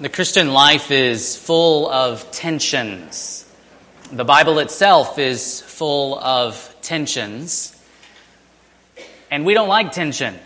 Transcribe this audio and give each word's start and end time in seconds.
The 0.00 0.08
Christian 0.08 0.54
life 0.54 0.90
is 0.90 1.36
full 1.36 1.86
of 1.86 2.32
tensions. 2.32 3.44
The 4.10 4.24
Bible 4.24 4.58
itself 4.58 5.18
is 5.18 5.60
full 5.60 6.18
of 6.18 6.74
tensions. 6.80 7.78
And 9.30 9.44
we 9.44 9.52
don't 9.52 9.68
like 9.68 9.92
tension 9.92 10.38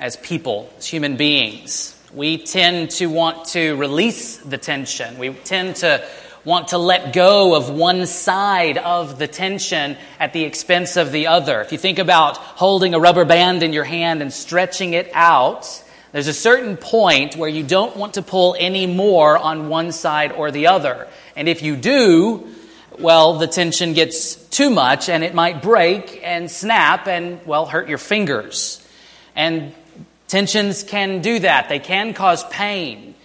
as 0.00 0.16
people, 0.16 0.72
as 0.78 0.86
human 0.86 1.18
beings. 1.18 2.02
We 2.14 2.38
tend 2.38 2.92
to 2.92 3.08
want 3.08 3.48
to 3.48 3.76
release 3.76 4.38
the 4.38 4.56
tension. 4.56 5.18
We 5.18 5.34
tend 5.34 5.76
to 5.76 6.02
want 6.46 6.68
to 6.68 6.78
let 6.78 7.12
go 7.12 7.56
of 7.56 7.68
one 7.68 8.06
side 8.06 8.78
of 8.78 9.18
the 9.18 9.28
tension 9.28 9.98
at 10.18 10.32
the 10.32 10.44
expense 10.44 10.96
of 10.96 11.12
the 11.12 11.26
other. 11.26 11.60
If 11.60 11.72
you 11.72 11.78
think 11.78 11.98
about 11.98 12.38
holding 12.38 12.94
a 12.94 12.98
rubber 12.98 13.26
band 13.26 13.62
in 13.62 13.74
your 13.74 13.84
hand 13.84 14.22
and 14.22 14.32
stretching 14.32 14.94
it 14.94 15.10
out, 15.12 15.82
there's 16.12 16.28
a 16.28 16.34
certain 16.34 16.76
point 16.76 17.36
where 17.36 17.48
you 17.48 17.62
don't 17.62 17.96
want 17.96 18.14
to 18.14 18.22
pull 18.22 18.56
any 18.58 18.86
more 18.86 19.36
on 19.36 19.68
one 19.68 19.92
side 19.92 20.32
or 20.32 20.50
the 20.50 20.68
other. 20.68 21.08
And 21.34 21.48
if 21.48 21.62
you 21.62 21.76
do, 21.76 22.48
well, 22.98 23.38
the 23.38 23.46
tension 23.46 23.92
gets 23.92 24.36
too 24.36 24.70
much 24.70 25.08
and 25.08 25.24
it 25.24 25.34
might 25.34 25.62
break 25.62 26.20
and 26.22 26.50
snap 26.50 27.08
and, 27.08 27.44
well, 27.44 27.66
hurt 27.66 27.88
your 27.88 27.98
fingers. 27.98 28.86
And 29.34 29.74
tensions 30.28 30.84
can 30.84 31.20
do 31.20 31.40
that. 31.40 31.68
They 31.68 31.80
can 31.80 32.14
cause 32.14 32.44
pain. 32.44 33.15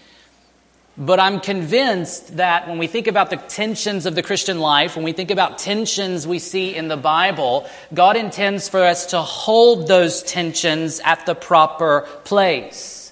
But 1.01 1.19
I'm 1.19 1.39
convinced 1.39 2.37
that 2.37 2.67
when 2.67 2.77
we 2.77 2.85
think 2.85 3.07
about 3.07 3.31
the 3.31 3.37
tensions 3.37 4.05
of 4.05 4.13
the 4.13 4.21
Christian 4.21 4.59
life, 4.59 4.95
when 4.95 5.03
we 5.03 5.13
think 5.13 5.31
about 5.31 5.57
tensions 5.57 6.27
we 6.27 6.37
see 6.37 6.75
in 6.75 6.89
the 6.89 6.95
Bible, 6.95 7.67
God 7.91 8.17
intends 8.17 8.69
for 8.69 8.83
us 8.83 9.07
to 9.07 9.19
hold 9.19 9.87
those 9.87 10.21
tensions 10.21 10.99
at 11.03 11.25
the 11.25 11.33
proper 11.33 12.01
place. 12.23 13.11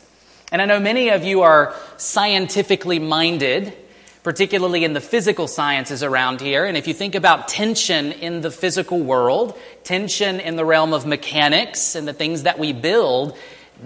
And 0.52 0.62
I 0.62 0.66
know 0.66 0.80
many 0.80 1.10
of 1.10 1.24
you 1.24 1.42
are 1.42 1.74
scientifically 1.98 3.00
minded, 3.00 3.74
particularly 4.22 4.84
in 4.84 4.94
the 4.94 5.02
physical 5.02 5.48
sciences 5.48 6.04
around 6.04 6.42
here. 6.42 6.66
And 6.66 6.78
if 6.78 6.88
you 6.88 6.94
think 6.94 7.16
about 7.16 7.48
tension 7.48 8.12
in 8.12 8.42
the 8.42 8.52
physical 8.52 9.00
world, 9.00 9.58
tension 9.84 10.40
in 10.40 10.58
the 10.58 10.66
realm 10.66 10.94
of 10.94 11.08
mechanics 11.08 11.96
and 11.96 12.08
the 12.08 12.14
things 12.14 12.44
that 12.44 12.60
we 12.60 12.72
build, 12.72 13.36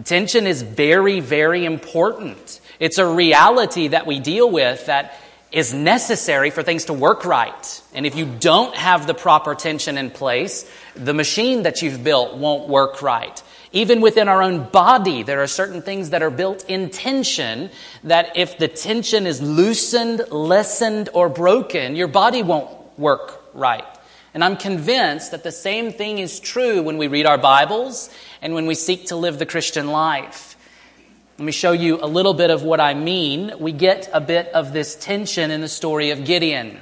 tension 0.03 0.45
is 0.45 0.61
very, 0.61 1.21
very 1.21 1.63
important. 1.63 2.59
It's 2.83 2.97
a 2.97 3.07
reality 3.07 3.87
that 3.87 4.05
we 4.05 4.19
deal 4.19 4.51
with 4.51 4.87
that 4.87 5.17
is 5.53 5.73
necessary 5.73 6.49
for 6.49 6.63
things 6.63 6.83
to 6.85 6.93
work 6.93 7.23
right. 7.23 7.81
And 7.93 8.05
if 8.05 8.13
you 8.13 8.25
don't 8.25 8.75
have 8.75 9.07
the 9.07 9.13
proper 9.13 9.55
tension 9.55 9.97
in 9.97 10.11
place, 10.11 10.69
the 10.93 11.13
machine 11.13 11.63
that 11.63 11.81
you've 11.81 12.03
built 12.03 12.35
won't 12.35 12.67
work 12.67 13.01
right. 13.01 13.41
Even 13.71 14.01
within 14.01 14.27
our 14.27 14.43
own 14.43 14.67
body, 14.69 15.23
there 15.23 15.41
are 15.41 15.47
certain 15.47 15.81
things 15.81 16.09
that 16.09 16.21
are 16.21 16.29
built 16.29 16.65
in 16.67 16.89
tension 16.89 17.69
that 18.03 18.35
if 18.35 18.57
the 18.57 18.67
tension 18.67 19.27
is 19.27 19.41
loosened, 19.41 20.29
lessened, 20.29 21.07
or 21.13 21.29
broken, 21.29 21.95
your 21.95 22.09
body 22.09 22.43
won't 22.43 22.69
work 22.99 23.45
right. 23.53 23.85
And 24.33 24.43
I'm 24.43 24.57
convinced 24.57 25.31
that 25.31 25.43
the 25.43 25.53
same 25.53 25.93
thing 25.93 26.19
is 26.19 26.37
true 26.37 26.81
when 26.81 26.97
we 26.97 27.07
read 27.07 27.27
our 27.27 27.37
Bibles 27.37 28.09
and 28.41 28.53
when 28.53 28.65
we 28.65 28.75
seek 28.75 29.05
to 29.05 29.15
live 29.15 29.39
the 29.39 29.45
Christian 29.45 29.87
life. 29.87 30.52
Let 31.39 31.45
me 31.45 31.51
show 31.51 31.71
you 31.71 31.97
a 31.99 32.05
little 32.05 32.35
bit 32.35 32.51
of 32.51 32.61
what 32.61 32.79
I 32.79 32.93
mean. 32.93 33.53
We 33.59 33.71
get 33.71 34.07
a 34.13 34.21
bit 34.21 34.49
of 34.49 34.71
this 34.71 34.95
tension 34.95 35.49
in 35.49 35.61
the 35.61 35.67
story 35.67 36.11
of 36.11 36.25
Gideon. 36.25 36.79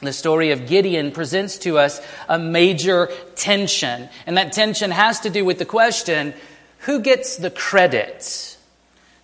The 0.00 0.12
story 0.12 0.52
of 0.52 0.68
Gideon 0.68 1.10
presents 1.10 1.58
to 1.58 1.76
us 1.76 2.00
a 2.28 2.38
major 2.38 3.10
tension, 3.34 4.08
and 4.26 4.36
that 4.36 4.52
tension 4.52 4.92
has 4.92 5.18
to 5.20 5.30
do 5.30 5.44
with 5.44 5.58
the 5.58 5.64
question 5.64 6.34
who 6.82 7.00
gets 7.00 7.36
the 7.36 7.50
credit? 7.50 8.56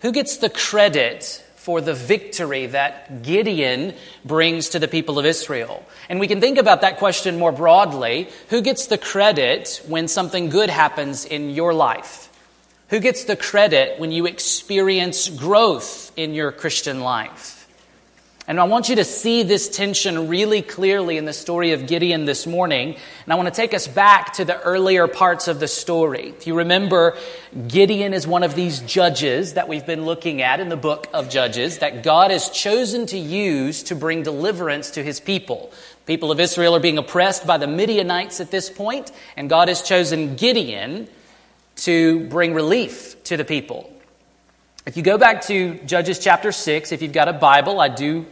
Who 0.01 0.11
gets 0.11 0.35
the 0.37 0.49
credit 0.49 1.41
for 1.55 1.79
the 1.79 1.93
victory 1.93 2.65
that 2.65 3.23
Gideon 3.23 3.93
brings 4.25 4.67
to 4.69 4.79
the 4.79 4.89
people 4.89 5.17
of 5.17 5.25
Israel? 5.25 5.85
And 6.09 6.19
we 6.19 6.27
can 6.27 6.41
think 6.41 6.57
about 6.57 6.81
that 6.81 6.97
question 6.97 7.39
more 7.39 7.53
broadly. 7.53 8.27
Who 8.49 8.61
gets 8.61 8.87
the 8.87 8.97
credit 8.97 9.81
when 9.87 10.09
something 10.09 10.49
good 10.49 10.69
happens 10.69 11.23
in 11.23 11.51
your 11.51 11.73
life? 11.73 12.29
Who 12.89 12.99
gets 12.99 13.23
the 13.23 13.35
credit 13.35 13.99
when 13.99 14.11
you 14.11 14.27
experience 14.27 15.27
growth 15.27 16.11
in 16.15 16.35
your 16.35 16.51
Christian 16.51 16.99
life? 16.99 17.67
And 18.47 18.59
I 18.59 18.65
want 18.65 18.89
you 18.89 18.97
to 18.97 19.03
see 19.03 19.41
this 19.41 19.67
tension 19.69 20.27
really 20.27 20.61
clearly 20.61 21.17
in 21.17 21.25
the 21.25 21.33
story 21.33 21.71
of 21.71 21.87
Gideon 21.87 22.25
this 22.25 22.45
morning. 22.45 22.89
And 22.89 23.33
I 23.33 23.37
want 23.37 23.47
to 23.47 23.55
take 23.59 23.73
us 23.73 23.87
back 23.87 24.33
to 24.33 24.45
the 24.45 24.61
earlier 24.61 25.07
parts 25.07 25.47
of 25.47 25.59
the 25.59 25.67
story. 25.67 26.29
If 26.29 26.45
you 26.45 26.53
remember, 26.53 27.17
Gideon 27.67 28.13
is 28.13 28.27
one 28.27 28.43
of 28.43 28.53
these 28.53 28.81
judges 28.81 29.55
that 29.55 29.67
we've 29.67 29.87
been 29.87 30.05
looking 30.05 30.43
at 30.43 30.59
in 30.59 30.69
the 30.69 30.77
book 30.77 31.07
of 31.11 31.27
Judges 31.27 31.79
that 31.79 32.03
God 32.03 32.29
has 32.29 32.51
chosen 32.51 33.07
to 33.07 33.17
use 33.17 33.81
to 33.83 33.95
bring 33.95 34.21
deliverance 34.21 34.91
to 34.91 35.03
his 35.03 35.19
people. 35.19 35.71
People 36.05 36.31
of 36.31 36.39
Israel 36.39 36.75
are 36.75 36.79
being 36.79 36.99
oppressed 36.99 37.47
by 37.47 37.57
the 37.57 37.65
Midianites 37.65 38.39
at 38.39 38.51
this 38.51 38.69
point, 38.69 39.11
and 39.35 39.49
God 39.49 39.69
has 39.69 39.81
chosen 39.81 40.35
Gideon 40.35 41.07
to 41.77 42.21
bring 42.27 42.53
relief 42.53 43.23
to 43.25 43.37
the 43.37 43.45
people. 43.45 43.91
If 44.85 44.97
you 44.97 45.03
go 45.03 45.17
back 45.17 45.41
to 45.43 45.75
Judges 45.85 46.19
chapter 46.19 46.51
6, 46.51 46.91
if 46.91 47.01
you've 47.01 47.11
got 47.11 47.27
a 47.27 47.33
Bible, 47.33 47.81
I 47.81 47.89
do 47.89 48.25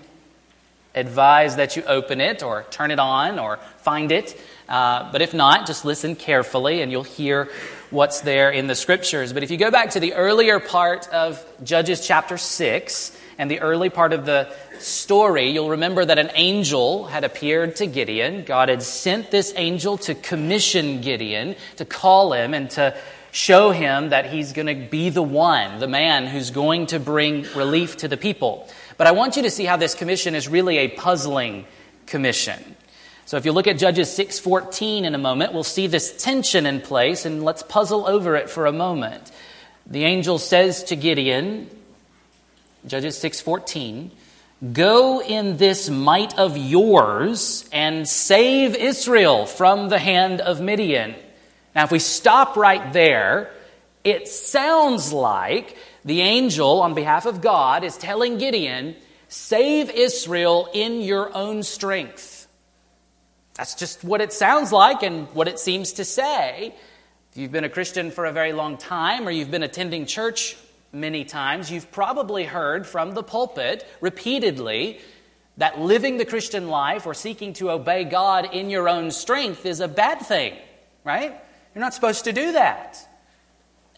advise 0.95 1.55
that 1.55 1.75
you 1.75 1.83
open 1.83 2.21
it 2.21 2.43
or 2.43 2.63
turn 2.69 2.91
it 2.91 2.99
on 2.99 3.39
or 3.39 3.57
find 3.77 4.11
it. 4.11 4.39
Uh, 4.69 5.11
but 5.11 5.21
if 5.21 5.33
not, 5.33 5.65
just 5.65 5.83
listen 5.83 6.15
carefully 6.15 6.81
and 6.81 6.91
you'll 6.91 7.03
hear 7.03 7.49
what's 7.89 8.21
there 8.21 8.51
in 8.51 8.67
the 8.67 8.75
scriptures. 8.75 9.33
But 9.33 9.43
if 9.43 9.51
you 9.51 9.57
go 9.57 9.71
back 9.71 9.91
to 9.91 9.99
the 9.99 10.13
earlier 10.13 10.59
part 10.59 11.07
of 11.09 11.43
Judges 11.63 12.05
chapter 12.05 12.37
6 12.37 13.17
and 13.37 13.49
the 13.49 13.59
early 13.59 13.89
part 13.89 14.13
of 14.13 14.25
the 14.25 14.53
story, 14.79 15.49
you'll 15.49 15.71
remember 15.71 16.05
that 16.05 16.19
an 16.19 16.31
angel 16.35 17.05
had 17.05 17.23
appeared 17.23 17.75
to 17.77 17.87
Gideon. 17.87 18.43
God 18.43 18.69
had 18.69 18.83
sent 18.83 19.31
this 19.31 19.53
angel 19.55 19.97
to 19.99 20.15
commission 20.15 21.01
Gideon, 21.01 21.55
to 21.77 21.85
call 21.85 22.33
him 22.33 22.53
and 22.53 22.69
to 22.71 22.95
show 23.33 23.71
him 23.71 24.09
that 24.09 24.27
he's 24.27 24.53
going 24.53 24.67
to 24.67 24.89
be 24.89 25.09
the 25.09 25.23
one, 25.23 25.79
the 25.79 25.87
man 25.87 26.27
who's 26.27 26.51
going 26.51 26.85
to 26.85 26.99
bring 26.99 27.41
relief 27.55 27.97
to 27.97 28.07
the 28.07 28.15
people. 28.15 28.69
But 28.95 29.07
I 29.07 29.11
want 29.11 29.35
you 29.35 29.41
to 29.41 29.49
see 29.49 29.65
how 29.65 29.75
this 29.75 29.95
commission 29.95 30.35
is 30.35 30.47
really 30.47 30.77
a 30.77 30.87
puzzling 30.87 31.65
commission. 32.05 32.75
So 33.25 33.37
if 33.37 33.45
you 33.45 33.51
look 33.51 33.65
at 33.65 33.79
Judges 33.79 34.09
6:14 34.09 35.03
in 35.03 35.15
a 35.15 35.17
moment, 35.17 35.51
we'll 35.51 35.63
see 35.63 35.87
this 35.87 36.15
tension 36.23 36.67
in 36.67 36.79
place 36.79 37.25
and 37.25 37.43
let's 37.43 37.63
puzzle 37.63 38.05
over 38.07 38.35
it 38.35 38.51
for 38.51 38.67
a 38.67 38.71
moment. 38.71 39.31
The 39.87 40.05
angel 40.05 40.37
says 40.37 40.83
to 40.85 40.95
Gideon, 40.95 41.71
Judges 42.85 43.17
6:14, 43.17 44.11
"Go 44.73 45.21
in 45.21 45.57
this 45.57 45.89
might 45.89 46.37
of 46.37 46.55
yours 46.55 47.65
and 47.71 48.07
save 48.07 48.75
Israel 48.75 49.47
from 49.47 49.89
the 49.89 49.99
hand 49.99 50.39
of 50.39 50.61
Midian." 50.61 51.15
Now, 51.75 51.83
if 51.83 51.91
we 51.91 51.99
stop 51.99 52.55
right 52.55 52.93
there, 52.93 53.51
it 54.03 54.27
sounds 54.27 55.11
like 55.11 55.77
the 56.05 56.21
angel, 56.21 56.81
on 56.81 56.93
behalf 56.93 57.25
of 57.25 57.41
God, 57.41 57.83
is 57.83 57.97
telling 57.97 58.37
Gideon, 58.37 58.95
save 59.27 59.89
Israel 59.89 60.69
in 60.73 61.01
your 61.01 61.35
own 61.35 61.63
strength. 61.63 62.47
That's 63.55 63.75
just 63.75 64.03
what 64.03 64.21
it 64.21 64.33
sounds 64.33 64.71
like 64.71 65.03
and 65.03 65.27
what 65.33 65.47
it 65.47 65.59
seems 65.59 65.93
to 65.93 66.05
say. 66.05 66.75
If 67.31 67.37
you've 67.37 67.51
been 67.51 67.63
a 67.63 67.69
Christian 67.69 68.11
for 68.11 68.25
a 68.25 68.31
very 68.31 68.53
long 68.53 68.77
time 68.77 69.27
or 69.27 69.31
you've 69.31 69.51
been 69.51 69.63
attending 69.63 70.05
church 70.05 70.57
many 70.91 71.23
times, 71.23 71.71
you've 71.71 71.91
probably 71.91 72.43
heard 72.43 72.85
from 72.85 73.13
the 73.13 73.23
pulpit 73.23 73.87
repeatedly 74.01 74.99
that 75.57 75.79
living 75.79 76.17
the 76.17 76.25
Christian 76.25 76.67
life 76.67 77.05
or 77.05 77.13
seeking 77.13 77.53
to 77.53 77.71
obey 77.71 78.03
God 78.03 78.53
in 78.53 78.69
your 78.69 78.89
own 78.89 79.11
strength 79.11 79.65
is 79.65 79.79
a 79.79 79.87
bad 79.87 80.19
thing, 80.21 80.55
right? 81.03 81.39
You're 81.73 81.81
not 81.81 81.93
supposed 81.93 82.25
to 82.25 82.33
do 82.33 82.53
that. 82.53 83.07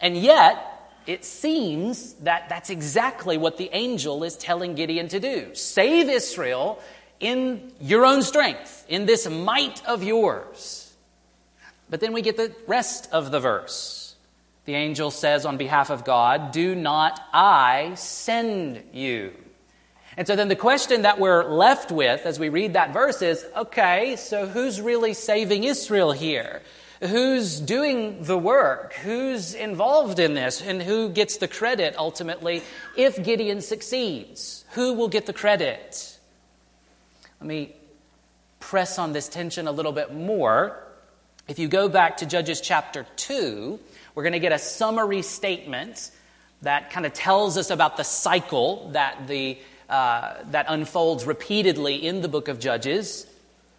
And 0.00 0.16
yet, 0.16 0.76
it 1.06 1.24
seems 1.24 2.14
that 2.14 2.48
that's 2.48 2.70
exactly 2.70 3.38
what 3.38 3.58
the 3.58 3.70
angel 3.72 4.24
is 4.24 4.36
telling 4.36 4.74
Gideon 4.74 5.08
to 5.08 5.20
do 5.20 5.54
save 5.54 6.08
Israel 6.08 6.80
in 7.20 7.72
your 7.80 8.04
own 8.04 8.22
strength, 8.22 8.84
in 8.88 9.06
this 9.06 9.28
might 9.28 9.86
of 9.86 10.02
yours. 10.02 10.92
But 11.88 12.00
then 12.00 12.12
we 12.12 12.22
get 12.22 12.36
the 12.36 12.54
rest 12.66 13.08
of 13.12 13.30
the 13.30 13.40
verse. 13.40 14.16
The 14.64 14.74
angel 14.74 15.12
says 15.12 15.46
on 15.46 15.56
behalf 15.56 15.90
of 15.90 16.04
God, 16.04 16.50
Do 16.50 16.74
not 16.74 17.20
I 17.32 17.92
send 17.94 18.82
you? 18.92 19.32
And 20.16 20.26
so 20.26 20.34
then 20.34 20.48
the 20.48 20.56
question 20.56 21.02
that 21.02 21.20
we're 21.20 21.44
left 21.44 21.92
with 21.92 22.26
as 22.26 22.38
we 22.40 22.48
read 22.48 22.72
that 22.72 22.92
verse 22.92 23.22
is 23.22 23.46
okay, 23.56 24.16
so 24.16 24.46
who's 24.46 24.80
really 24.80 25.14
saving 25.14 25.64
Israel 25.64 26.10
here? 26.10 26.62
Who's 27.00 27.60
doing 27.60 28.22
the 28.22 28.38
work? 28.38 28.94
Who's 28.94 29.54
involved 29.54 30.18
in 30.18 30.34
this? 30.34 30.62
And 30.62 30.82
who 30.82 31.10
gets 31.10 31.36
the 31.36 31.48
credit 31.48 31.94
ultimately 31.98 32.62
if 32.96 33.22
Gideon 33.22 33.60
succeeds? 33.60 34.64
Who 34.70 34.94
will 34.94 35.08
get 35.08 35.26
the 35.26 35.34
credit? 35.34 36.18
Let 37.40 37.46
me 37.46 37.76
press 38.60 38.98
on 38.98 39.12
this 39.12 39.28
tension 39.28 39.68
a 39.68 39.72
little 39.72 39.92
bit 39.92 40.14
more. 40.14 40.82
If 41.48 41.58
you 41.58 41.68
go 41.68 41.88
back 41.88 42.16
to 42.18 42.26
Judges 42.26 42.60
chapter 42.60 43.06
2, 43.16 43.78
we're 44.14 44.22
going 44.22 44.32
to 44.32 44.40
get 44.40 44.52
a 44.52 44.58
summary 44.58 45.22
statement 45.22 46.10
that 46.62 46.90
kind 46.90 47.04
of 47.04 47.12
tells 47.12 47.58
us 47.58 47.70
about 47.70 47.98
the 47.98 48.02
cycle 48.02 48.88
that, 48.90 49.28
the, 49.28 49.58
uh, 49.90 50.34
that 50.50 50.66
unfolds 50.68 51.26
repeatedly 51.26 51.94
in 51.94 52.22
the 52.22 52.28
book 52.28 52.48
of 52.48 52.58
Judges. 52.58 53.26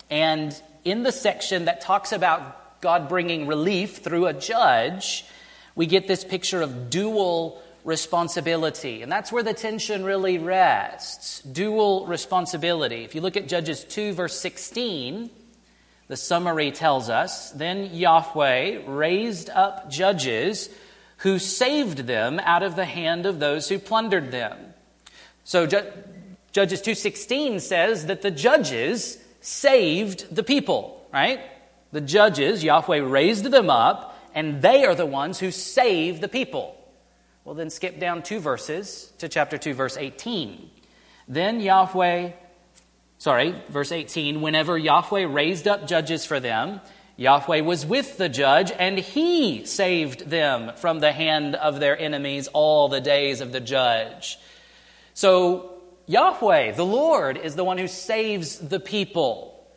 And 0.09 0.55
in 0.85 1.03
the 1.03 1.11
section 1.11 1.65
that 1.65 1.81
talks 1.81 2.11
about 2.11 2.56
God 2.81 3.09
bringing 3.09 3.47
relief 3.47 3.97
through 3.97 4.27
a 4.27 4.33
judge, 4.33 5.25
we 5.75 5.85
get 5.85 6.07
this 6.07 6.23
picture 6.23 6.61
of 6.61 6.89
dual 6.89 7.61
responsibility. 7.83 9.01
And 9.01 9.11
that's 9.11 9.31
where 9.31 9.43
the 9.43 9.53
tension 9.53 10.03
really 10.03 10.37
rests 10.37 11.41
dual 11.41 12.05
responsibility. 12.05 13.03
If 13.03 13.15
you 13.15 13.21
look 13.21 13.37
at 13.37 13.47
Judges 13.47 13.83
2, 13.85 14.13
verse 14.13 14.37
16, 14.39 15.29
the 16.07 16.17
summary 16.17 16.71
tells 16.71 17.09
us 17.09 17.51
Then 17.51 17.95
Yahweh 17.95 18.81
raised 18.87 19.49
up 19.49 19.89
judges 19.89 20.69
who 21.17 21.39
saved 21.39 21.99
them 21.99 22.39
out 22.39 22.63
of 22.63 22.75
the 22.75 22.85
hand 22.85 23.25
of 23.25 23.39
those 23.39 23.69
who 23.69 23.79
plundered 23.79 24.31
them. 24.31 24.57
So 25.43 25.65
Judges 26.51 26.81
2:16 26.81 27.59
says 27.59 28.07
that 28.07 28.21
the 28.21 28.31
judges 28.31 29.17
saved 29.41 30.35
the 30.35 30.43
people, 30.43 31.07
right? 31.13 31.39
The 31.91 32.01
judges, 32.01 32.63
Yahweh 32.63 32.99
raised 32.99 33.45
them 33.45 33.69
up, 33.69 34.17
and 34.33 34.61
they 34.61 34.85
are 34.85 34.95
the 34.95 35.05
ones 35.05 35.39
who 35.39 35.51
save 35.51 36.21
the 36.21 36.27
people. 36.27 36.77
Well, 37.43 37.55
then 37.55 37.69
skip 37.69 37.99
down 37.99 38.23
two 38.23 38.39
verses 38.39 39.11
to 39.19 39.29
chapter 39.29 39.57
2, 39.57 39.73
verse 39.73 39.97
18. 39.97 40.69
Then 41.27 41.59
Yahweh, 41.59 42.31
sorry, 43.17 43.55
verse 43.69 43.91
18, 43.91 44.41
whenever 44.41 44.77
Yahweh 44.77 45.25
raised 45.27 45.67
up 45.67 45.87
judges 45.87 46.25
for 46.25 46.39
them, 46.39 46.81
Yahweh 47.15 47.61
was 47.61 47.85
with 47.85 48.17
the 48.17 48.29
judge, 48.29 48.71
and 48.71 48.99
he 48.99 49.65
saved 49.65 50.29
them 50.29 50.71
from 50.75 50.99
the 50.99 51.11
hand 51.11 51.55
of 51.55 51.79
their 51.79 51.97
enemies 51.97 52.47
all 52.53 52.89
the 52.89 53.01
days 53.01 53.41
of 53.41 53.51
the 53.51 53.59
judge. 53.59 54.37
So, 55.15 55.81
Yahweh, 56.05 56.73
the 56.73 56.85
Lord, 56.85 57.37
is 57.37 57.55
the 57.55 57.63
one 57.63 57.79
who 57.79 57.87
saves 57.87 58.59
the 58.59 58.79
people. 58.79 59.67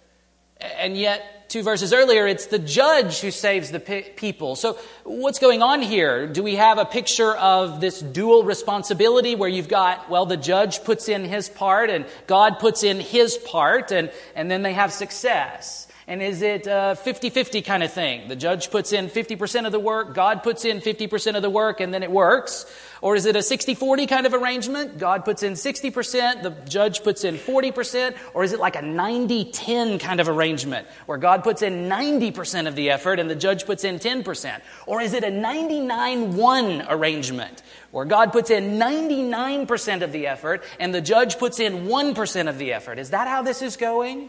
And 0.60 0.98
yet, 0.98 1.39
two 1.50 1.64
verses 1.64 1.92
earlier, 1.92 2.28
it's 2.28 2.46
the 2.46 2.60
judge 2.60 3.20
who 3.20 3.32
saves 3.32 3.72
the 3.72 3.80
people. 3.80 4.54
So, 4.54 4.78
what's 5.02 5.40
going 5.40 5.62
on 5.62 5.82
here? 5.82 6.28
Do 6.28 6.44
we 6.44 6.54
have 6.54 6.78
a 6.78 6.84
picture 6.84 7.34
of 7.34 7.80
this 7.80 8.00
dual 8.00 8.44
responsibility 8.44 9.34
where 9.34 9.48
you've 9.48 9.68
got, 9.68 10.08
well, 10.08 10.26
the 10.26 10.36
judge 10.36 10.84
puts 10.84 11.08
in 11.08 11.24
his 11.24 11.48
part 11.48 11.90
and 11.90 12.06
God 12.28 12.60
puts 12.60 12.84
in 12.84 13.00
his 13.00 13.36
part, 13.36 13.90
and, 13.90 14.12
and 14.36 14.48
then 14.48 14.62
they 14.62 14.72
have 14.74 14.92
success? 14.92 15.88
And 16.10 16.20
is 16.20 16.42
it 16.42 16.66
a 16.66 16.96
50 16.96 17.30
50 17.30 17.62
kind 17.62 17.84
of 17.84 17.92
thing? 17.92 18.26
The 18.26 18.34
judge 18.34 18.72
puts 18.72 18.92
in 18.92 19.08
50% 19.08 19.64
of 19.64 19.70
the 19.70 19.78
work, 19.78 20.12
God 20.12 20.42
puts 20.42 20.64
in 20.64 20.80
50% 20.80 21.36
of 21.36 21.42
the 21.42 21.48
work, 21.48 21.78
and 21.78 21.94
then 21.94 22.02
it 22.02 22.10
works. 22.10 22.66
Or 23.00 23.14
is 23.14 23.26
it 23.26 23.36
a 23.36 23.42
60 23.44 23.76
40 23.76 24.08
kind 24.08 24.26
of 24.26 24.34
arrangement? 24.34 24.98
God 24.98 25.24
puts 25.24 25.44
in 25.44 25.52
60%, 25.52 26.42
the 26.42 26.50
judge 26.68 27.04
puts 27.04 27.22
in 27.22 27.36
40%. 27.36 28.16
Or 28.34 28.42
is 28.42 28.52
it 28.52 28.58
like 28.58 28.74
a 28.74 28.82
90 28.82 29.52
10 29.52 30.00
kind 30.00 30.18
of 30.18 30.28
arrangement 30.28 30.88
where 31.06 31.16
God 31.16 31.44
puts 31.44 31.62
in 31.62 31.88
90% 31.88 32.66
of 32.66 32.74
the 32.74 32.90
effort 32.90 33.20
and 33.20 33.30
the 33.30 33.36
judge 33.36 33.64
puts 33.64 33.84
in 33.84 34.00
10%? 34.00 34.60
Or 34.88 35.00
is 35.00 35.12
it 35.12 35.22
a 35.22 35.30
99 35.30 36.36
1 36.36 36.86
arrangement 36.88 37.62
where 37.92 38.04
God 38.04 38.32
puts 38.32 38.50
in 38.50 38.80
99% 38.80 40.02
of 40.02 40.10
the 40.10 40.26
effort 40.26 40.64
and 40.80 40.92
the 40.92 41.00
judge 41.00 41.38
puts 41.38 41.60
in 41.60 41.86
1% 41.86 42.48
of 42.48 42.58
the 42.58 42.72
effort? 42.72 42.98
Is 42.98 43.10
that 43.10 43.28
how 43.28 43.42
this 43.42 43.62
is 43.62 43.76
going? 43.76 44.28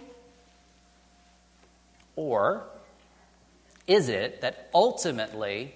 Or 2.15 2.63
is 3.87 4.09
it 4.09 4.41
that 4.41 4.69
ultimately 4.73 5.73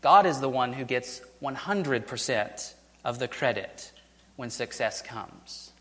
God 0.00 0.26
is 0.26 0.40
the 0.40 0.48
one 0.48 0.72
who 0.72 0.84
gets 0.84 1.20
100% 1.42 2.74
of 3.04 3.18
the 3.18 3.28
credit 3.28 3.92
when 4.36 4.50
success 4.50 5.02
comes? 5.02 5.72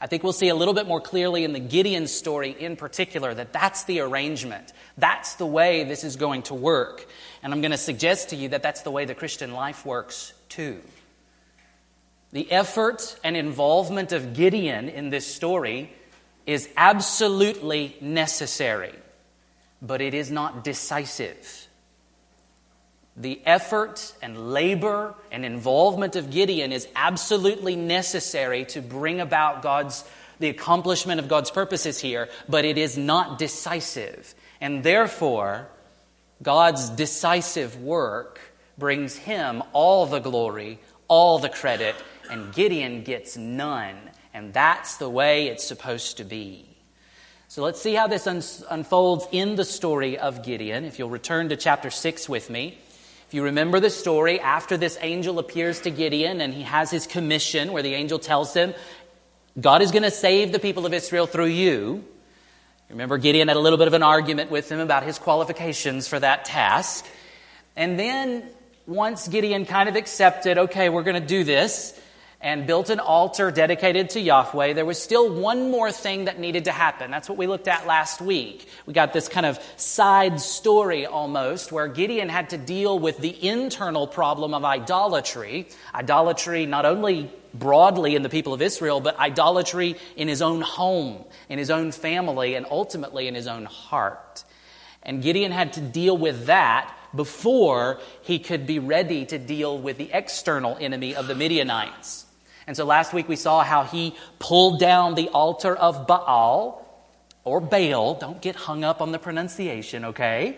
I 0.00 0.08
think 0.08 0.24
we'll 0.24 0.32
see 0.32 0.48
a 0.48 0.54
little 0.56 0.74
bit 0.74 0.88
more 0.88 1.00
clearly 1.00 1.44
in 1.44 1.52
the 1.52 1.60
Gideon 1.60 2.08
story 2.08 2.50
in 2.50 2.74
particular 2.74 3.32
that 3.32 3.52
that's 3.52 3.84
the 3.84 4.00
arrangement. 4.00 4.72
That's 4.98 5.36
the 5.36 5.46
way 5.46 5.84
this 5.84 6.02
is 6.02 6.16
going 6.16 6.42
to 6.44 6.54
work. 6.54 7.06
And 7.40 7.52
I'm 7.52 7.60
going 7.60 7.70
to 7.70 7.76
suggest 7.76 8.30
to 8.30 8.36
you 8.36 8.48
that 8.48 8.64
that's 8.64 8.82
the 8.82 8.90
way 8.90 9.04
the 9.04 9.14
Christian 9.14 9.52
life 9.52 9.86
works 9.86 10.32
too. 10.48 10.80
The 12.32 12.50
effort 12.50 13.16
and 13.22 13.36
involvement 13.36 14.10
of 14.10 14.34
Gideon 14.34 14.88
in 14.88 15.10
this 15.10 15.32
story 15.32 15.92
is 16.46 16.68
absolutely 16.76 17.96
necessary, 18.00 18.94
but 19.80 20.00
it 20.00 20.14
is 20.14 20.30
not 20.30 20.64
decisive. 20.64 21.68
The 23.16 23.40
effort 23.44 24.14
and 24.22 24.52
labor 24.52 25.14
and 25.30 25.44
involvement 25.44 26.16
of 26.16 26.30
Gideon 26.30 26.72
is 26.72 26.88
absolutely 26.96 27.76
necessary 27.76 28.64
to 28.66 28.80
bring 28.80 29.20
about 29.20 29.62
God's 29.62 30.04
the 30.42 30.48
accomplishment 30.48 31.20
of 31.20 31.28
God's 31.28 31.50
purposes 31.50 32.00
here, 32.00 32.28
but 32.48 32.64
it 32.64 32.76
is 32.76 32.98
not 32.98 33.38
decisive. 33.38 34.34
And 34.60 34.82
therefore, 34.82 35.68
God's 36.42 36.90
decisive 36.90 37.80
work 37.80 38.40
brings 38.76 39.16
him 39.16 39.62
all 39.72 40.04
the 40.06 40.18
glory, 40.18 40.80
all 41.06 41.38
the 41.38 41.48
credit, 41.48 41.94
and 42.30 42.52
Gideon 42.52 43.04
gets 43.04 43.36
none. 43.36 43.96
And 44.34 44.52
that's 44.52 44.96
the 44.96 45.08
way 45.08 45.48
it's 45.48 45.64
supposed 45.64 46.16
to 46.18 46.24
be. 46.24 46.68
So 47.48 47.62
let's 47.62 47.82
see 47.82 47.94
how 47.94 48.06
this 48.06 48.26
un- 48.26 48.42
unfolds 48.70 49.26
in 49.30 49.56
the 49.56 49.64
story 49.64 50.18
of 50.18 50.42
Gideon. 50.42 50.84
If 50.84 50.98
you'll 50.98 51.10
return 51.10 51.50
to 51.50 51.56
chapter 51.56 51.90
6 51.90 52.28
with 52.28 52.48
me. 52.48 52.78
If 53.28 53.34
you 53.34 53.44
remember 53.44 53.78
the 53.78 53.90
story, 53.90 54.40
after 54.40 54.76
this 54.76 54.98
angel 55.00 55.38
appears 55.38 55.80
to 55.82 55.90
Gideon 55.90 56.40
and 56.40 56.52
he 56.52 56.62
has 56.62 56.90
his 56.90 57.06
commission 57.06 57.72
where 57.72 57.82
the 57.82 57.94
angel 57.94 58.18
tells 58.18 58.54
him, 58.54 58.74
God 59.60 59.82
is 59.82 59.90
going 59.90 60.02
to 60.02 60.10
save 60.10 60.52
the 60.52 60.58
people 60.58 60.86
of 60.86 60.94
Israel 60.94 61.26
through 61.26 61.46
you. 61.46 62.04
Remember, 62.88 63.18
Gideon 63.18 63.48
had 63.48 63.56
a 63.56 63.60
little 63.60 63.78
bit 63.78 63.86
of 63.86 63.94
an 63.94 64.02
argument 64.02 64.50
with 64.50 64.70
him 64.70 64.80
about 64.80 65.02
his 65.02 65.18
qualifications 65.18 66.08
for 66.08 66.20
that 66.20 66.44
task. 66.44 67.06
And 67.74 67.98
then, 67.98 68.44
once 68.86 69.28
Gideon 69.28 69.64
kind 69.64 69.88
of 69.88 69.96
accepted, 69.96 70.58
okay, 70.58 70.88
we're 70.88 71.02
going 71.02 71.20
to 71.20 71.26
do 71.26 71.44
this, 71.44 71.98
and 72.42 72.66
built 72.66 72.90
an 72.90 72.98
altar 72.98 73.52
dedicated 73.52 74.10
to 74.10 74.20
Yahweh, 74.20 74.72
there 74.72 74.84
was 74.84 75.00
still 75.00 75.32
one 75.32 75.70
more 75.70 75.92
thing 75.92 76.24
that 76.24 76.40
needed 76.40 76.64
to 76.64 76.72
happen. 76.72 77.10
That's 77.10 77.28
what 77.28 77.38
we 77.38 77.46
looked 77.46 77.68
at 77.68 77.86
last 77.86 78.20
week. 78.20 78.66
We 78.84 78.92
got 78.92 79.12
this 79.12 79.28
kind 79.28 79.46
of 79.46 79.60
side 79.76 80.40
story 80.40 81.06
almost 81.06 81.70
where 81.70 81.86
Gideon 81.86 82.28
had 82.28 82.50
to 82.50 82.58
deal 82.58 82.98
with 82.98 83.18
the 83.18 83.48
internal 83.48 84.08
problem 84.08 84.54
of 84.54 84.64
idolatry. 84.64 85.68
Idolatry 85.94 86.66
not 86.66 86.84
only 86.84 87.30
broadly 87.54 88.16
in 88.16 88.22
the 88.22 88.28
people 88.28 88.52
of 88.52 88.60
Israel, 88.60 89.00
but 89.00 89.16
idolatry 89.18 89.96
in 90.16 90.26
his 90.26 90.42
own 90.42 90.62
home, 90.62 91.24
in 91.48 91.60
his 91.60 91.70
own 91.70 91.92
family, 91.92 92.56
and 92.56 92.66
ultimately 92.68 93.28
in 93.28 93.36
his 93.36 93.46
own 93.46 93.66
heart. 93.66 94.42
And 95.04 95.22
Gideon 95.22 95.52
had 95.52 95.74
to 95.74 95.80
deal 95.80 96.16
with 96.16 96.46
that 96.46 96.92
before 97.14 98.00
he 98.22 98.38
could 98.38 98.66
be 98.66 98.78
ready 98.78 99.26
to 99.26 99.38
deal 99.38 99.78
with 99.78 99.98
the 99.98 100.10
external 100.12 100.76
enemy 100.80 101.14
of 101.14 101.28
the 101.28 101.34
Midianites. 101.34 102.26
And 102.66 102.76
so 102.76 102.84
last 102.84 103.12
week 103.12 103.28
we 103.28 103.36
saw 103.36 103.62
how 103.62 103.84
he 103.84 104.14
pulled 104.38 104.78
down 104.78 105.14
the 105.14 105.28
altar 105.28 105.74
of 105.74 106.06
Baal 106.06 106.86
or 107.44 107.60
Baal. 107.60 108.14
Don't 108.14 108.40
get 108.40 108.56
hung 108.56 108.84
up 108.84 109.00
on 109.00 109.12
the 109.12 109.18
pronunciation, 109.18 110.06
okay? 110.06 110.56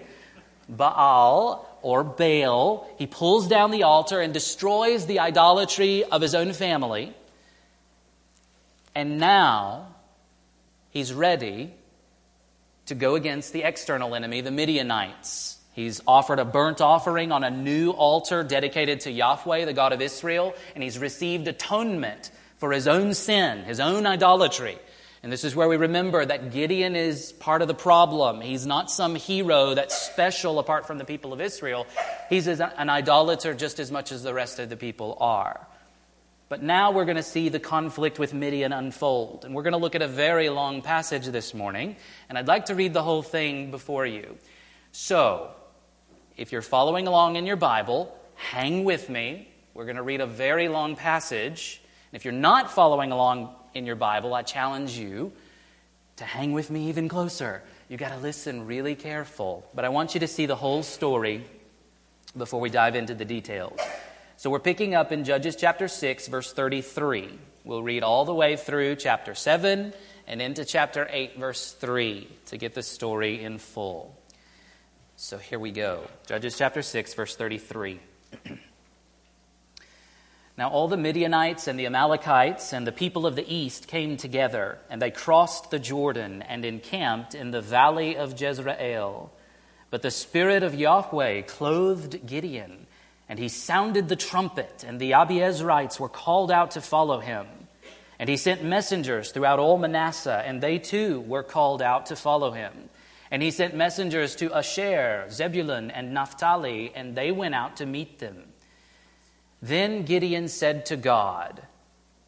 Baal 0.69 1.79
or 1.83 2.05
Baal. 2.05 2.89
He 2.99 3.07
pulls 3.07 3.49
down 3.49 3.71
the 3.71 3.85
altar 3.85 4.21
and 4.21 4.33
destroys 4.35 5.07
the 5.07 5.21
idolatry 5.21 6.05
of 6.05 6.21
his 6.21 6.35
own 6.35 6.53
family. 6.53 7.15
And 8.95 9.19
now 9.19 9.95
he's 10.91 11.13
ready 11.13 11.75
to 12.87 12.95
go 12.95 13.15
against 13.15 13.53
the 13.53 13.63
external 13.63 14.15
enemy, 14.15 14.41
the 14.41 14.51
Midianites. 14.51 15.59
He's 15.75 16.01
offered 16.07 16.39
a 16.39 16.45
burnt 16.45 16.81
offering 16.81 17.33
on 17.33 17.43
a 17.45 17.51
new 17.51 17.91
altar 17.91 18.45
dedicated 18.45 19.01
to 19.01 19.11
Yahweh, 19.11 19.65
the 19.65 19.73
God 19.73 19.93
of 19.93 20.01
Israel, 20.01 20.55
and 20.75 20.83
he's 20.83 20.99
received 20.99 21.49
atonement 21.49 22.31
for 22.59 22.73
his 22.73 22.87
own 22.87 23.13
sin, 23.13 23.65
his 23.65 23.81
own 23.81 24.07
idolatry. 24.07 24.79
And 25.25 25.33
this 25.33 25.43
is 25.43 25.57
where 25.57 25.69
we 25.69 25.77
remember 25.77 26.25
that 26.25 26.53
Gideon 26.53 26.95
is 26.95 27.33
part 27.33 27.63
of 27.63 27.67
the 27.67 27.75
problem. 27.75 28.41
He's 28.41 28.67
not 28.67 28.91
some 28.91 29.17
hero 29.17 29.75
that's 29.75 29.97
special 29.97 30.59
apart 30.59 30.87
from 30.87 30.99
the 30.99 31.05
people 31.05 31.33
of 31.33 31.41
Israel. 31.41 31.87
He's 32.29 32.47
an 32.47 32.91
idolater 32.91 33.55
just 33.55 33.81
as 33.81 33.91
much 33.91 34.13
as 34.13 34.23
the 34.23 34.35
rest 34.35 34.59
of 34.59 34.69
the 34.69 34.77
people 34.77 35.17
are. 35.19 35.67
But 36.51 36.63
now 36.63 36.93
we're 36.93 37.07
going 37.07 37.17
to 37.17 37.23
see 37.23 37.49
the 37.49 37.59
conflict 37.59 38.19
with 38.19 38.35
Midian 38.35 38.73
unfold. 38.73 39.45
And 39.45 39.55
we're 39.55 39.63
going 39.63 39.73
to 39.73 39.79
look 39.79 39.95
at 39.95 40.03
a 40.03 40.09
very 40.09 40.51
long 40.51 40.83
passage 40.83 41.27
this 41.27 41.55
morning. 41.55 41.97
And 42.29 42.37
I'd 42.37 42.47
like 42.47 42.67
to 42.67 42.75
read 42.75 42.93
the 42.93 43.03
whole 43.03 43.23
thing 43.23 43.71
before 43.71 44.05
you. 44.07 44.37
So, 44.93 45.51
if 46.37 46.53
you're 46.53 46.63
following 46.63 47.07
along 47.07 47.37
in 47.37 47.47
your 47.47 47.57
Bible, 47.57 48.17
hang 48.35 48.85
with 48.85 49.09
me. 49.09 49.49
We're 49.73 49.85
going 49.85 49.97
to 49.97 50.03
read 50.03 50.21
a 50.21 50.27
very 50.27 50.69
long 50.69 50.97
passage. 50.97 51.81
And 52.11 52.17
If 52.17 52.25
you're 52.25 52.33
not 52.33 52.73
following 52.73 53.13
along 53.13 53.55
in 53.75 53.87
your 53.87 53.97
Bible, 53.97 54.35
I 54.35 54.43
challenge 54.43 54.99
you 54.99 55.33
to 56.17 56.25
hang 56.25 56.53
with 56.53 56.71
me 56.71 56.89
even 56.89 57.09
closer. 57.09 57.63
You 57.89 57.97
got 57.97 58.11
to 58.11 58.19
listen 58.19 58.67
really 58.67 58.95
careful. 58.95 59.65
But 59.75 59.85
I 59.85 59.91
want 59.91 60.15
you 60.15 60.21
to 60.21 60.29
see 60.29 60.47
the 60.47 60.57
whole 60.57 60.83
story 60.83 61.45
before 62.37 62.61
we 62.61 62.71
dive 62.71 62.97
into 62.97 63.15
the 63.15 63.25
details. 63.25 63.79
So 64.37 64.51
we're 64.51 64.59
picking 64.59 64.95
up 64.95 65.13
in 65.13 65.25
Judges 65.25 65.55
chapter 65.55 65.87
6, 65.87 66.29
verse 66.29 66.53
33. 66.53 67.39
We'll 67.65 67.83
read 67.83 68.03
all 68.03 68.25
the 68.25 68.35
way 68.35 68.57
through 68.57 68.97
chapter 68.97 69.35
7 69.35 69.95
and 70.27 70.43
into 70.43 70.65
chapter 70.65 71.07
8, 71.09 71.39
verse 71.39 71.73
3 71.73 72.29
to 72.47 72.57
get 72.59 72.75
the 72.75 72.83
story 72.83 73.43
in 73.43 73.59
full. 73.59 74.17
So 75.17 75.39
here 75.39 75.59
we 75.59 75.71
go. 75.71 76.03
Judges 76.27 76.59
chapter 76.59 76.83
6, 76.83 77.15
verse 77.15 77.37
33. 77.37 78.01
now 80.59 80.69
all 80.71 80.89
the 80.89 80.97
Midianites 80.97 81.69
and 81.69 81.79
the 81.79 81.87
Amalekites 81.87 82.73
and 82.73 82.87
the 82.87 82.93
people 82.93 83.27
of 83.27 83.37
the 83.37 83.49
east 83.53 83.87
came 83.87 84.17
together, 84.17 84.79
and 84.91 85.01
they 85.01 85.11
crossed 85.11 85.71
the 85.71 85.79
Jordan 85.79 86.43
and 86.43 86.65
encamped 86.65 87.35
in 87.35 87.53
the 87.53 87.61
valley 87.61 88.17
of 88.17 88.41
Jezreel. 88.41 89.31
But 89.91 90.03
the 90.03 90.11
Spirit 90.11 90.63
of 90.63 90.75
Yahweh 90.75 91.43
clothed 91.43 92.27
Gideon 92.27 92.87
and 93.29 93.39
he 93.39 93.49
sounded 93.49 94.09
the 94.09 94.17
trumpet, 94.17 94.85
and 94.87 95.01
the 95.01 95.13
Abiezrites 95.13 95.99
were 95.99 96.09
called 96.09 96.51
out 96.51 96.73
to 96.73 96.81
follow 96.81 97.21
him. 97.21 97.47
And 98.19 98.29
he 98.29 98.37
sent 98.37 98.63
messengers 98.63 99.33
throughout 99.33 99.59
all 99.59 99.79
Manasseh, 99.79 100.43
and 100.45 100.61
they 100.61 100.79
too 100.79 101.21
were 101.23 101.43
called 101.43 101.81
out 101.81 102.07
to 102.07 102.17
follow 102.17 102.51
him. 102.51 102.73
And 103.35 103.43
he 103.43 103.51
sent 103.51 103.75
messengers 103.75 104.37
to 104.37 104.55
Asher, 104.55 105.27
Zebulun, 105.29 105.91
and 105.91 106.15
Naphtali, 106.15 106.93
and 106.95 107.17
they 107.17 107.33
went 107.33 107.57
out 107.57 107.79
to 107.79 107.85
meet 107.85 108.21
them. 108.21 108.45
Then 109.61 110.05
Gideon 110.05 110.47
said 110.47 110.87
to 110.87 110.97
God, 110.97 111.61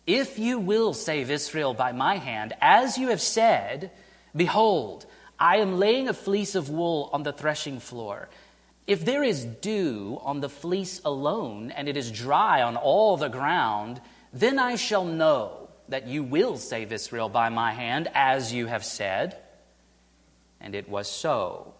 If 0.05 0.37
you 0.37 0.59
will 0.59 0.95
save 0.95 1.31
Israel 1.31 1.75
by 1.75 1.93
my 1.93 2.17
hand, 2.17 2.55
as 2.61 2.99
you 2.99 3.11
have 3.11 3.21
said, 3.21 3.93
behold, 4.35 5.07
I 5.39 5.59
am 5.59 5.79
laying 5.79 6.09
a 6.09 6.13
fleece 6.13 6.57
of 6.57 6.71
wool 6.71 7.09
on 7.13 7.23
the 7.23 7.33
threshing 7.33 7.79
floor 7.79 8.29
if 8.89 9.05
there 9.05 9.23
is 9.23 9.45
dew 9.45 10.19
on 10.23 10.41
the 10.41 10.49
fleece 10.49 11.01
alone, 11.05 11.71
and 11.71 11.89
it 11.89 11.97
is 11.97 12.11
dry 12.11 12.63
on 12.63 12.77
all 12.77 13.17
the 13.17 13.29
ground, 13.29 14.01
then 14.33 14.59
I 14.59 14.75
shall 14.75 15.05
know 15.05 15.69
that 15.89 16.09
you 16.09 16.25
will 16.25 16.57
save 16.57 16.91
Israel 16.91 17.29
by 17.29 17.49
my 17.49 17.71
hand, 17.71 18.09
as 18.13 18.53
you 18.53 18.67
have 18.67 18.85
said. 18.85 19.37
And 20.61 20.75
it 20.75 20.89
was 20.89 21.11
so. 21.11 21.75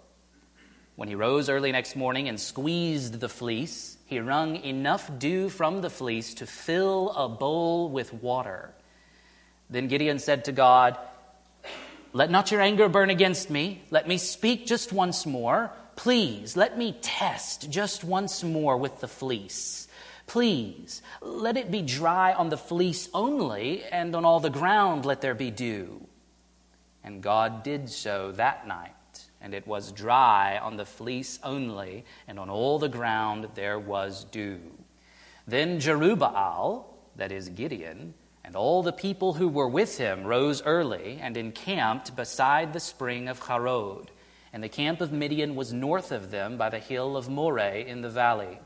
When 0.97 1.09
he 1.09 1.15
rose 1.15 1.49
early 1.49 1.73
next 1.73 1.95
morning 1.95 2.29
and 2.29 2.41
squeezed 2.41 3.21
the 3.21 3.29
fleece, 3.29 3.99
he 4.07 4.19
wrung 4.19 4.57
enough 4.57 5.11
dew 5.19 5.49
from 5.49 5.83
the 5.83 5.91
fleece 5.91 6.35
to 6.35 6.47
fill 6.47 7.11
a 7.11 7.29
bowl 7.29 7.91
with 7.91 8.15
water. 8.15 8.73
Then 9.69 9.89
Gideon 9.89 10.19
said 10.19 10.47
to 10.47 10.53
God, 10.53 10.97
Let 12.13 12.31
not 12.31 12.51
your 12.51 12.63
anger 12.63 12.89
burn 12.89 13.11
against 13.11 13.51
me. 13.51 13.83
Let 13.91 14.09
me 14.09 14.17
speak 14.17 14.67
just 14.67 14.93
once 14.93 15.27
more. 15.27 15.71
Please, 15.97 16.57
let 16.57 16.79
me 16.79 16.97
test 17.01 17.71
just 17.71 18.05
once 18.05 18.43
more 18.43 18.77
with 18.77 19.01
the 19.01 19.09
fleece. 19.09 19.89
Please, 20.27 21.03
let 21.21 21.57
it 21.57 21.71
be 21.71 21.83
dry 21.83 22.33
on 22.33 22.49
the 22.49 22.57
fleece 22.57 23.09
only, 23.15 23.83
and 23.85 24.15
on 24.15 24.25
all 24.25 24.41
the 24.41 24.51
ground 24.51 25.05
let 25.05 25.21
there 25.21 25.35
be 25.35 25.51
dew. 25.51 26.07
And 27.07 27.23
God 27.23 27.63
did 27.63 27.89
so 27.89 28.33
that 28.33 28.67
night, 28.67 28.93
and 29.41 29.55
it 29.55 29.67
was 29.67 29.93
dry 29.93 30.59
on 30.59 30.77
the 30.77 30.85
fleece 30.85 31.39
only, 31.43 32.05
and 32.29 32.39
on 32.39 32.51
all 32.51 32.79
the 32.79 32.91
ground 32.91 33.49
there 33.55 33.79
was 33.79 34.25
dew. 34.25 34.61
Then 35.47 35.81
Jerubbaal, 35.81 36.85
that 37.17 37.33
is 37.33 37.49
Gideon, 37.49 38.13
and 38.45 38.55
all 38.55 38.83
the 38.83 38.93
people 38.93 39.33
who 39.33 39.49
were 39.49 39.69
with 39.69 39.97
him 39.97 40.25
rose 40.25 40.63
early 40.63 41.19
and 41.23 41.39
encamped 41.39 42.15
beside 42.15 42.75
the 42.75 42.81
spring 42.81 43.29
of 43.29 43.39
Harod 43.39 44.11
and 44.57 44.65
the 44.65 44.71
camp 44.71 45.03
of 45.03 45.13
Midian 45.13 45.55
was 45.55 45.75
north 45.75 46.13
of 46.13 46.31
them 46.31 46.57
by 46.57 46.71
the 46.71 46.79
hill 46.79 47.15
of 47.15 47.29
Moreh 47.29 47.85
in 47.87 48.01
the 48.01 48.09
valley. 48.09 48.59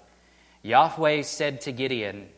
Yahweh 0.63 1.23
said 1.23 1.61
to 1.63 1.73
Gideon, 1.73 2.29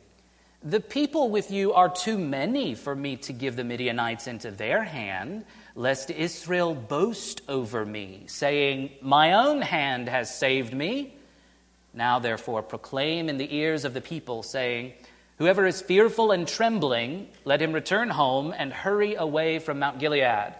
The 0.62 0.80
people 0.80 1.28
with 1.28 1.50
you 1.50 1.75
are 1.75 1.90
too 1.90 2.16
many 2.16 2.75
for 2.75 2.94
me 2.97 3.16
to 3.16 3.35
give 3.35 3.56
the 3.56 3.62
Midianites 3.62 4.26
into 4.26 4.50
their 4.50 4.85
hand, 4.85 5.44
lest 5.75 6.11
Israel 6.11 6.75
boast 6.75 7.43
over 7.49 7.85
me, 7.85 8.25
saying, 8.26 8.91
My 9.00 9.35
own 9.35 9.62
hand 9.62 10.09
has 10.09 10.35
saved 10.35 10.75
me. 10.75 11.14
Now, 11.95 12.19
therefore, 12.19 12.62
proclaim 12.62 13.29
in 13.29 13.38
the 13.38 13.55
ears 13.55 13.85
of 13.85 13.95
the 13.95 14.00
people, 14.00 14.43
saying, 14.43 14.93
Whoever 15.38 15.67
is 15.67 15.83
fearful 15.83 16.31
and 16.31 16.47
trembling, 16.47 17.29
let 17.45 17.61
him 17.61 17.73
return 17.73 18.11
home 18.11 18.55
and 18.57 18.73
hurry 18.73 19.14
away 19.14 19.59
from 19.59 19.79
Mount 19.79 19.99
Gilead. 19.99 20.55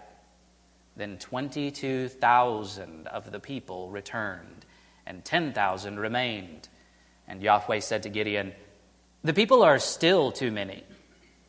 Then 0.95 1.17
22,000 1.17 3.07
of 3.07 3.31
the 3.31 3.39
people 3.39 3.89
returned, 3.89 4.65
and 5.05 5.23
10,000 5.23 5.99
remained. 5.99 6.67
And 7.27 7.41
Yahweh 7.41 7.79
said 7.79 8.03
to 8.03 8.09
Gideon, 8.09 8.53
The 9.23 9.33
people 9.33 9.63
are 9.63 9.79
still 9.79 10.31
too 10.31 10.51
many. 10.51 10.83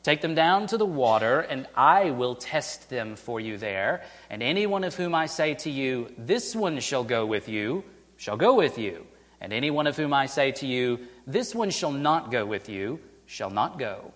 Take 0.05 0.21
them 0.21 0.35
down 0.35 0.67
to 0.67 0.77
the 0.77 0.85
water, 0.85 1.41
and 1.41 1.67
I 1.75 2.11
will 2.11 2.35
test 2.35 2.91
them 2.91 3.17
for 3.17 3.41
you 3.41 3.57
there. 3.57 4.03
And 4.29 4.43
any 4.43 4.67
one 4.67 4.85
of 4.85 4.95
whom 4.95 5.15
I 5.15 5.25
say 5.25 5.55
to 5.55 5.71
you, 5.71 6.13
This 6.19 6.55
one 6.55 6.79
shall 6.81 7.05
go 7.05 7.25
with 7.25 7.49
you, 7.49 7.85
shall 8.19 8.37
go 8.37 8.55
with 8.55 8.79
you. 8.79 9.07
And 9.41 9.51
any 9.51 9.71
one 9.71 9.87
of 9.87 9.97
whom 9.97 10.13
I 10.13 10.27
say 10.27 10.53
to 10.53 10.67
you, 10.67 11.01
This 11.27 11.55
one 11.55 11.71
shall 11.71 11.91
not 11.91 12.31
go 12.31 12.45
with 12.45 12.69
you, 12.69 13.01
shall 13.25 13.49
not 13.49 13.79
go. 13.79 14.13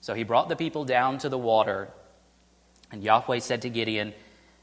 So 0.00 0.14
he 0.14 0.24
brought 0.24 0.48
the 0.48 0.56
people 0.56 0.86
down 0.86 1.18
to 1.18 1.28
the 1.28 1.36
water. 1.36 1.90
And 2.90 3.04
Yahweh 3.04 3.40
said 3.40 3.60
to 3.62 3.68
Gideon, 3.68 4.14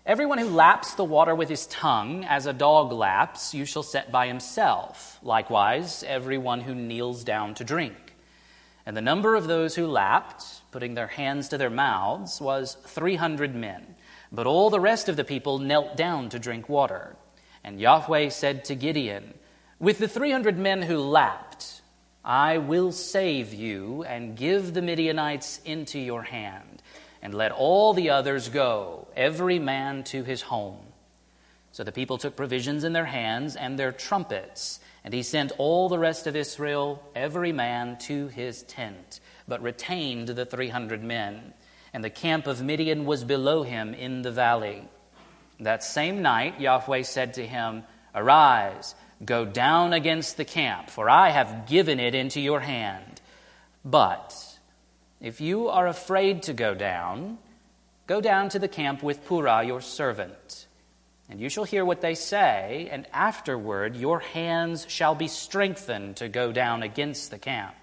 Everyone 0.07 0.39
who 0.39 0.49
laps 0.49 0.95
the 0.95 1.03
water 1.03 1.35
with 1.35 1.49
his 1.49 1.67
tongue, 1.67 2.25
as 2.25 2.47
a 2.47 2.53
dog 2.53 2.91
laps, 2.91 3.53
you 3.53 3.65
shall 3.65 3.83
set 3.83 4.11
by 4.11 4.25
himself. 4.25 5.19
Likewise, 5.21 6.03
everyone 6.07 6.61
who 6.61 6.73
kneels 6.73 7.23
down 7.23 7.53
to 7.55 7.63
drink. 7.63 8.06
And 8.87 8.95
the 8.95 9.01
number 9.01 9.35
of 9.35 9.47
those 9.47 9.75
who 9.75 9.85
lapped, 9.85 10.45
putting 10.71 10.93
their 10.93 11.07
hands 11.07 11.49
to 11.49 11.57
their 11.57 11.69
mouths, 11.69 12.39
was 12.39 12.77
300 12.85 13.53
men. 13.53 13.95
But 14.31 14.47
all 14.47 14.69
the 14.69 14.79
rest 14.79 15.09
of 15.09 15.17
the 15.17 15.25
people 15.25 15.59
knelt 15.59 15.97
down 15.97 16.29
to 16.29 16.39
drink 16.39 16.69
water. 16.69 17.17
And 17.65 17.81
Yahweh 17.81 18.29
said 18.29 18.63
to 18.63 18.75
Gideon, 18.75 19.33
With 19.77 19.97
the 19.97 20.07
300 20.07 20.57
men 20.57 20.81
who 20.83 20.99
lapped, 20.99 21.81
I 22.23 22.59
will 22.59 22.93
save 22.93 23.53
you 23.53 24.05
and 24.05 24.37
give 24.37 24.73
the 24.73 24.81
Midianites 24.81 25.59
into 25.65 25.99
your 25.99 26.23
hand 26.23 26.81
and 27.21 27.33
let 27.33 27.51
all 27.51 27.93
the 27.93 28.11
others 28.11 28.47
go, 28.47 29.09
every 29.17 29.59
man 29.59 30.05
to 30.05 30.23
his 30.23 30.43
home. 30.43 30.79
So 31.73 31.83
the 31.83 31.91
people 31.91 32.17
took 32.17 32.37
provisions 32.37 32.85
in 32.85 32.93
their 32.93 33.03
hands 33.03 33.57
and 33.57 33.77
their 33.77 33.91
trumpets, 33.91 34.79
and 35.07 35.13
he 35.13 35.23
sent 35.23 35.53
all 35.57 35.87
the 35.87 35.97
rest 35.97 36.27
of 36.27 36.35
Israel, 36.35 37.01
every 37.15 37.53
man 37.53 37.97
to 37.97 38.27
his 38.27 38.63
tent, 38.63 39.21
but 39.47 39.61
retained 39.61 40.27
the 40.27 40.45
300 40.45 41.01
men. 41.01 41.53
And 41.93 42.03
the 42.03 42.09
camp 42.09 42.45
of 42.45 42.61
Midian 42.61 43.05
was 43.05 43.23
below 43.23 43.63
him 43.63 43.93
in 43.93 44.21
the 44.21 44.33
valley. 44.33 44.85
That 45.61 45.81
same 45.81 46.21
night, 46.21 46.59
Yahweh 46.59 47.03
said 47.03 47.35
to 47.35 47.47
him, 47.47 47.83
Arise, 48.13 48.95
go 49.23 49.45
down 49.45 49.93
against 49.93 50.35
the 50.35 50.43
camp, 50.43 50.89
for 50.89 51.09
I 51.09 51.29
have 51.29 51.67
given 51.67 52.01
it 52.01 52.13
into 52.13 52.41
your 52.41 52.59
hand. 52.59 53.21
But 53.85 54.35
if 55.21 55.39
you 55.39 55.69
are 55.69 55.87
afraid 55.87 56.43
to 56.43 56.53
go 56.53 56.75
down, 56.75 57.37
go 58.07 58.19
down 58.19 58.49
to 58.49 58.59
the 58.59 58.67
camp 58.67 59.01
with 59.01 59.25
Purah, 59.25 59.65
your 59.65 59.79
servant. 59.79 60.66
And 61.29 61.41
you 61.41 61.49
shall 61.49 61.65
hear 61.65 61.83
what 61.83 62.01
they 62.01 62.15
say, 62.15 62.87
and 62.91 63.05
afterward 63.11 63.95
your 63.95 64.19
hands 64.19 64.85
shall 64.87 65.13
be 65.13 65.27
strengthened 65.27 66.17
to 66.17 66.29
go 66.29 66.51
down 66.51 66.83
against 66.83 67.31
the 67.31 67.37
camp. 67.37 67.75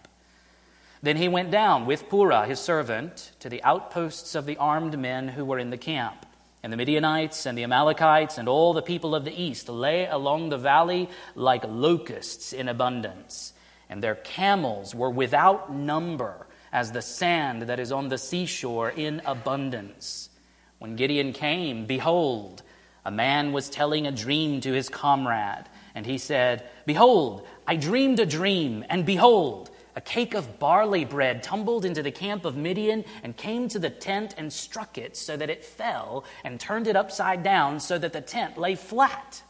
Then 1.03 1.19
he 1.19 1.29
went 1.29 1.51
down 1.51 1.85
with 1.85 2.09
Purah, 2.09 2.47
his 2.47 2.59
servant, 2.59 3.33
to 3.41 3.51
the 3.51 3.63
outposts 3.63 4.35
of 4.35 4.47
the 4.47 4.57
armed 4.57 4.99
men 4.99 5.29
who 5.29 5.45
were 5.45 5.59
in 5.59 5.69
the 5.69 5.77
camp. 5.77 6.25
And 6.63 6.73
the 6.73 6.79
Midianites 6.79 7.45
and 7.45 7.59
the 7.59 7.65
Amalekites 7.65 8.39
and 8.39 8.49
all 8.49 8.73
the 8.73 8.81
people 8.81 9.15
of 9.15 9.27
the 9.27 9.43
east 9.43 9.69
lay 9.69 10.07
along 10.07 10.49
the 10.49 10.57
valley 10.57 11.11
like 11.35 11.63
locusts 11.69 12.55
in 12.55 12.71
abundance. 12.71 13.53
And 13.91 14.03
their 14.03 14.15
camels 14.15 14.95
were 14.95 15.11
without 15.11 15.71
number 15.71 16.47
as 16.73 16.93
the 16.93 17.03
sand 17.03 17.65
that 17.65 17.79
is 17.79 17.93
on 17.93 18.09
the 18.09 18.17
seashore 18.17 18.89
in 18.89 19.21
abundance. 19.27 20.31
When 20.79 20.97
Gideon 20.97 21.35
came, 21.35 21.85
behold, 21.85 22.63
a 23.05 23.11
man 23.11 23.53
was 23.53 23.71
telling 23.71 24.07
a 24.07 24.13
dream 24.13 24.61
to 24.63 24.73
his 24.73 24.89
comrade, 24.89 25.65
and 25.95 26.07
he 26.07 26.19
said, 26.19 26.69
Behold, 26.87 27.47
I 27.67 27.77
dreamed 27.77 28.21
a 28.21 28.27
dream, 28.27 28.85
and 28.89 29.05
behold, 29.05 29.71
a 29.97 30.01
cake 30.01 30.35
of 30.35 30.59
barley 30.59 31.05
bread 31.05 31.43
tumbled 31.43 31.85
into 31.85 32.03
the 32.03 32.11
camp 32.11 32.45
of 32.45 32.57
Midian 32.57 33.05
and 33.23 33.37
came 33.37 33.69
to 33.69 33.79
the 33.79 33.91
tent 33.91 34.35
and 34.37 34.53
struck 34.53 34.99
it 34.99 35.17
so 35.17 35.37
that 35.37 35.51
it 35.51 35.65
fell 35.65 36.25
and 36.43 36.59
turned 36.59 36.89
it 36.89 36.97
upside 36.97 37.45
down 37.45 37.79
so 37.79 37.97
that 37.99 38.13
the 38.13 38.21
tent 38.21 38.59
lay 38.59 38.75
flat. 38.75 39.43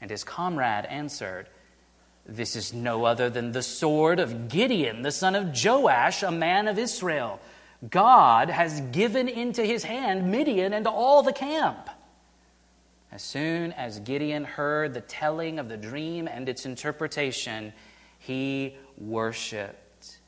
And 0.00 0.10
his 0.10 0.24
comrade 0.24 0.84
answered, 0.84 1.48
this 2.26 2.54
is 2.54 2.72
no 2.72 3.04
other 3.04 3.28
than 3.28 3.52
the 3.52 3.62
sword 3.62 4.20
of 4.20 4.48
Gideon, 4.48 5.02
the 5.02 5.10
son 5.10 5.34
of 5.34 5.52
Joash, 5.64 6.22
a 6.22 6.30
man 6.30 6.68
of 6.68 6.78
Israel. 6.78 7.40
God 7.88 8.50
has 8.50 8.80
given 8.92 9.28
into 9.28 9.64
his 9.64 9.82
hand 9.82 10.30
Midian 10.30 10.72
and 10.72 10.86
all 10.86 11.22
the 11.22 11.32
camp. 11.32 11.90
As 13.12 13.22
soon 13.22 13.72
as 13.72 13.98
Gideon 14.00 14.44
heard 14.44 14.94
the 14.94 15.00
telling 15.00 15.58
of 15.58 15.68
the 15.68 15.76
dream 15.76 16.28
and 16.28 16.48
its 16.48 16.64
interpretation, 16.64 17.72
he 18.18 18.76
worshiped. 18.96 20.18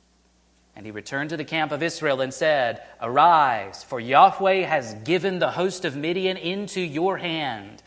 And 0.74 0.84
he 0.84 0.90
returned 0.90 1.30
to 1.30 1.36
the 1.36 1.44
camp 1.44 1.70
of 1.70 1.82
Israel 1.82 2.20
and 2.22 2.32
said, 2.32 2.82
Arise, 3.00 3.84
for 3.84 4.00
Yahweh 4.00 4.62
has 4.62 4.94
given 5.04 5.38
the 5.38 5.50
host 5.50 5.84
of 5.84 5.96
Midian 5.96 6.36
into 6.36 6.80
your 6.80 7.18
hand. 7.18 7.82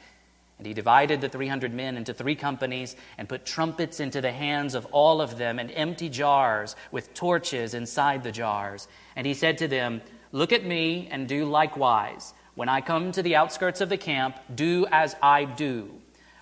And 0.57 0.67
he 0.67 0.73
divided 0.73 1.19
the 1.19 1.27
300 1.27 1.73
men 1.73 1.97
into 1.97 2.13
three 2.13 2.35
companies 2.35 2.95
and 3.17 3.27
put 3.27 3.45
trumpets 3.45 3.99
into 3.99 4.21
the 4.21 4.31
hands 4.31 4.75
of 4.75 4.85
all 4.91 5.19
of 5.19 5.37
them 5.37 5.59
and 5.59 5.69
empty 5.71 6.07
jars 6.07 6.75
with 6.91 7.13
torches 7.13 7.73
inside 7.73 8.23
the 8.23 8.31
jars. 8.31 8.87
And 9.17 9.27
he 9.27 9.33
said 9.33 9.57
to 9.57 9.67
them, 9.67 10.01
Look 10.31 10.53
at 10.53 10.65
me 10.65 11.09
and 11.11 11.27
do 11.27 11.45
likewise. 11.45 12.33
When 12.55 12.69
I 12.69 12.79
come 12.79 13.11
to 13.11 13.21
the 13.21 13.35
outskirts 13.35 13.81
of 13.81 13.89
the 13.89 13.97
camp, 13.97 14.39
do 14.53 14.87
as 14.89 15.15
I 15.21 15.43
do. 15.43 15.91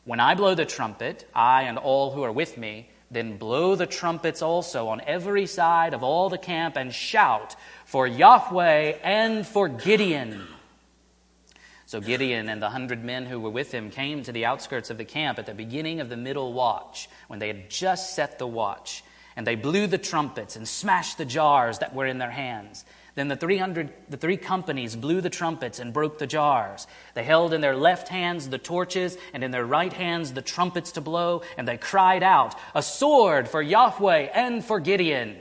When 0.06 0.20
I 0.20 0.36
blow 0.36 0.54
the 0.54 0.66
trumpet, 0.66 1.28
I 1.34 1.64
and 1.64 1.78
all 1.78 2.12
who 2.12 2.24
are 2.24 2.32
with 2.32 2.58
me, 2.58 2.90
then 3.10 3.38
blow 3.38 3.76
the 3.76 3.88
trumpets 3.88 4.42
also 4.42 4.90
on 4.90 5.02
every 5.08 5.48
side 5.48 5.94
of 5.94 6.04
all 6.04 6.30
the 6.30 6.38
camp 6.38 6.78
and 6.78 6.94
shout 6.94 7.56
for 7.86 8.06
Yahweh 8.06 8.98
and 9.04 9.46
for 9.46 9.68
Gideon. 9.68 10.48
So 11.86 12.00
Gideon 12.00 12.50
and 12.50 12.62
the 12.62 12.70
hundred 12.70 13.04
men 13.04 13.26
who 13.26 13.40
were 13.40 13.50
with 13.50 13.72
him 13.72 13.92
came 13.92 14.24
to 14.24 14.32
the 14.32 14.46
outskirts 14.46 14.90
of 14.90 14.98
the 14.98 15.06
camp 15.06 15.38
at 15.40 15.46
the 15.46 15.54
beginning 15.54 16.00
of 16.00 16.10
the 16.10 16.18
middle 16.18 16.54
watch, 16.54 17.08
when 17.28 17.40
they 17.40 17.48
had 17.48 17.70
just 17.70 18.16
set 18.16 18.40
the 18.40 18.48
watch. 18.48 19.04
And 19.36 19.48
they 19.48 19.56
blew 19.56 19.88
the 19.88 19.98
trumpets 19.98 20.56
and 20.56 20.68
smashed 20.68 21.18
the 21.18 21.26
jars 21.26 21.80
that 21.80 21.96
were 21.96 22.06
in 22.06 22.20
their 22.20 22.32
hands. 22.32 22.86
Then 23.16 23.28
the 23.28 23.36
300, 23.36 23.94
the 24.10 24.18
three 24.18 24.38
companies 24.38 24.96
blew 24.96 25.22
the 25.22 25.30
trumpets 25.30 25.78
and 25.78 25.94
broke 25.94 26.18
the 26.18 26.26
jars. 26.26 26.88
They 27.14 27.24
held 27.24 27.54
in 27.54 27.62
their 27.62 27.76
left 27.76 28.08
hands 28.08 28.50
the 28.50 28.58
torches 28.58 29.18
and 29.34 29.44
in 29.44 29.52
their 29.52 29.66
right 29.66 29.94
hands 29.94 30.34
the 30.34 30.42
trumpets 30.42 30.94
to 30.94 31.02
blow, 31.02 31.44
and 31.58 31.68
they 31.68 31.78
cried 31.78 32.24
out, 32.24 32.56
A 32.74 32.82
sword 32.82 33.48
for 33.48 33.62
Yahweh 33.62 34.30
and 34.34 34.66
for 34.66 34.80
Gideon. 34.80 35.38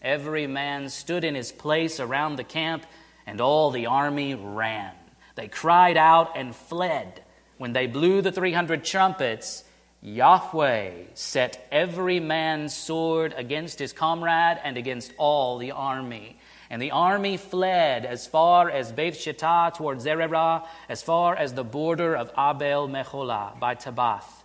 Every 0.00 0.46
man 0.46 0.88
stood 0.88 1.24
in 1.24 1.34
his 1.34 1.52
place 1.52 2.00
around 2.00 2.36
the 2.36 2.44
camp, 2.44 2.86
and 3.26 3.40
all 3.40 3.70
the 3.70 3.86
army 3.86 4.34
ran. 4.34 4.94
They 5.34 5.48
cried 5.48 5.98
out 5.98 6.36
and 6.36 6.56
fled. 6.56 7.22
When 7.58 7.74
they 7.74 7.86
blew 7.86 8.22
the 8.22 8.32
300 8.32 8.82
trumpets, 8.82 9.62
Yahweh 10.02 10.92
set 11.12 11.68
every 11.70 12.20
man's 12.20 12.74
sword 12.74 13.34
against 13.36 13.78
his 13.78 13.92
comrade 13.92 14.58
and 14.64 14.78
against 14.78 15.12
all 15.18 15.58
the 15.58 15.72
army. 15.72 16.38
And 16.70 16.80
the 16.80 16.92
army 16.92 17.36
fled 17.36 18.06
as 18.06 18.28
far 18.28 18.70
as 18.70 18.92
Beth 18.92 19.14
Shittah 19.14 19.74
toward 19.74 19.98
Zererah, 19.98 20.66
as 20.88 21.02
far 21.02 21.34
as 21.34 21.52
the 21.52 21.64
border 21.64 22.16
of 22.16 22.28
Abel 22.38 22.88
Meholah 22.88 23.58
by 23.58 23.74
Tabbath. 23.74 24.44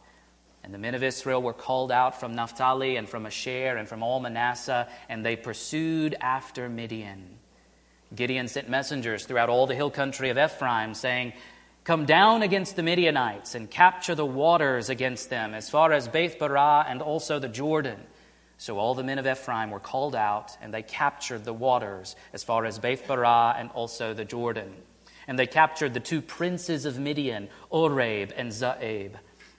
And 0.63 0.73
the 0.73 0.79
men 0.79 0.95
of 0.95 1.03
Israel 1.03 1.43
were 1.43 1.53
called 1.53 1.91
out 1.91 2.19
from 2.19 2.33
Naphtali 2.33 2.95
and 2.95 3.07
from 3.07 3.27
Asher 3.27 3.77
and 3.77 3.87
from 3.87 4.01
all 4.01 4.19
Manasseh, 4.19 4.87
and 5.07 5.23
they 5.23 5.35
pursued 5.35 6.15
after 6.19 6.67
Midian. 6.67 7.37
Gideon 8.15 8.47
sent 8.47 8.69
messengers 8.69 9.25
throughout 9.25 9.49
all 9.49 9.67
the 9.67 9.75
hill 9.75 9.91
country 9.91 10.31
of 10.31 10.39
Ephraim, 10.39 10.95
saying, 10.95 11.33
Come 11.83 12.05
down 12.05 12.41
against 12.41 12.75
the 12.75 12.81
Midianites 12.81 13.53
and 13.53 13.69
capture 13.69 14.15
the 14.15 14.25
waters 14.25 14.89
against 14.89 15.29
them, 15.29 15.53
as 15.53 15.69
far 15.69 15.91
as 15.91 16.07
Beth 16.07 16.39
Barah 16.39 16.85
and 16.89 17.03
also 17.03 17.37
the 17.37 17.47
Jordan. 17.47 17.99
So 18.65 18.79
all 18.79 18.95
the 18.95 19.03
men 19.03 19.19
of 19.19 19.27
Ephraim 19.27 19.69
were 19.69 19.79
called 19.79 20.15
out, 20.15 20.57
and 20.59 20.73
they 20.73 20.81
captured 20.81 21.45
the 21.45 21.53
waters, 21.53 22.15
as 22.33 22.43
far 22.43 22.65
as 22.65 22.79
Beth 22.79 23.07
Barah 23.07 23.55
and 23.59 23.69
also 23.75 24.15
the 24.15 24.25
Jordan. 24.25 24.73
And 25.27 25.37
they 25.37 25.45
captured 25.45 25.93
the 25.93 25.99
two 25.99 26.19
princes 26.19 26.85
of 26.85 26.97
Midian, 26.97 27.49
Oreb 27.69 28.33
and 28.35 28.51
Zeeb. 28.51 29.11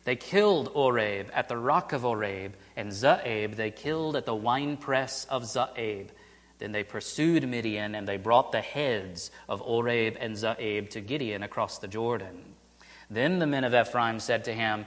They 0.02 0.16
killed 0.16 0.72
Oreb 0.74 1.30
at 1.32 1.46
the 1.46 1.56
rock 1.56 1.92
of 1.92 2.04
Oreb, 2.04 2.56
and 2.74 2.90
Zeeb 2.90 3.54
they 3.54 3.70
killed 3.70 4.16
at 4.16 4.26
the 4.26 4.34
winepress 4.34 5.24
of 5.30 5.44
Zeeb. 5.44 6.08
Then 6.58 6.72
they 6.72 6.82
pursued 6.82 7.48
Midian, 7.48 7.94
and 7.94 8.08
they 8.08 8.16
brought 8.16 8.50
the 8.50 8.60
heads 8.60 9.30
of 9.48 9.62
Oreb 9.62 10.16
and 10.18 10.34
Zeeb 10.34 10.90
to 10.90 11.00
Gideon 11.00 11.44
across 11.44 11.78
the 11.78 11.86
Jordan. 11.86 12.42
Then 13.08 13.38
the 13.38 13.46
men 13.46 13.62
of 13.62 13.72
Ephraim 13.72 14.18
said 14.18 14.46
to 14.46 14.52
him, 14.52 14.84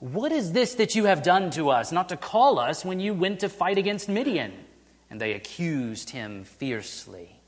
What 0.00 0.32
is 0.32 0.52
this 0.52 0.74
that 0.76 0.94
you 0.94 1.04
have 1.04 1.22
done 1.22 1.50
to 1.52 1.68
us, 1.68 1.92
not 1.92 2.08
to 2.08 2.16
call 2.16 2.58
us 2.58 2.84
when 2.84 3.00
you 3.00 3.12
went 3.12 3.40
to 3.40 3.50
fight 3.50 3.76
against 3.76 4.08
Midian? 4.08 4.52
And 5.10 5.20
they 5.20 5.32
accused 5.32 6.10
him 6.10 6.44
fiercely. 6.44 7.38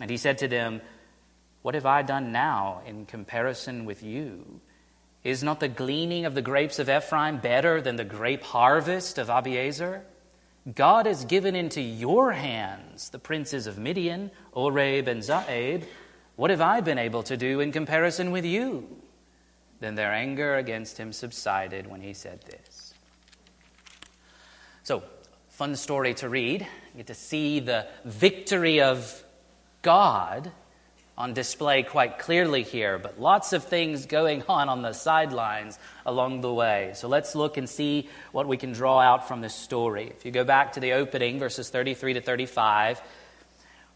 And 0.00 0.08
he 0.08 0.16
said 0.16 0.38
to 0.38 0.48
them, 0.48 0.82
What 1.62 1.74
have 1.74 1.86
I 1.86 2.02
done 2.02 2.30
now 2.30 2.82
in 2.86 3.06
comparison 3.06 3.86
with 3.86 4.04
you? 4.04 4.60
Is 5.24 5.42
not 5.42 5.58
the 5.58 5.68
gleaning 5.68 6.26
of 6.26 6.36
the 6.36 6.42
grapes 6.42 6.78
of 6.78 6.88
Ephraim 6.88 7.38
better 7.38 7.82
than 7.82 7.96
the 7.96 8.04
grape 8.04 8.44
harvest 8.44 9.18
of 9.18 9.26
Abiezer? 9.26 10.02
God 10.72 11.06
has 11.06 11.24
given 11.24 11.56
into 11.56 11.80
your 11.80 12.32
hands 12.32 13.10
the 13.10 13.18
princes 13.18 13.66
of 13.66 13.78
Midian, 13.78 14.30
Oreb 14.52 15.08
and 15.08 15.22
Zeeb. 15.22 15.84
What 16.36 16.50
have 16.50 16.60
I 16.60 16.80
been 16.80 16.98
able 16.98 17.24
to 17.24 17.36
do 17.36 17.58
in 17.58 17.72
comparison 17.72 18.30
with 18.30 18.44
you? 18.44 18.86
Then 19.80 19.94
their 19.94 20.12
anger 20.12 20.56
against 20.56 20.98
him 20.98 21.12
subsided 21.12 21.86
when 21.86 22.00
he 22.00 22.14
said 22.14 22.40
this. 22.42 22.94
So, 24.82 25.02
fun 25.50 25.76
story 25.76 26.14
to 26.14 26.28
read. 26.28 26.62
You 26.62 26.98
get 26.98 27.08
to 27.08 27.14
see 27.14 27.60
the 27.60 27.86
victory 28.04 28.80
of 28.80 29.22
God 29.82 30.50
on 31.18 31.32
display 31.32 31.82
quite 31.82 32.18
clearly 32.18 32.62
here, 32.62 32.98
but 32.98 33.18
lots 33.18 33.52
of 33.52 33.64
things 33.64 34.06
going 34.06 34.42
on 34.48 34.68
on 34.68 34.82
the 34.82 34.92
sidelines 34.92 35.78
along 36.04 36.40
the 36.40 36.52
way. 36.52 36.92
So 36.94 37.08
let's 37.08 37.34
look 37.34 37.56
and 37.56 37.68
see 37.68 38.08
what 38.32 38.46
we 38.46 38.56
can 38.56 38.72
draw 38.72 39.00
out 39.00 39.26
from 39.26 39.40
this 39.40 39.54
story. 39.54 40.12
If 40.16 40.24
you 40.24 40.30
go 40.30 40.44
back 40.44 40.72
to 40.72 40.80
the 40.80 40.92
opening, 40.92 41.38
verses 41.38 41.70
33 41.70 42.14
to 42.14 42.20
35, 42.20 43.00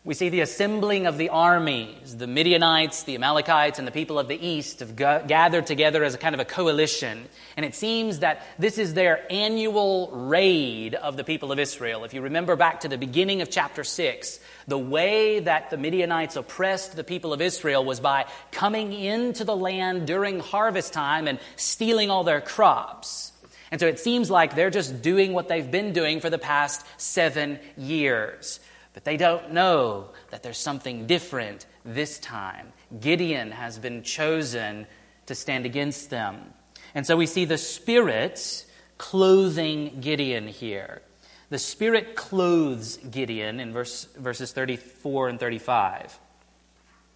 we 0.02 0.14
see 0.14 0.30
the 0.30 0.40
assembling 0.40 1.06
of 1.06 1.18
the 1.18 1.28
armies. 1.28 2.16
The 2.16 2.26
Midianites, 2.26 3.02
the 3.02 3.16
Amalekites, 3.16 3.78
and 3.78 3.86
the 3.86 3.92
people 3.92 4.18
of 4.18 4.28
the 4.28 4.46
east 4.46 4.80
have 4.80 4.96
gathered 4.96 5.66
together 5.66 6.02
as 6.02 6.14
a 6.14 6.18
kind 6.18 6.34
of 6.34 6.40
a 6.40 6.44
coalition. 6.46 7.28
And 7.58 7.66
it 7.66 7.74
seems 7.74 8.20
that 8.20 8.42
this 8.58 8.78
is 8.78 8.94
their 8.94 9.30
annual 9.30 10.10
raid 10.10 10.94
of 10.94 11.18
the 11.18 11.24
people 11.24 11.52
of 11.52 11.58
Israel. 11.58 12.04
If 12.04 12.14
you 12.14 12.22
remember 12.22 12.56
back 12.56 12.80
to 12.80 12.88
the 12.88 12.96
beginning 12.96 13.42
of 13.42 13.50
chapter 13.50 13.84
6, 13.84 14.40
the 14.66 14.78
way 14.78 15.40
that 15.40 15.68
the 15.68 15.76
Midianites 15.76 16.36
oppressed 16.36 16.96
the 16.96 17.04
people 17.04 17.34
of 17.34 17.42
Israel 17.42 17.84
was 17.84 18.00
by 18.00 18.24
coming 18.52 18.94
into 18.94 19.44
the 19.44 19.56
land 19.56 20.06
during 20.06 20.40
harvest 20.40 20.94
time 20.94 21.28
and 21.28 21.38
stealing 21.56 22.08
all 22.08 22.24
their 22.24 22.40
crops. 22.40 23.32
And 23.70 23.78
so 23.78 23.86
it 23.86 24.00
seems 24.00 24.30
like 24.30 24.54
they're 24.54 24.70
just 24.70 25.02
doing 25.02 25.34
what 25.34 25.48
they've 25.48 25.70
been 25.70 25.92
doing 25.92 26.20
for 26.20 26.30
the 26.30 26.38
past 26.38 26.86
seven 26.96 27.58
years. 27.76 28.60
But 28.92 29.05
they 29.05 29.16
don't 29.16 29.53
know 29.53 30.09
that 30.31 30.42
there's 30.42 30.59
something 30.59 31.07
different 31.07 31.66
this 31.85 32.18
time. 32.18 32.72
Gideon 33.00 33.53
has 33.53 33.79
been 33.79 34.03
chosen 34.03 34.87
to 35.26 35.35
stand 35.35 35.64
against 35.64 36.11
them. 36.11 36.53
And 36.94 37.07
so 37.07 37.16
we 37.16 37.26
see 37.26 37.44
the 37.44 37.59
Spirit 37.59 38.66
clothing 38.98 40.00
Gideon 40.00 40.48
here. 40.48 41.03
The 41.50 41.59
Spirit 41.59 42.16
clothes 42.16 42.96
Gideon 42.98 43.61
in 43.61 43.72
verse, 43.72 44.07
verses 44.16 44.53
34 44.53 45.29
and 45.29 45.40
35. 45.40 46.18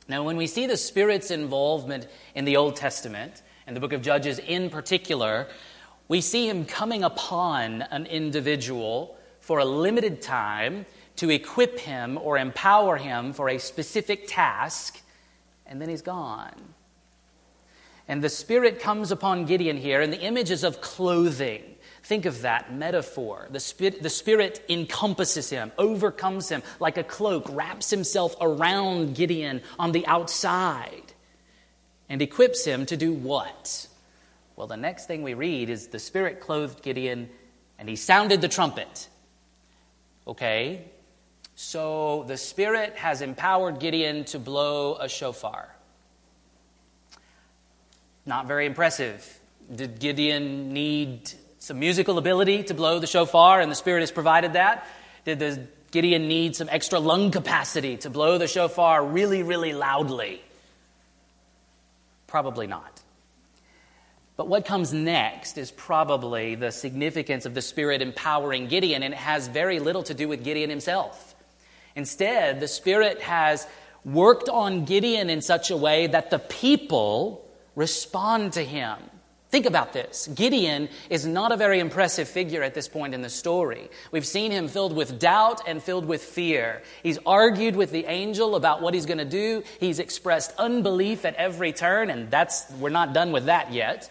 Now, 0.06 0.22
when 0.22 0.36
we 0.36 0.46
see 0.46 0.66
the 0.66 0.76
Spirit's 0.76 1.30
involvement 1.30 2.06
in 2.34 2.44
the 2.44 2.56
Old 2.56 2.76
Testament, 2.76 3.42
and 3.66 3.74
the 3.74 3.80
book 3.80 3.92
of 3.92 4.02
Judges 4.02 4.38
in 4.38 4.70
particular, 4.70 5.48
we 6.08 6.20
see 6.20 6.48
him 6.48 6.64
coming 6.64 7.02
upon 7.02 7.82
an 7.82 8.06
individual 8.06 9.16
for 9.40 9.58
a 9.58 9.64
limited 9.64 10.20
time 10.22 10.86
to 11.16 11.30
equip 11.30 11.78
him 11.78 12.18
or 12.18 12.38
empower 12.38 12.96
him 12.96 13.32
for 13.32 13.48
a 13.48 13.58
specific 13.58 14.26
task, 14.26 15.00
and 15.66 15.80
then 15.80 15.88
he's 15.88 16.02
gone. 16.02 16.74
And 18.06 18.22
the 18.22 18.28
Spirit 18.28 18.80
comes 18.80 19.10
upon 19.10 19.46
Gideon 19.46 19.76
here, 19.76 20.00
and 20.00 20.12
the 20.12 20.20
images 20.20 20.64
of 20.64 20.80
clothing. 20.80 21.62
Think 22.02 22.26
of 22.26 22.42
that 22.42 22.74
metaphor. 22.74 23.48
The 23.50 23.60
spirit, 23.60 24.02
the 24.02 24.10
spirit 24.10 24.62
encompasses 24.68 25.48
him, 25.48 25.72
overcomes 25.78 26.50
him 26.50 26.62
like 26.78 26.98
a 26.98 27.02
cloak, 27.02 27.46
wraps 27.48 27.88
himself 27.88 28.36
around 28.42 29.14
Gideon 29.14 29.62
on 29.78 29.92
the 29.92 30.06
outside, 30.06 31.14
and 32.10 32.20
equips 32.20 32.66
him 32.66 32.84
to 32.86 32.98
do 32.98 33.14
what? 33.14 33.88
Well, 34.54 34.66
the 34.66 34.76
next 34.76 35.06
thing 35.06 35.22
we 35.22 35.32
read 35.32 35.70
is 35.70 35.88
the 35.88 35.98
Spirit 35.98 36.40
clothed 36.40 36.82
Gideon, 36.82 37.30
and 37.78 37.88
he 37.88 37.96
sounded 37.96 38.42
the 38.42 38.48
trumpet. 38.48 39.08
Okay, 40.28 40.84
so 41.56 42.24
the 42.26 42.36
Spirit 42.36 42.96
has 42.96 43.22
empowered 43.22 43.78
Gideon 43.78 44.24
to 44.26 44.38
blow 44.38 44.96
a 44.96 45.08
shofar. 45.08 45.68
Not 48.26 48.46
very 48.46 48.66
impressive. 48.66 49.40
Did 49.74 50.00
Gideon 50.00 50.72
need 50.72 51.30
some 51.58 51.78
musical 51.78 52.18
ability 52.18 52.64
to 52.64 52.74
blow 52.74 52.98
the 52.98 53.06
shofar, 53.06 53.60
and 53.60 53.70
the 53.70 53.76
Spirit 53.76 54.00
has 54.00 54.10
provided 54.10 54.54
that? 54.54 54.86
Did 55.24 55.38
the 55.38 55.66
Gideon 55.90 56.26
need 56.28 56.56
some 56.56 56.68
extra 56.70 56.98
lung 56.98 57.30
capacity 57.30 57.96
to 57.98 58.10
blow 58.10 58.36
the 58.38 58.48
shofar 58.48 59.04
really, 59.04 59.42
really 59.42 59.72
loudly? 59.72 60.42
Probably 62.26 62.66
not. 62.66 63.00
But 64.36 64.48
what 64.48 64.64
comes 64.64 64.92
next 64.92 65.56
is 65.56 65.70
probably 65.70 66.56
the 66.56 66.72
significance 66.72 67.46
of 67.46 67.54
the 67.54 67.62
Spirit 67.62 68.02
empowering 68.02 68.66
Gideon, 68.66 69.04
and 69.04 69.14
it 69.14 69.16
has 69.16 69.46
very 69.46 69.78
little 69.78 70.02
to 70.02 70.14
do 70.14 70.26
with 70.26 70.42
Gideon 70.42 70.68
himself. 70.68 71.33
Instead, 71.96 72.60
the 72.60 72.68
Spirit 72.68 73.20
has 73.20 73.66
worked 74.04 74.48
on 74.48 74.84
Gideon 74.84 75.30
in 75.30 75.40
such 75.40 75.70
a 75.70 75.76
way 75.76 76.06
that 76.06 76.30
the 76.30 76.38
people 76.38 77.48
respond 77.76 78.54
to 78.54 78.64
him. 78.64 78.98
Think 79.50 79.66
about 79.66 79.92
this. 79.92 80.26
Gideon 80.34 80.88
is 81.10 81.24
not 81.24 81.52
a 81.52 81.56
very 81.56 81.78
impressive 81.78 82.28
figure 82.28 82.64
at 82.64 82.74
this 82.74 82.88
point 82.88 83.14
in 83.14 83.22
the 83.22 83.30
story. 83.30 83.88
We've 84.10 84.26
seen 84.26 84.50
him 84.50 84.66
filled 84.66 84.96
with 84.96 85.20
doubt 85.20 85.60
and 85.68 85.80
filled 85.80 86.06
with 86.06 86.24
fear. 86.24 86.82
He's 87.04 87.20
argued 87.24 87.76
with 87.76 87.92
the 87.92 88.06
angel 88.06 88.56
about 88.56 88.82
what 88.82 88.94
he's 88.94 89.06
going 89.06 89.18
to 89.18 89.24
do. 89.24 89.62
He's 89.78 90.00
expressed 90.00 90.52
unbelief 90.58 91.24
at 91.24 91.36
every 91.36 91.72
turn, 91.72 92.10
and 92.10 92.32
that's, 92.32 92.68
we're 92.80 92.90
not 92.90 93.12
done 93.12 93.30
with 93.30 93.46
that 93.46 93.72
yet. 93.72 94.10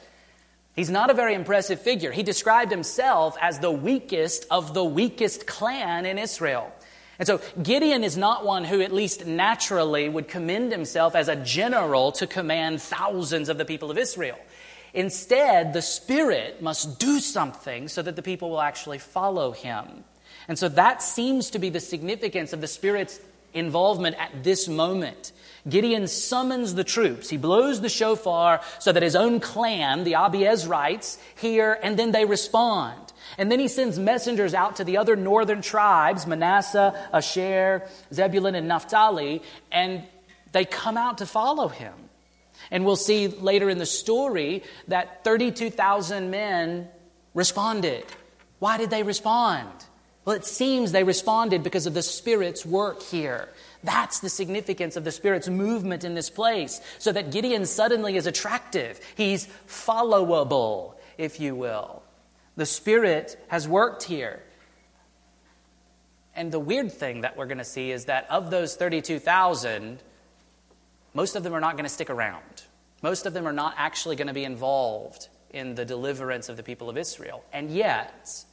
He's 0.78 0.90
not 0.90 1.10
a 1.10 1.14
very 1.14 1.34
impressive 1.34 1.82
figure. 1.82 2.14
He 2.14 2.24
described 2.24 2.72
himself 2.72 3.36
as 3.42 3.60
the 3.60 3.70
weakest 3.70 4.46
of 4.50 4.74
the 4.74 4.86
weakest 4.86 5.46
clan 5.46 6.06
in 6.06 6.18
Israel. 6.18 6.72
And 7.20 7.28
so 7.28 7.42
Gideon 7.62 8.04
is 8.04 8.18
not 8.18 8.46
one 8.46 8.64
who, 8.64 8.82
at 8.82 8.92
least 8.92 9.26
naturally, 9.26 10.10
would 10.10 10.28
commend 10.28 10.72
himself 10.72 11.16
as 11.16 11.28
a 11.28 11.36
general 11.36 12.12
to 12.14 12.28
command 12.28 12.82
thousands 12.82 13.50
of 13.50 13.58
the 13.58 13.66
people 13.66 13.92
of 13.92 13.98
Israel. 13.98 14.38
Instead, 14.94 15.74
the 15.74 15.82
Spirit 15.82 16.62
must 16.62 17.00
do 17.00 17.20
something 17.20 17.88
so 17.88 18.02
that 18.02 18.16
the 18.16 18.22
people 18.22 18.50
will 18.50 18.62
actually 18.62 19.00
follow 19.00 19.52
him. 19.52 20.04
And 20.48 20.58
so 20.58 20.70
that 20.70 21.02
seems 21.02 21.52
to 21.52 21.60
be 21.60 21.70
the 21.70 21.80
significance 21.80 22.54
of 22.54 22.62
the 22.62 22.68
Spirit's 22.68 23.20
involvement 23.54 24.16
at 24.20 24.44
this 24.44 24.68
moment. 24.68 25.32
Gideon 25.70 26.08
summons 26.08 26.74
the 26.74 26.84
troops. 26.84 27.30
He 27.30 27.38
blows 27.38 27.82
the 27.82 27.90
shofar 27.90 28.62
so 28.80 28.92
that 28.92 29.04
his 29.04 29.16
own 29.16 29.40
clan, 29.40 30.04
the 30.04 30.14
Abiezrites, 30.14 31.18
hear 31.36 31.80
and 31.82 31.98
then 31.98 32.12
they 32.12 32.26
respond. 32.26 33.13
And 33.38 33.52
then 33.52 33.60
he 33.60 33.68
sends 33.68 33.98
messengers 33.98 34.54
out 34.54 34.78
to 34.78 34.84
the 34.84 34.98
other 34.98 35.16
northern 35.16 35.62
tribes, 35.62 36.28
Manasseh, 36.28 36.94
Asher, 37.12 37.88
Zebulun, 38.14 38.56
and 38.56 38.68
Naphtali, 38.68 39.42
and 39.72 40.04
they 40.52 40.66
come 40.66 40.98
out 40.98 41.18
to 41.18 41.26
follow 41.26 41.68
him. 41.68 41.94
And 42.70 42.86
we'll 42.86 42.96
see 42.96 43.28
later 43.28 43.70
in 43.70 43.78
the 43.78 43.86
story 43.86 44.64
that 44.88 45.24
32,000 45.24 46.30
men 46.30 46.88
responded. 47.34 48.06
Why 48.60 48.78
did 48.78 48.90
they 48.90 49.04
respond? 49.04 49.70
Well, 50.26 50.36
it 50.36 50.46
seems 50.46 50.92
they 50.92 51.04
responded 51.04 51.64
because 51.64 51.86
of 51.86 51.94
the 51.94 52.02
Spirit's 52.02 52.66
work 52.66 53.02
here. 53.02 53.50
That's 53.84 54.20
the 54.20 54.30
significance 54.30 54.96
of 54.96 55.04
the 55.04 55.12
Spirit's 55.12 55.50
movement 55.50 56.06
in 56.06 56.16
this 56.16 56.30
place, 56.30 56.80
so 57.00 57.12
that 57.12 57.32
Gideon 57.32 57.66
suddenly 57.66 58.16
is 58.16 58.28
attractive. 58.28 59.02
He's 59.16 59.48
followable, 59.68 60.94
if 61.18 61.42
you 61.42 61.56
will. 61.56 62.03
The 62.56 62.66
Spirit 62.66 63.44
has 63.48 63.68
worked 63.68 64.04
here. 64.04 64.42
And 66.36 66.52
the 66.52 66.60
weird 66.60 66.92
thing 66.92 67.22
that 67.22 67.38
we're 67.38 67.46
going 67.46 67.58
to 67.60 67.64
see 67.64 67.92
is 67.92 68.06
that 68.06 68.28
of 68.30 68.50
those 68.50 68.76
32,000, 68.76 70.00
most 71.14 71.36
of 71.36 71.44
them 71.44 71.54
are 71.54 71.60
not 71.60 71.74
going 71.74 71.86
to 71.86 71.90
stick 71.90 72.10
around. 72.10 72.64
Most 73.02 73.26
of 73.26 73.34
them 73.34 73.48
are 73.48 73.54
not 73.54 73.76
actually 73.78 74.16
going 74.16 74.28
to 74.28 74.34
be 74.34 74.44
involved 74.44 75.28
in 75.52 75.76
the 75.76 75.86
deliverance 75.86 76.50
of 76.50 76.58
the 76.58 76.64
people 76.64 76.90
of 76.90 76.98
Israel. 76.98 77.44
And 77.54 77.70
yet, 77.70 78.44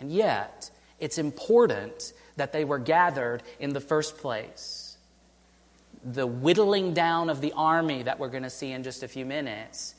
and 0.00 0.10
yet, 0.10 0.70
it's 0.98 1.18
important 1.18 2.12
that 2.36 2.52
they 2.52 2.64
were 2.64 2.78
gathered 2.78 3.42
in 3.60 3.72
the 3.72 3.80
first 3.80 4.18
place. 4.18 4.96
The 6.04 6.26
whittling 6.26 6.94
down 6.94 7.30
of 7.30 7.40
the 7.40 7.52
army 7.52 8.02
that 8.02 8.18
we're 8.18 8.28
going 8.28 8.42
to 8.42 8.50
see 8.50 8.72
in 8.72 8.82
just 8.82 9.02
a 9.02 9.08
few 9.08 9.24
minutes 9.24 9.94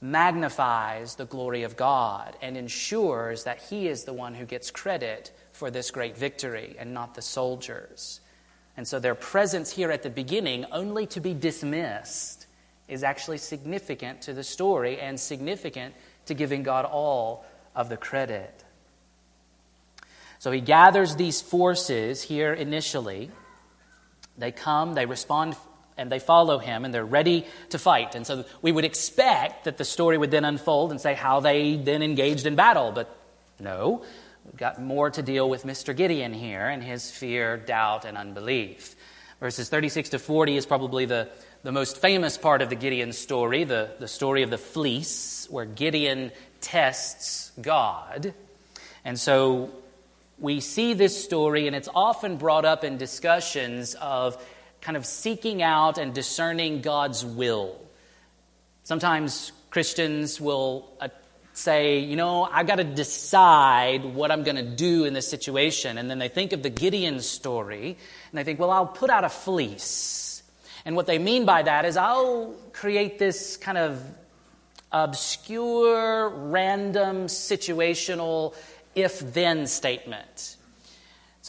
magnifies 0.00 1.16
the 1.16 1.26
glory 1.26 1.62
of 1.62 1.76
God 1.76 2.36
and 2.40 2.56
ensures 2.56 3.44
that 3.44 3.60
He 3.62 3.86
is 3.86 4.04
the 4.04 4.12
one 4.12 4.34
who 4.34 4.46
gets 4.46 4.70
credit 4.70 5.32
for 5.52 5.70
this 5.70 5.90
great 5.90 6.16
victory 6.16 6.76
and 6.78 6.94
not 6.94 7.14
the 7.14 7.22
soldiers. 7.22 8.20
And 8.76 8.88
so 8.88 8.98
their 8.98 9.14
presence 9.14 9.70
here 9.70 9.90
at 9.90 10.02
the 10.02 10.10
beginning, 10.10 10.64
only 10.72 11.06
to 11.08 11.20
be 11.20 11.34
dismissed, 11.34 12.46
is 12.88 13.04
actually 13.04 13.38
significant 13.38 14.22
to 14.22 14.32
the 14.32 14.42
story 14.42 14.98
and 14.98 15.20
significant 15.20 15.94
to 16.26 16.34
giving 16.34 16.62
God 16.62 16.86
all 16.86 17.44
of 17.74 17.88
the 17.88 17.96
credit. 17.96 18.64
So 20.38 20.50
he 20.50 20.60
gathers 20.60 21.16
these 21.16 21.42
forces 21.42 22.22
here 22.22 22.54
initially. 22.54 23.30
They 24.38 24.50
come, 24.52 24.94
they 24.94 25.04
respond, 25.04 25.56
and 26.00 26.10
they 26.10 26.18
follow 26.18 26.58
him, 26.58 26.84
and 26.84 26.92
they're 26.92 27.04
ready 27.04 27.46
to 27.68 27.78
fight. 27.78 28.14
And 28.14 28.26
so 28.26 28.44
we 28.62 28.72
would 28.72 28.84
expect 28.84 29.64
that 29.64 29.76
the 29.76 29.84
story 29.84 30.18
would 30.18 30.30
then 30.30 30.44
unfold 30.44 30.90
and 30.90 31.00
say 31.00 31.14
how 31.14 31.40
they 31.40 31.76
then 31.76 32.02
engaged 32.02 32.46
in 32.46 32.56
battle. 32.56 32.90
But 32.90 33.14
no, 33.60 34.02
we've 34.44 34.56
got 34.56 34.80
more 34.80 35.10
to 35.10 35.22
deal 35.22 35.48
with 35.48 35.64
Mr. 35.64 35.94
Gideon 35.94 36.32
here 36.32 36.66
and 36.66 36.82
his 36.82 37.10
fear, 37.10 37.56
doubt, 37.56 38.04
and 38.04 38.16
unbelief. 38.16 38.96
Verses 39.38 39.68
36 39.68 40.10
to 40.10 40.18
40 40.18 40.56
is 40.56 40.66
probably 40.66 41.04
the, 41.04 41.28
the 41.62 41.72
most 41.72 41.98
famous 41.98 42.36
part 42.36 42.62
of 42.62 42.68
the 42.70 42.76
Gideon 42.76 43.12
story, 43.12 43.64
the, 43.64 43.90
the 43.98 44.08
story 44.08 44.42
of 44.42 44.50
the 44.50 44.58
fleece, 44.58 45.46
where 45.50 45.64
Gideon 45.64 46.32
tests 46.60 47.52
God. 47.60 48.34
And 49.04 49.18
so 49.18 49.70
we 50.38 50.60
see 50.60 50.94
this 50.94 51.22
story, 51.22 51.66
and 51.66 51.76
it's 51.76 51.88
often 51.94 52.36
brought 52.36 52.64
up 52.64 52.84
in 52.84 52.96
discussions 52.96 53.94
of 53.94 54.42
kind 54.80 54.96
of 54.96 55.04
seeking 55.04 55.62
out 55.62 55.98
and 55.98 56.14
discerning 56.14 56.80
God's 56.80 57.24
will. 57.24 57.80
Sometimes 58.82 59.52
Christians 59.70 60.40
will 60.40 60.90
uh, 61.00 61.08
say, 61.52 61.98
you 61.98 62.16
know, 62.16 62.44
I've 62.44 62.66
got 62.66 62.76
to 62.76 62.84
decide 62.84 64.04
what 64.04 64.30
I'm 64.30 64.42
going 64.42 64.56
to 64.56 64.62
do 64.62 65.04
in 65.04 65.12
this 65.12 65.28
situation. 65.28 65.98
And 65.98 66.10
then 66.10 66.18
they 66.18 66.28
think 66.28 66.52
of 66.52 66.62
the 66.62 66.70
Gideon 66.70 67.20
story, 67.20 67.96
and 68.30 68.38
they 68.38 68.44
think, 68.44 68.58
well, 68.58 68.70
I'll 68.70 68.86
put 68.86 69.10
out 69.10 69.24
a 69.24 69.28
fleece. 69.28 70.42
And 70.84 70.96
what 70.96 71.06
they 71.06 71.18
mean 71.18 71.44
by 71.44 71.62
that 71.62 71.84
is 71.84 71.96
I'll 71.96 72.54
create 72.72 73.18
this 73.18 73.56
kind 73.56 73.76
of 73.78 74.02
obscure, 74.90 76.30
random, 76.30 77.26
situational 77.26 78.54
if 78.94 79.20
then 79.34 79.66
statement. 79.66 80.56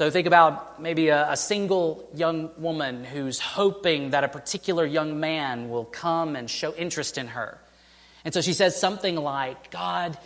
So 0.01 0.09
think 0.09 0.25
about 0.25 0.81
maybe 0.81 1.09
a, 1.09 1.33
a, 1.33 1.37
single 1.37 2.09
young 2.15 2.49
woman 2.57 3.03
who's 3.03 3.39
hoping 3.39 4.09
that 4.09 4.23
a 4.23 4.27
particular 4.27 4.83
young 4.83 5.19
man 5.19 5.69
will 5.69 5.85
come 5.85 6.35
and 6.35 6.49
show 6.49 6.73
interest 6.73 7.19
in 7.19 7.27
her. 7.27 7.59
And 8.25 8.33
so 8.33 8.41
she 8.41 8.53
says 8.53 8.75
something 8.75 9.15
like, 9.15 9.69
God, 9.69 10.17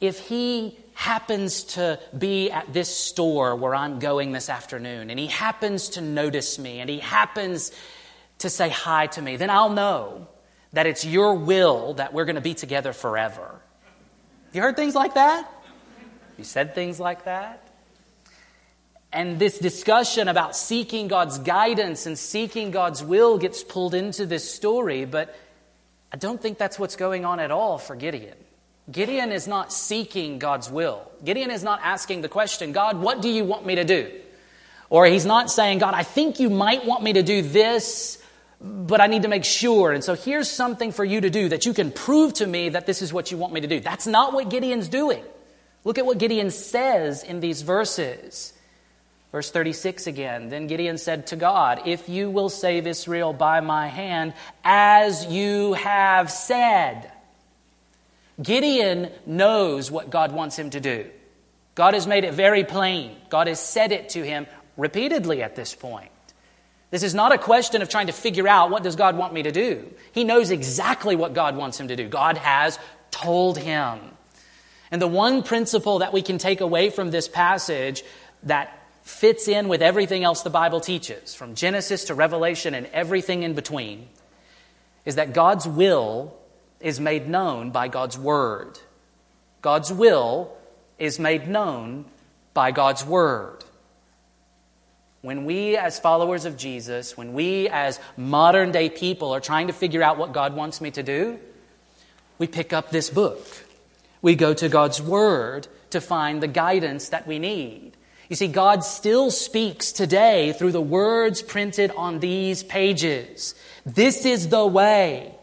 if 0.00 0.20
he 0.28 0.78
happens 0.94 1.64
to 1.74 1.98
be 2.16 2.52
at 2.52 2.72
this 2.72 2.96
store 2.96 3.56
where 3.56 3.74
I'm 3.74 3.98
going 3.98 4.30
this 4.30 4.48
afternoon, 4.48 5.10
and 5.10 5.18
he 5.18 5.26
happens 5.26 5.88
to 5.88 6.00
notice 6.00 6.60
me, 6.60 6.78
and 6.78 6.88
he 6.88 7.00
happens 7.00 7.72
to 8.38 8.48
say 8.48 8.68
hi 8.68 9.08
to 9.08 9.20
me, 9.20 9.34
then 9.34 9.50
I'll 9.50 9.70
know 9.70 10.28
that 10.74 10.86
it's 10.86 11.04
your 11.04 11.34
will 11.34 11.94
that 11.94 12.14
we're 12.14 12.24
going 12.24 12.36
to 12.36 12.40
be 12.40 12.54
together 12.54 12.92
forever. 12.92 13.60
You 14.52 14.62
heard 14.62 14.76
things 14.76 14.94
like 14.94 15.14
that? 15.14 15.50
You 16.38 16.44
said 16.44 16.76
things 16.76 17.00
like 17.00 17.24
that? 17.24 17.71
And 19.12 19.38
this 19.38 19.58
discussion 19.58 20.28
about 20.28 20.56
seeking 20.56 21.08
God's 21.08 21.38
guidance 21.38 22.06
and 22.06 22.18
seeking 22.18 22.70
God's 22.70 23.04
will 23.04 23.36
gets 23.36 23.62
pulled 23.62 23.94
into 23.94 24.24
this 24.24 24.50
story, 24.50 25.04
but 25.04 25.36
I 26.10 26.16
don't 26.16 26.40
think 26.40 26.56
that's 26.56 26.78
what's 26.78 26.96
going 26.96 27.24
on 27.24 27.38
at 27.38 27.50
all 27.50 27.76
for 27.76 27.94
Gideon. 27.94 28.36
Gideon 28.90 29.30
is 29.30 29.46
not 29.46 29.72
seeking 29.72 30.38
God's 30.38 30.70
will. 30.70 31.10
Gideon 31.24 31.50
is 31.50 31.62
not 31.62 31.80
asking 31.82 32.22
the 32.22 32.28
question, 32.28 32.72
God, 32.72 33.00
what 33.00 33.22
do 33.22 33.28
you 33.28 33.44
want 33.44 33.66
me 33.66 33.76
to 33.76 33.84
do? 33.84 34.10
Or 34.90 35.06
he's 35.06 35.26
not 35.26 35.50
saying, 35.50 35.78
God, 35.78 35.94
I 35.94 36.02
think 36.02 36.40
you 36.40 36.50
might 36.50 36.84
want 36.84 37.02
me 37.02 37.14
to 37.14 37.22
do 37.22 37.42
this, 37.42 38.22
but 38.60 39.00
I 39.00 39.06
need 39.06 39.22
to 39.22 39.28
make 39.28 39.44
sure. 39.44 39.92
And 39.92 40.02
so 40.02 40.14
here's 40.14 40.50
something 40.50 40.90
for 40.90 41.04
you 41.04 41.20
to 41.20 41.30
do 41.30 41.50
that 41.50 41.64
you 41.64 41.74
can 41.74 41.92
prove 41.92 42.34
to 42.34 42.46
me 42.46 42.70
that 42.70 42.86
this 42.86 43.02
is 43.02 43.12
what 43.12 43.30
you 43.30 43.38
want 43.38 43.52
me 43.52 43.60
to 43.60 43.68
do. 43.68 43.80
That's 43.80 44.06
not 44.06 44.32
what 44.32 44.50
Gideon's 44.50 44.88
doing. 44.88 45.22
Look 45.84 45.98
at 45.98 46.06
what 46.06 46.18
Gideon 46.18 46.50
says 46.50 47.22
in 47.22 47.40
these 47.40 47.62
verses. 47.62 48.52
Verse 49.32 49.50
36 49.50 50.06
again. 50.06 50.50
Then 50.50 50.66
Gideon 50.66 50.98
said 50.98 51.28
to 51.28 51.36
God, 51.36 51.82
If 51.86 52.08
you 52.08 52.30
will 52.30 52.50
save 52.50 52.86
Israel 52.86 53.32
by 53.32 53.60
my 53.60 53.88
hand, 53.88 54.34
as 54.62 55.26
you 55.26 55.72
have 55.72 56.30
said. 56.30 57.10
Gideon 58.40 59.10
knows 59.26 59.90
what 59.90 60.10
God 60.10 60.32
wants 60.32 60.58
him 60.58 60.70
to 60.70 60.80
do. 60.80 61.06
God 61.74 61.94
has 61.94 62.06
made 62.06 62.24
it 62.24 62.34
very 62.34 62.64
plain. 62.64 63.16
God 63.30 63.46
has 63.46 63.58
said 63.58 63.92
it 63.92 64.10
to 64.10 64.22
him 64.22 64.46
repeatedly 64.76 65.42
at 65.42 65.56
this 65.56 65.74
point. 65.74 66.10
This 66.90 67.02
is 67.02 67.14
not 67.14 67.32
a 67.32 67.38
question 67.38 67.80
of 67.80 67.88
trying 67.88 68.08
to 68.08 68.12
figure 68.12 68.46
out 68.46 68.70
what 68.70 68.82
does 68.82 68.96
God 68.96 69.16
want 69.16 69.32
me 69.32 69.44
to 69.44 69.52
do. 69.52 69.90
He 70.12 70.24
knows 70.24 70.50
exactly 70.50 71.16
what 71.16 71.32
God 71.32 71.56
wants 71.56 71.80
him 71.80 71.88
to 71.88 71.96
do. 71.96 72.06
God 72.06 72.36
has 72.36 72.78
told 73.10 73.56
him. 73.56 73.98
And 74.90 75.00
the 75.00 75.08
one 75.08 75.42
principle 75.42 76.00
that 76.00 76.12
we 76.12 76.20
can 76.20 76.36
take 76.36 76.60
away 76.60 76.90
from 76.90 77.10
this 77.10 77.28
passage 77.28 78.02
that 78.42 78.78
fits 79.02 79.48
in 79.48 79.68
with 79.68 79.82
everything 79.82 80.24
else 80.24 80.42
the 80.42 80.50
Bible 80.50 80.80
teaches, 80.80 81.34
from 81.34 81.54
Genesis 81.54 82.04
to 82.04 82.14
Revelation 82.14 82.74
and 82.74 82.86
everything 82.86 83.42
in 83.42 83.54
between, 83.54 84.08
is 85.04 85.16
that 85.16 85.34
God's 85.34 85.66
will 85.66 86.34
is 86.80 87.00
made 87.00 87.28
known 87.28 87.70
by 87.70 87.88
God's 87.88 88.16
Word. 88.18 88.78
God's 89.60 89.92
will 89.92 90.52
is 90.98 91.18
made 91.18 91.48
known 91.48 92.04
by 92.54 92.70
God's 92.70 93.04
Word. 93.04 93.64
When 95.20 95.44
we, 95.44 95.76
as 95.76 96.00
followers 96.00 96.44
of 96.44 96.56
Jesus, 96.56 97.16
when 97.16 97.32
we, 97.32 97.68
as 97.68 98.00
modern 98.16 98.72
day 98.72 98.90
people, 98.90 99.32
are 99.32 99.40
trying 99.40 99.68
to 99.68 99.72
figure 99.72 100.02
out 100.02 100.18
what 100.18 100.32
God 100.32 100.54
wants 100.54 100.80
me 100.80 100.90
to 100.92 101.02
do, 101.02 101.38
we 102.38 102.48
pick 102.48 102.72
up 102.72 102.90
this 102.90 103.08
book. 103.08 103.46
We 104.20 104.34
go 104.34 104.52
to 104.54 104.68
God's 104.68 105.00
Word 105.00 105.68
to 105.90 106.00
find 106.00 106.42
the 106.42 106.48
guidance 106.48 107.10
that 107.10 107.26
we 107.26 107.38
need. 107.38 107.92
You 108.32 108.36
see, 108.36 108.48
God 108.48 108.82
still 108.82 109.30
speaks 109.30 109.92
today 109.92 110.54
through 110.54 110.72
the 110.72 110.80
words 110.80 111.42
printed 111.42 111.90
on 111.90 112.18
these 112.18 112.62
pages. 112.62 113.54
This 113.84 114.24
is 114.24 114.48
the 114.48 114.66
way. 114.66 115.34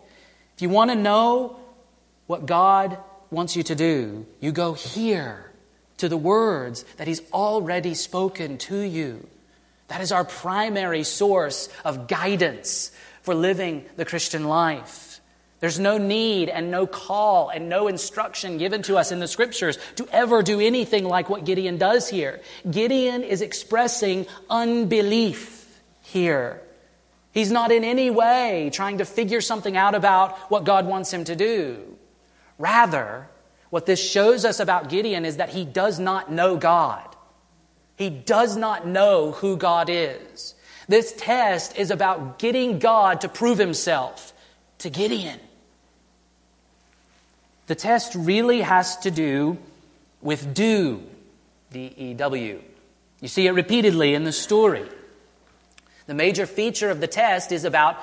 If 0.56 0.63
you 0.63 0.69
want 0.69 0.89
to 0.89 0.95
know 0.95 1.60
what 2.25 2.47
God 2.47 2.97
wants 3.30 3.56
you 3.56 3.62
to 3.62 3.75
do, 3.75 4.25
you 4.39 4.52
go 4.52 4.73
here 4.73 5.52
to 5.97 6.10
the 6.10 6.17
words 6.17 6.84
that 6.97 7.08
He's 7.08 7.21
already 7.32 7.93
spoken 7.93 8.58
to 8.58 8.80
you. 8.80 9.28
That 9.89 10.02
is 10.02 10.12
our 10.12 10.25
primary 10.25 11.04
source 11.04 11.69
of 11.86 12.08
guidance 12.08 12.91
for 13.21 13.36
living 13.36 13.86
the 13.97 14.06
Christian 14.06 14.45
life. 14.45 15.09
There's 15.60 15.80
no 15.80 15.98
need 15.98 16.48
and 16.48 16.72
no 16.72 16.88
call 16.88 17.50
and 17.50 17.67
no 17.67 17.88
instruction 17.88 18.58
given 18.58 18.82
to 18.84 18.98
us 18.98 19.12
in 19.12 19.19
the 19.19 19.28
scriptures 19.28 19.78
to 19.98 20.08
ever 20.12 20.41
do 20.41 20.60
anything 20.62 21.04
like 21.04 21.30
what 21.30 21.43
Gideon 21.43 21.78
does 21.78 22.08
here. 22.10 22.39
Gideon 22.69 23.24
is 23.24 23.41
expressing 23.41 24.26
unbelief 24.50 25.82
here. 26.02 26.62
He's 27.32 27.52
not 27.52 27.72
in 27.72 27.84
any 27.84 28.10
way 28.10 28.69
trying 28.74 29.00
to 29.00 29.06
figure 29.06 29.41
something 29.41 29.76
out 29.76 29.95
about 29.95 30.38
what 30.50 30.63
God 30.63 30.86
wants 30.88 31.12
him 31.12 31.26
to 31.26 31.36
do. 31.36 31.98
Rather, 32.58 33.28
what 33.69 33.86
this 33.86 34.02
shows 34.02 34.45
us 34.45 34.60
about 34.60 34.89
Gideon 34.89 35.26
is 35.26 35.38
that 35.38 35.50
he 35.50 35.65
does 35.65 36.00
not 36.00 36.32
know 36.32 36.58
God. 36.58 37.06
He 37.98 38.10
does 38.10 38.56
not 38.56 38.88
know 38.88 39.32
who 39.32 39.58
God 39.58 39.89
is. 39.89 40.56
This 40.88 41.13
test 41.17 41.78
is 41.78 41.91
about 41.91 42.39
getting 42.39 42.80
God 42.80 43.22
to 43.22 43.30
prove 43.30 43.58
himself 43.58 44.34
to 44.80 44.89
Gideon. 44.89 45.39
The 47.69 47.75
test 47.75 48.15
really 48.15 48.62
has 48.62 48.97
to 49.01 49.12
do 49.12 49.60
with 50.23 50.55
dew, 50.55 51.03
D 51.71 51.93
E 51.95 52.13
W. 52.15 52.63
You 53.21 53.27
see 53.27 53.45
it 53.45 53.51
repeatedly 53.51 54.15
in 54.15 54.23
the 54.23 54.32
story. 54.32 54.89
The 56.08 56.15
major 56.15 56.47
feature 56.47 56.89
of 56.89 56.99
the 56.99 57.05
test 57.05 57.51
is 57.51 57.65
about 57.65 57.97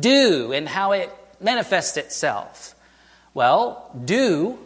dew 0.00 0.50
and 0.52 0.68
how 0.68 0.90
it 0.90 1.08
manifests 1.40 1.96
itself. 1.96 2.74
Well, 3.32 3.92
dew 4.04 4.58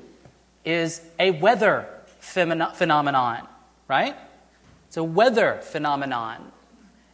is 0.65 1.03
a 1.21 1.33
weather 1.33 1.87
phenomenon, 2.21 3.47
right? 3.89 4.17
It's 4.89 4.97
a 4.97 5.05
weather 5.05 5.61
phenomenon. 5.65 6.51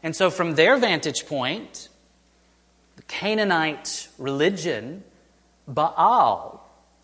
And 0.04 0.14
so, 0.14 0.30
from 0.30 0.54
their 0.54 0.76
vantage 0.76 1.26
point, 1.26 1.88
the 2.94 3.02
Canaanite 3.02 4.06
religion, 4.16 5.02
Baal 5.66 6.61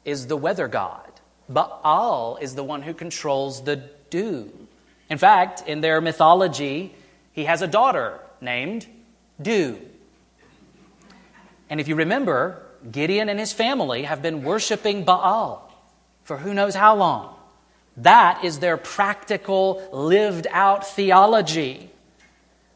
is 0.09 0.27
the 0.27 0.37
weather 0.37 0.68
god. 0.68 1.09
Baal 1.49 2.38
is 2.40 2.55
the 2.55 2.64
one 2.64 2.83
who 2.83 2.94
controls 2.94 3.62
the 3.64 3.77
dew. 4.11 4.51
In 5.11 5.18
fact, 5.18 5.62
in 5.66 5.81
their 5.81 6.01
mythology, 6.01 6.94
he 7.33 7.44
has 7.44 7.62
a 7.62 7.66
daughter 7.66 8.18
named 8.40 8.87
Dew. 9.40 9.79
And 11.71 11.81
if 11.81 11.88
you 11.88 11.94
remember, 11.94 12.62
Gideon 12.90 13.29
and 13.29 13.38
his 13.38 13.53
family 13.53 14.03
have 14.03 14.23
been 14.23 14.42
worshiping 14.42 15.05
Baal 15.05 15.73
for 16.25 16.37
who 16.37 16.53
knows 16.53 16.75
how 16.75 16.97
long. 16.97 17.35
That 17.97 18.44
is 18.44 18.59
their 18.59 18.77
practical, 18.77 19.88
lived 19.92 20.47
out 20.51 20.87
theology. 20.87 21.90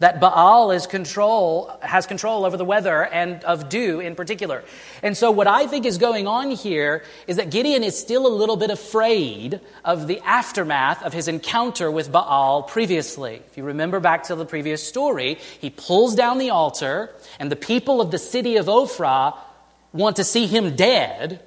That 0.03 0.19
Baal 0.19 0.73
is 0.73 0.89
control, 0.89 1.71
has 1.81 2.07
control 2.07 2.45
over 2.45 2.57
the 2.57 2.65
weather 2.65 3.05
and 3.05 3.45
of 3.45 3.69
dew 3.69 4.01
in 4.01 4.17
particular. 4.17 4.65
And 5.01 5.17
so, 5.17 5.31
what 5.31 5.47
I 5.47 5.69
think 5.69 5.87
is 5.87 5.97
going 5.97 6.27
on 6.27 6.51
here 6.51 7.05
is 7.29 7.37
that 7.37 7.51
Gideon 7.51 7.85
is 7.85 7.97
still 7.97 8.27
a 8.27 8.35
little 8.35 8.57
bit 8.57 8.71
afraid 8.71 9.61
of 9.85 10.09
the 10.09 10.19
aftermath 10.25 11.05
of 11.05 11.13
his 11.13 11.29
encounter 11.29 11.89
with 11.89 12.11
Baal 12.11 12.65
previously. 12.65 13.43
If 13.49 13.57
you 13.57 13.63
remember 13.63 14.01
back 14.01 14.25
to 14.25 14.35
the 14.35 14.45
previous 14.45 14.85
story, 14.85 15.39
he 15.61 15.71
pulls 15.71 16.17
down 16.17 16.39
the 16.39 16.51
altar, 16.51 17.15
and 17.39 17.49
the 17.49 17.55
people 17.55 18.01
of 18.01 18.11
the 18.11 18.19
city 18.19 18.57
of 18.57 18.67
Ophrah 18.67 19.37
want 19.93 20.17
to 20.17 20.25
see 20.25 20.49
him 20.49 20.75
dead 20.75 21.41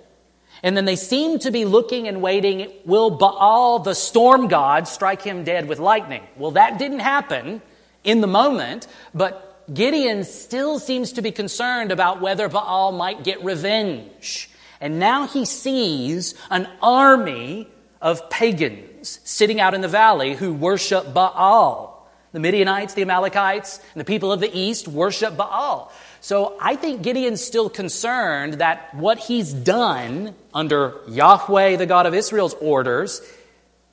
and 0.64 0.78
then 0.78 0.86
they 0.86 0.96
seem 0.96 1.40
to 1.40 1.52
be 1.52 1.66
looking 1.66 2.08
and 2.08 2.22
waiting 2.22 2.72
will 2.86 3.10
Baal, 3.10 3.80
the 3.80 3.94
storm 3.94 4.48
god, 4.48 4.88
strike 4.88 5.22
him 5.22 5.44
dead 5.44 5.68
with 5.68 5.80
lightning? 5.80 6.24
Well, 6.38 6.52
that 6.52 6.80
didn't 6.80 7.00
happen 7.00 7.62
in 8.06 8.22
the 8.22 8.28
moment, 8.28 8.88
but 9.14 9.52
Gideon 9.74 10.24
still 10.24 10.80
seems 10.80 11.14
to 11.14 11.22
be 11.22 11.32
concerned 11.32 11.92
about 11.92 12.22
whether 12.22 12.48
Baal 12.48 12.92
might 12.92 13.24
get 13.24 13.44
revenge. 13.44 14.50
And 14.80 15.00
now 15.00 15.28
he 15.28 15.46
sees 15.46 16.36
an 16.50 16.70
army 16.82 17.68
of 18.02 18.30
pagans 18.30 19.20
sitting 19.24 19.60
out 19.60 19.74
in 19.74 19.82
the 19.82 19.88
valley 19.88 20.36
who 20.36 20.54
worship 20.54 21.14
Baal. 21.14 21.92
The 22.34 22.40
Midianites, 22.40 22.94
the 22.94 23.02
Amalekites, 23.02 23.80
and 23.94 24.02
the 24.02 24.06
people 24.06 24.32
of 24.32 24.42
the 24.42 24.56
east 24.56 24.88
worship 24.88 25.38
Baal. 25.38 25.92
So 26.20 26.58
I 26.60 26.76
think 26.76 27.02
Gideon's 27.02 27.44
still 27.44 27.70
concerned 27.70 28.56
that 28.56 28.94
what 28.94 29.18
he's 29.18 29.54
done 29.54 30.36
under 30.54 30.96
Yahweh, 31.08 31.78
the 31.78 31.86
God 31.86 32.06
of 32.06 32.14
Israel's 32.14 32.54
orders, 32.56 33.22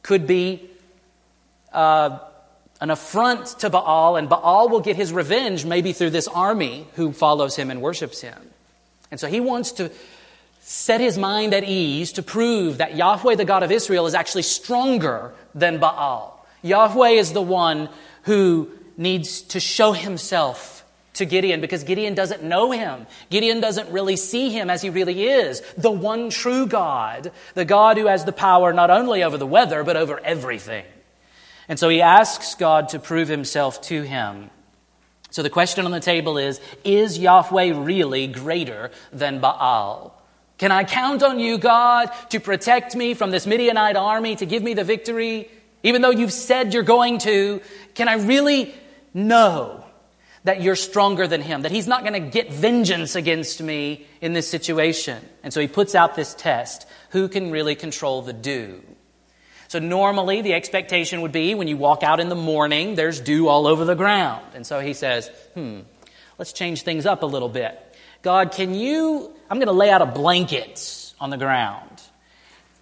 could 0.03 0.27
be 0.27 0.69
uh, 1.73 2.19
an 2.83 2.91
affront 2.91 3.47
to 3.61 3.71
Baal, 3.71 4.17
and 4.17 4.29
Baal 4.29 4.69
will 4.69 4.81
get 4.81 4.97
his 4.97 5.13
revenge 5.13 5.65
maybe 5.65 5.93
through 5.93 6.11
this 6.11 6.27
army 6.27 6.85
who 6.95 7.13
follows 7.13 7.55
him 7.55 7.71
and 7.71 7.81
worships 7.81 8.21
him. 8.21 8.51
And 9.13 9.21
so 9.21 9.29
he 9.29 9.39
wants 9.39 9.71
to 9.73 9.93
set 10.63 11.01
his 11.01 11.17
mind 11.17 11.55
at 11.55 11.63
ease 11.63 12.11
to 12.15 12.25
prove 12.25 12.79
that 12.79 12.97
Yahweh, 12.97 13.37
the 13.37 13.45
God 13.45 13.63
of 13.63 13.71
Israel, 13.71 14.07
is 14.07 14.17
actually 14.17 14.43
stronger 14.43 15.33
than 15.55 15.79
Baal. 15.79 16.45
Yahweh 16.63 17.11
is 17.11 17.33
the 17.33 17.41
one 17.41 17.89
who 18.25 18.69
needs 18.97 19.43
to 19.43 19.61
show 19.61 19.93
himself 19.93 20.85
to 21.15 21.25
Gideon 21.25 21.61
because 21.61 21.85
Gideon 21.85 22.15
doesn't 22.15 22.43
know 22.43 22.73
him. 22.73 23.07
Gideon 23.31 23.61
doesn't 23.61 23.93
really 23.93 24.17
see 24.17 24.51
him 24.51 24.69
as 24.69 24.83
he 24.83 24.91
really 24.91 25.23
is 25.29 25.63
the 25.77 25.93
one 25.93 26.31
true 26.31 26.67
God, 26.67 27.31
the 27.55 27.65
God 27.65 27.97
who 27.97 28.07
has 28.07 28.25
the 28.25 28.33
power 28.33 28.73
not 28.73 28.91
only 28.91 29.23
over 29.23 29.39
the 29.39 29.47
weather, 29.47 29.85
but 29.85 29.97
over 29.97 30.19
everything. 30.19 30.85
And 31.73 31.79
so 31.79 31.89
he 31.89 32.03
asks 32.03 32.55
God 32.55 32.91
to 32.91 32.99
prove 32.99 33.29
himself 33.29 33.81
to 33.85 34.03
him. 34.03 34.51
So 35.31 35.43
the 35.43 35.49
question 35.49 35.87
on 35.87 35.91
the 35.91 36.01
table 36.01 36.37
is 36.37 36.61
Is 36.85 37.19
Yahweh 37.19 37.73
really 37.83 38.27
greater 38.27 38.91
than 39.11 39.41
Baal? 39.41 40.15
Can 40.59 40.71
I 40.71 40.85
count 40.85 41.23
on 41.23 41.39
you, 41.39 41.57
God, 41.57 42.11
to 42.29 42.41
protect 42.41 42.95
me 42.95 43.15
from 43.15 43.31
this 43.31 43.47
Midianite 43.47 43.97
army, 43.97 44.37
to 44.37 44.45
give 44.45 44.63
me 44.63 44.75
the 44.75 44.85
victory? 44.85 45.51
Even 45.83 46.03
though 46.03 46.11
you've 46.11 46.35
said 46.35 46.75
you're 46.75 46.83
going 46.83 47.17
to, 47.21 47.63
can 47.95 48.07
I 48.07 48.17
really 48.17 48.75
know 49.15 49.83
that 50.45 50.61
you're 50.61 50.77
stronger 50.77 51.27
than 51.27 51.41
him, 51.41 51.63
that 51.63 51.73
he's 51.73 51.87
not 51.87 52.03
going 52.03 52.23
to 52.23 52.31
get 52.31 52.53
vengeance 52.53 53.17
against 53.17 53.63
me 53.63 54.07
in 54.21 54.35
this 54.35 54.47
situation. 54.47 55.27
And 55.43 55.55
so 55.55 55.61
he 55.63 55.69
puts 55.69 55.95
out 55.95 56.17
this 56.17 56.35
test 56.35 56.87
who 57.13 57.29
can 57.29 57.51
really 57.51 57.77
control 57.77 58.21
the 58.21 58.35
dew? 58.35 58.83
So 59.73 59.79
normally 59.79 60.43
the 60.43 60.53
expectation 60.53 61.23
would 61.23 61.33
be 61.33 61.55
when 61.55 61.67
you 61.67 61.79
walk 61.79 62.03
out 62.03 62.21
in 62.21 62.29
the 62.29 62.35
morning, 62.35 62.95
there's 62.95 63.21
dew 63.21 63.49
all 63.49 63.67
over 63.67 63.87
the 63.87 63.95
ground. 63.95 64.45
And 64.55 64.67
so 64.67 64.81
he 64.81 64.93
says, 64.93 65.29
hmm, 65.55 65.79
let's 66.37 66.53
change 66.53 66.83
things 66.83 67.07
up 67.07 67.23
a 67.23 67.27
little 67.27 67.49
bit. 67.49 67.81
God, 68.21 68.53
can 68.53 68.75
you, 68.75 69.35
I'm 69.49 69.57
going 69.57 69.69
to 69.69 69.73
lay 69.73 69.89
out 69.89 70.03
a 70.03 70.07
blanket 70.07 71.15
on 71.19 71.31
the 71.31 71.39
ground. 71.39 72.03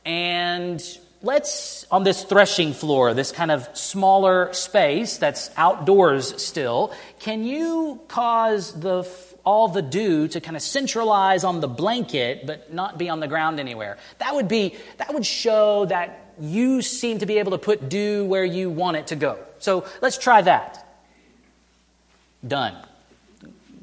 And 0.05 0.83
let's, 1.23 1.87
on 1.93 2.03
this 2.03 2.25
threshing 2.25 2.73
floor, 2.73 3.15
this 3.15 3.31
kind 3.31 3.53
of 3.53 3.69
smaller 3.73 4.53
space 4.53 5.17
that's 5.17 5.49
outdoors 5.57 6.43
still, 6.43 6.93
can 7.21 7.45
you 7.45 8.01
cause 8.09 8.73
the, 8.73 9.09
all 9.45 9.69
the 9.69 9.83
dew 9.83 10.27
to 10.27 10.41
kind 10.41 10.57
of 10.57 10.63
centralize 10.63 11.45
on 11.45 11.61
the 11.61 11.69
blanket 11.69 12.49
but 12.49 12.75
not 12.75 12.99
be 12.99 13.09
on 13.09 13.21
the 13.21 13.29
ground 13.29 13.61
anywhere? 13.61 13.97
That 14.19 14.35
would 14.35 14.49
be, 14.49 14.75
that 14.97 15.15
would 15.15 15.25
show 15.25 15.85
that 15.85 16.30
you 16.41 16.83
seem 16.83 17.19
to 17.19 17.27
be 17.27 17.39
able 17.39 17.53
to 17.53 17.59
put 17.59 17.89
dew 17.89 18.25
where 18.25 18.45
you 18.45 18.71
want 18.71 18.97
it 18.97 19.09
to 19.09 19.17
go. 19.17 19.39
So 19.59 19.85
let's 20.01 20.19
try 20.19 20.43
that. 20.43 20.87
Done. 22.47 22.75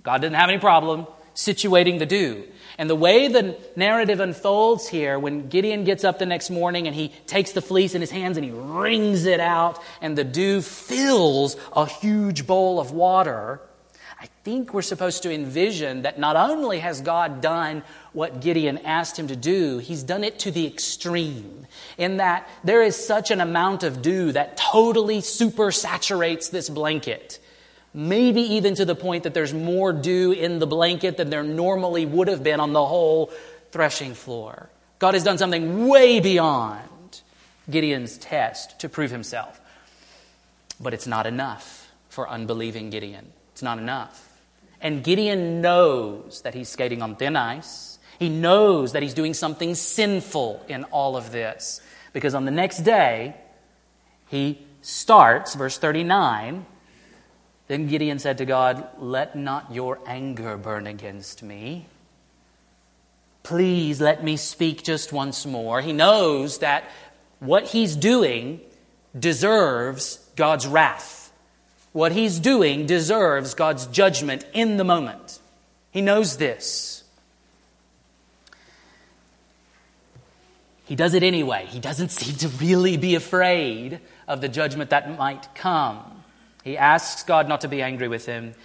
God 0.04 0.22
didn't 0.22 0.36
have 0.36 0.50
any 0.50 0.60
problem 0.60 1.08
situating 1.36 2.00
the 2.00 2.06
dew. 2.06 2.44
And 2.80 2.90
the 2.90 2.96
way 2.96 3.28
the 3.28 3.58
narrative 3.76 4.20
unfolds 4.20 4.88
here, 4.88 5.18
when 5.18 5.50
Gideon 5.50 5.84
gets 5.84 6.04
up 6.04 6.20
the 6.20 6.26
next 6.26 6.50
morning 6.50 6.88
and 6.88 6.96
he 6.96 7.10
takes 7.26 7.52
the 7.52 7.62
fleece 7.62 7.96
in 7.96 8.02
his 8.02 8.12
hands 8.12 8.38
and 8.38 8.46
he 8.46 8.52
wrings 8.52 9.26
it 9.26 9.40
out, 9.40 9.82
and 10.02 10.18
the 10.18 10.24
dew 10.24 10.62
fills 10.62 11.58
a 11.76 11.88
huge 11.88 12.46
bowl 12.46 12.80
of 12.80 12.92
water, 12.92 13.62
I 14.20 14.28
think 14.44 14.74
we're 14.74 14.82
supposed 14.82 15.24
to 15.24 15.34
envision 15.34 16.04
that 16.04 16.20
not 16.20 16.36
only 16.36 16.80
has 16.80 17.02
God 17.02 17.42
done 17.42 17.84
what 18.18 18.42
Gideon 18.42 18.80
asked 18.80 19.20
him 19.20 19.28
to 19.28 19.36
do, 19.36 19.78
he's 19.78 20.02
done 20.02 20.24
it 20.24 20.40
to 20.40 20.50
the 20.50 20.66
extreme, 20.66 21.68
in 22.00 22.18
that 22.18 22.50
there 22.64 22.82
is 22.82 22.96
such 22.96 23.30
an 23.30 23.40
amount 23.40 23.84
of 23.84 24.02
dew 24.02 24.32
that 24.32 24.58
totally 24.58 25.20
supersaturates 25.20 26.50
this 26.50 26.68
blanket. 26.68 27.38
Maybe 27.94 28.42
even 28.42 28.74
to 28.74 28.86
the 28.86 28.96
point 28.96 29.26
that 29.26 29.36
there's 29.36 29.54
more 29.54 29.94
dew 29.94 30.32
in 30.32 30.58
the 30.58 30.66
blanket 30.66 31.16
than 31.16 31.30
there 31.30 31.44
normally 31.44 32.08
would 32.08 32.28
have 32.28 32.42
been 32.42 32.60
on 32.60 32.74
the 32.74 32.84
whole 32.84 33.32
threshing 33.72 34.16
floor. 34.16 34.68
God 34.98 35.14
has 35.14 35.24
done 35.24 35.38
something 35.38 35.88
way 35.88 36.20
beyond 36.20 37.22
Gideon's 37.70 38.18
test 38.18 38.80
to 38.80 38.90
prove 38.90 39.12
himself. 39.12 39.62
But 40.80 40.96
it's 40.96 41.06
not 41.06 41.28
enough 41.28 41.92
for 42.10 42.28
unbelieving 42.28 42.90
Gideon. 42.90 43.28
It's 43.52 43.62
not 43.62 43.78
enough. 43.78 44.42
And 44.82 45.04
Gideon 45.04 45.62
knows 45.62 46.42
that 46.42 46.56
he's 46.56 46.68
skating 46.68 47.04
on 47.04 47.16
thin 47.16 47.36
ice. 47.36 47.87
He 48.20 48.30
knows 48.30 48.94
that 48.94 49.04
he's 49.04 49.14
doing 49.14 49.34
something 49.34 49.76
sinful 49.76 50.66
in 50.68 50.84
all 50.86 51.16
of 51.16 51.32
this. 51.32 51.82
Because 52.14 52.34
on 52.34 52.46
the 52.46 52.52
next 52.52 52.80
day, 52.80 53.36
he 54.28 54.60
starts, 54.82 55.56
verse 55.56 55.78
39. 55.78 56.66
Then 57.68 57.88
Gideon 57.88 58.20
said 58.20 58.40
to 58.40 58.46
God, 58.46 58.88
Let 58.98 59.36
not 59.36 59.74
your 59.74 60.00
anger 60.08 60.58
burn 60.58 60.88
against 60.88 61.44
me. 61.44 61.86
Please 63.44 64.02
let 64.02 64.24
me 64.24 64.36
speak 64.36 64.84
just 64.84 65.14
once 65.14 65.46
more. 65.46 65.82
He 65.82 65.94
knows 65.94 66.60
that 66.60 66.86
what 67.40 67.66
he's 67.66 67.96
doing 67.96 68.62
deserves 69.18 70.20
God's 70.36 70.68
wrath. 70.68 71.32
What 71.94 72.12
he's 72.12 72.40
doing 72.40 72.86
deserves 72.86 73.54
God's 73.54 73.88
judgment 73.88 74.46
in 74.54 74.78
the 74.78 74.84
moment. 74.84 75.40
He 75.92 76.02
knows 76.02 76.38
this. 76.38 76.97
He 80.88 80.96
does 80.96 81.14
it 81.14 81.24
anyway. 81.24 81.66
He 81.68 81.80
doesn't 81.80 82.10
seem 82.10 82.36
to 82.38 82.48
really 82.64 82.98
be 82.98 83.16
afraid 83.16 84.00
of 84.28 84.42
the 84.42 84.48
judgment 84.48 84.92
that 84.92 85.18
might 85.18 85.54
come. 85.54 86.24
He 86.64 86.78
asks 86.78 87.24
God 87.24 87.48
not 87.48 87.62
to 87.62 87.68
be 87.68 87.82
angry 87.82 88.08
with 88.08 88.26
him. 88.26 88.56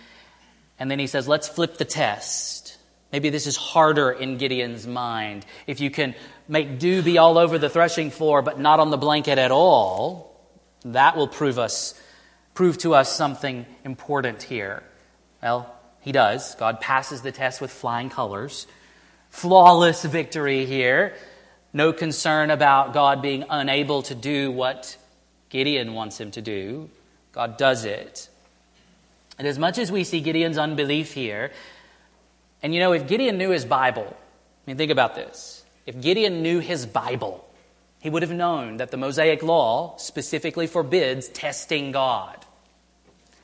And 0.79 0.91
then 0.91 0.99
he 0.99 1.07
says, 1.07 1.27
Let's 1.29 1.49
flip 1.49 1.79
the 1.79 1.85
test. 1.85 2.79
Maybe 3.13 3.29
this 3.29 3.47
is 3.47 3.57
harder 3.57 4.11
in 4.11 4.39
Gideon's 4.39 4.87
mind. 4.87 5.45
If 5.67 5.81
you 5.81 5.91
can 5.91 6.15
make 6.49 6.79
dew 6.79 7.03
be 7.03 7.19
all 7.19 7.39
over 7.39 7.59
the 7.59 7.69
threshing 7.69 8.11
floor 8.11 8.41
but 8.41 8.59
not 8.59 8.81
on 8.81 8.91
the 8.91 8.97
blanket 8.97 9.39
at 9.39 9.51
all, 9.51 10.41
that 10.85 11.17
will 11.17 11.29
prove 11.29 11.59
us 11.59 12.01
prove 12.55 12.79
to 12.79 12.95
us 12.95 13.15
something 13.15 13.67
important 13.85 14.43
here. 14.43 14.83
Well, 15.43 15.75
he 16.01 16.13
does. 16.13 16.55
God 16.57 16.81
passes 16.81 17.23
the 17.23 17.33
test 17.33 17.61
with 17.61 17.71
flying 17.71 18.11
colors. 18.11 18.67
Flawless 19.31 20.05
victory 20.05 20.67
here. 20.67 21.15
No 21.73 21.93
concern 21.93 22.51
about 22.51 22.93
God 22.93 23.23
being 23.23 23.45
unable 23.49 24.03
to 24.03 24.15
do 24.15 24.51
what 24.51 24.97
Gideon 25.49 25.95
wants 25.95 26.21
him 26.21 26.31
to 26.33 26.43
do. 26.43 26.91
God 27.33 27.57
does 27.57 27.85
it. 27.85 28.29
And 29.39 29.49
as 29.49 29.59
much 29.59 29.79
as 29.79 29.91
we 29.91 30.05
see 30.05 30.21
Gideon's 30.21 30.59
unbelief 30.59 31.15
here, 31.15 31.51
and 32.63 32.75
you 32.75 32.81
know, 32.81 32.93
if 32.93 33.07
Gideon 33.07 33.39
knew 33.39 33.51
his 33.51 33.65
Bible, 33.65 34.07
I 34.09 34.71
mean, 34.71 34.77
think 34.77 34.91
about 34.91 35.15
this. 35.15 35.65
If 35.87 36.01
Gideon 36.01 36.43
knew 36.43 36.61
his 36.61 36.87
Bible, 36.87 37.45
he 38.01 38.11
would 38.11 38.23
have 38.23 38.33
known 38.33 38.77
that 38.77 38.91
the 38.91 38.97
Mosaic 38.97 39.43
Law 39.43 39.97
specifically 39.97 40.67
forbids 40.67 41.29
testing 41.29 41.91
God. 41.91 42.37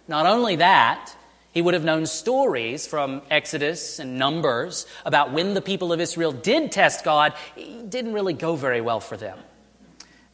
Not 0.07 0.27
only 0.27 0.57
that, 0.57 1.15
he 1.53 1.63
would 1.63 1.75
have 1.75 1.85
known 1.85 2.07
stories 2.07 2.87
from 2.87 3.23
Exodus 3.31 3.99
and 3.99 4.19
Numbers 4.19 4.87
about 5.05 5.33
when 5.33 5.55
the 5.55 5.63
people 5.63 5.93
of 5.93 6.01
Israel 6.01 6.33
did 6.33 6.71
test 6.73 7.05
God. 7.05 7.33
It 7.57 7.91
didn't 7.91 8.13
really 8.13 8.35
go 8.35 8.55
very 8.55 8.81
well 8.81 9.01
for 9.01 9.17
them. 9.17 9.39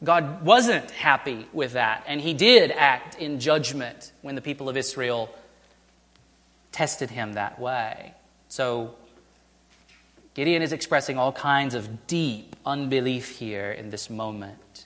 God 0.03 0.45
wasn't 0.45 0.91
happy 0.91 1.47
with 1.53 1.73
that, 1.73 2.03
and 2.05 2.19
he 2.19 2.33
did 2.33 2.69
act 2.71 3.17
in 3.17 3.39
judgment 3.39 4.11
when 4.21 4.35
the 4.35 4.41
people 4.41 4.67
of 4.67 4.75
Israel 4.75 5.33
tested 6.71 7.09
him 7.09 7.33
that 7.33 7.59
way. 7.59 8.13
So, 8.49 8.95
Gideon 10.33 10.61
is 10.61 10.73
expressing 10.73 11.17
all 11.17 11.31
kinds 11.31 11.73
of 11.73 12.07
deep 12.07 12.57
unbelief 12.65 13.37
here 13.37 13.71
in 13.71 13.89
this 13.89 14.09
moment. 14.09 14.85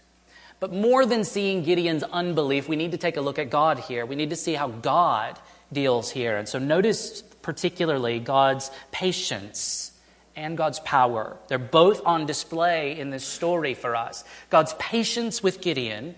But 0.59 0.71
more 0.71 1.05
than 1.05 1.23
seeing 1.23 1.63
Gideon's 1.63 2.03
unbelief, 2.03 2.69
we 2.69 2.75
need 2.75 2.91
to 2.91 2.97
take 2.97 3.17
a 3.17 3.21
look 3.21 3.39
at 3.39 3.49
God 3.49 3.79
here. 3.79 4.05
We 4.05 4.15
need 4.15 4.29
to 4.29 4.35
see 4.35 4.53
how 4.53 4.67
God 4.67 5.39
deals 5.71 6.09
here. 6.09 6.37
And 6.37 6.47
so 6.47 6.59
notice 6.59 7.21
particularly 7.41 8.19
God's 8.19 8.71
patience 8.91 9.91
and 10.35 10.57
God's 10.57 10.79
power. 10.81 11.37
They're 11.47 11.57
both 11.57 12.05
on 12.05 12.25
display 12.25 12.97
in 12.97 13.09
this 13.09 13.25
story 13.25 13.73
for 13.73 13.95
us. 13.95 14.23
God's 14.49 14.73
patience 14.79 15.43
with 15.43 15.61
Gideon, 15.61 16.15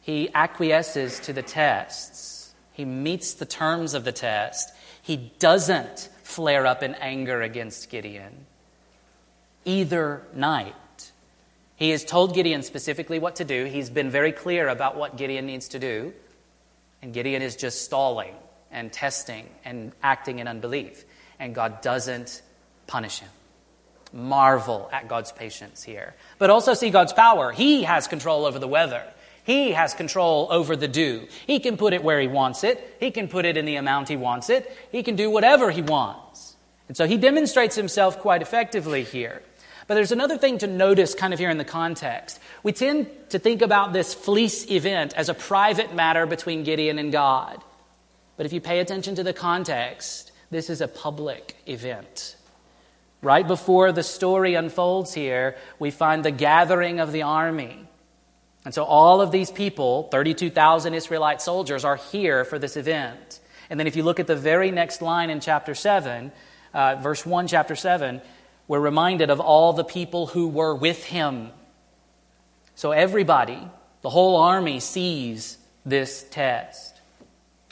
he 0.00 0.32
acquiesces 0.34 1.20
to 1.20 1.32
the 1.32 1.42
tests, 1.42 2.52
he 2.72 2.84
meets 2.84 3.34
the 3.34 3.46
terms 3.46 3.94
of 3.94 4.04
the 4.04 4.12
test, 4.12 4.72
he 5.02 5.16
doesn't 5.38 6.08
flare 6.22 6.66
up 6.66 6.82
in 6.82 6.94
anger 6.96 7.42
against 7.42 7.90
Gideon. 7.90 8.46
Either 9.64 10.22
night. 10.34 10.74
He 11.76 11.90
has 11.90 12.04
told 12.04 12.34
Gideon 12.34 12.62
specifically 12.62 13.18
what 13.18 13.36
to 13.36 13.44
do. 13.44 13.64
He's 13.64 13.90
been 13.90 14.10
very 14.10 14.32
clear 14.32 14.68
about 14.68 14.96
what 14.96 15.16
Gideon 15.16 15.46
needs 15.46 15.68
to 15.68 15.78
do. 15.78 16.12
And 17.02 17.12
Gideon 17.14 17.40
is 17.40 17.56
just 17.56 17.84
stalling 17.84 18.34
and 18.70 18.92
testing 18.92 19.48
and 19.64 19.92
acting 20.02 20.38
in 20.38 20.48
unbelief. 20.48 21.04
And 21.38 21.54
God 21.54 21.80
doesn't 21.80 22.42
punish 22.86 23.18
him. 23.18 23.30
Marvel 24.12 24.88
at 24.92 25.08
God's 25.08 25.32
patience 25.32 25.82
here. 25.82 26.14
But 26.38 26.50
also 26.50 26.74
see 26.74 26.90
God's 26.90 27.12
power. 27.12 27.52
He 27.52 27.84
has 27.84 28.08
control 28.08 28.44
over 28.44 28.58
the 28.58 28.68
weather. 28.68 29.02
He 29.44 29.72
has 29.72 29.94
control 29.94 30.48
over 30.50 30.76
the 30.76 30.88
dew. 30.88 31.26
He 31.46 31.60
can 31.60 31.76
put 31.76 31.92
it 31.92 32.04
where 32.04 32.20
he 32.20 32.28
wants 32.28 32.64
it. 32.64 32.96
He 33.00 33.10
can 33.10 33.28
put 33.28 33.44
it 33.44 33.56
in 33.56 33.64
the 33.64 33.76
amount 33.76 34.08
he 34.08 34.16
wants 34.16 34.50
it. 34.50 34.70
He 34.92 35.02
can 35.02 35.16
do 35.16 35.30
whatever 35.30 35.70
he 35.70 35.82
wants. 35.82 36.56
And 36.88 36.96
so 36.96 37.06
he 37.06 37.16
demonstrates 37.16 37.76
himself 37.76 38.18
quite 38.18 38.42
effectively 38.42 39.04
here. 39.04 39.42
But 39.86 39.94
there's 39.94 40.12
another 40.12 40.38
thing 40.38 40.58
to 40.58 40.66
notice 40.66 41.14
kind 41.14 41.32
of 41.32 41.40
here 41.40 41.50
in 41.50 41.58
the 41.58 41.64
context. 41.64 42.38
We 42.62 42.72
tend 42.72 43.08
to 43.30 43.38
think 43.38 43.62
about 43.62 43.92
this 43.92 44.14
fleece 44.14 44.70
event 44.70 45.14
as 45.16 45.28
a 45.28 45.34
private 45.34 45.94
matter 45.94 46.26
between 46.26 46.62
Gideon 46.62 46.98
and 46.98 47.10
God. 47.10 47.62
But 48.40 48.46
if 48.46 48.54
you 48.54 48.62
pay 48.62 48.80
attention 48.80 49.16
to 49.16 49.22
the 49.22 49.34
context, 49.34 50.32
this 50.50 50.70
is 50.70 50.80
a 50.80 50.88
public 50.88 51.56
event. 51.66 52.36
Right 53.20 53.46
before 53.46 53.92
the 53.92 54.02
story 54.02 54.54
unfolds 54.54 55.12
here, 55.12 55.58
we 55.78 55.90
find 55.90 56.24
the 56.24 56.30
gathering 56.30 57.00
of 57.00 57.12
the 57.12 57.20
army. 57.20 57.86
And 58.64 58.72
so 58.72 58.84
all 58.84 59.20
of 59.20 59.30
these 59.30 59.50
people, 59.50 60.04
32,000 60.04 60.94
Israelite 60.94 61.42
soldiers, 61.42 61.84
are 61.84 61.96
here 61.96 62.46
for 62.46 62.58
this 62.58 62.78
event. 62.78 63.40
And 63.68 63.78
then 63.78 63.86
if 63.86 63.94
you 63.94 64.04
look 64.04 64.18
at 64.18 64.26
the 64.26 64.36
very 64.36 64.70
next 64.70 65.02
line 65.02 65.28
in 65.28 65.40
chapter 65.40 65.74
7, 65.74 66.32
uh, 66.72 66.96
verse 66.96 67.26
1, 67.26 67.46
chapter 67.46 67.76
7, 67.76 68.22
we're 68.66 68.80
reminded 68.80 69.28
of 69.28 69.40
all 69.40 69.74
the 69.74 69.84
people 69.84 70.28
who 70.28 70.48
were 70.48 70.74
with 70.74 71.04
him. 71.04 71.50
So 72.74 72.92
everybody, 72.92 73.68
the 74.00 74.08
whole 74.08 74.36
army, 74.36 74.80
sees 74.80 75.58
this 75.84 76.22
test. 76.30 76.89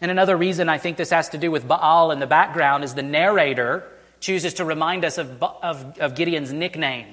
And 0.00 0.10
another 0.10 0.36
reason 0.36 0.68
I 0.68 0.78
think 0.78 0.96
this 0.96 1.10
has 1.10 1.30
to 1.30 1.38
do 1.38 1.50
with 1.50 1.66
Baal 1.66 2.12
in 2.12 2.20
the 2.20 2.26
background 2.26 2.84
is 2.84 2.94
the 2.94 3.02
narrator 3.02 3.84
chooses 4.20 4.54
to 4.54 4.64
remind 4.64 5.04
us 5.04 5.18
of, 5.18 5.42
of, 5.42 5.98
of 5.98 6.14
Gideon's 6.14 6.52
nickname. 6.52 7.06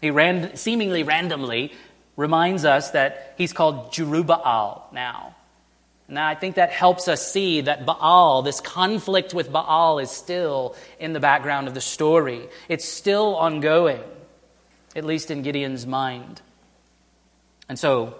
He 0.00 0.10
ran, 0.10 0.56
seemingly 0.56 1.02
randomly 1.02 1.72
reminds 2.16 2.64
us 2.64 2.90
that 2.90 3.34
he's 3.38 3.52
called 3.52 3.92
Jerubbaal 3.92 4.92
now. 4.92 5.34
Now, 6.08 6.26
I 6.26 6.34
think 6.34 6.56
that 6.56 6.70
helps 6.70 7.08
us 7.08 7.32
see 7.32 7.62
that 7.62 7.86
Baal, 7.86 8.42
this 8.42 8.60
conflict 8.60 9.32
with 9.32 9.50
Baal, 9.50 9.98
is 9.98 10.10
still 10.10 10.76
in 10.98 11.14
the 11.14 11.20
background 11.20 11.68
of 11.68 11.74
the 11.74 11.80
story. 11.80 12.48
It's 12.68 12.84
still 12.84 13.36
ongoing, 13.36 14.02
at 14.94 15.04
least 15.04 15.30
in 15.30 15.42
Gideon's 15.42 15.86
mind. 15.86 16.42
And 17.68 17.78
so, 17.78 18.18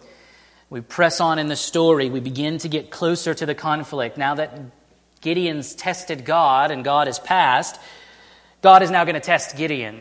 we 0.72 0.80
press 0.80 1.20
on 1.20 1.38
in 1.38 1.48
the 1.48 1.56
story. 1.56 2.08
We 2.08 2.20
begin 2.20 2.56
to 2.56 2.68
get 2.68 2.90
closer 2.90 3.34
to 3.34 3.44
the 3.44 3.54
conflict. 3.54 4.16
Now 4.16 4.36
that 4.36 4.58
Gideon's 5.20 5.74
tested 5.74 6.24
God 6.24 6.70
and 6.70 6.82
God 6.82 7.08
has 7.08 7.18
passed, 7.18 7.78
God 8.62 8.82
is 8.82 8.90
now 8.90 9.04
going 9.04 9.12
to 9.14 9.20
test 9.20 9.54
Gideon. 9.54 10.00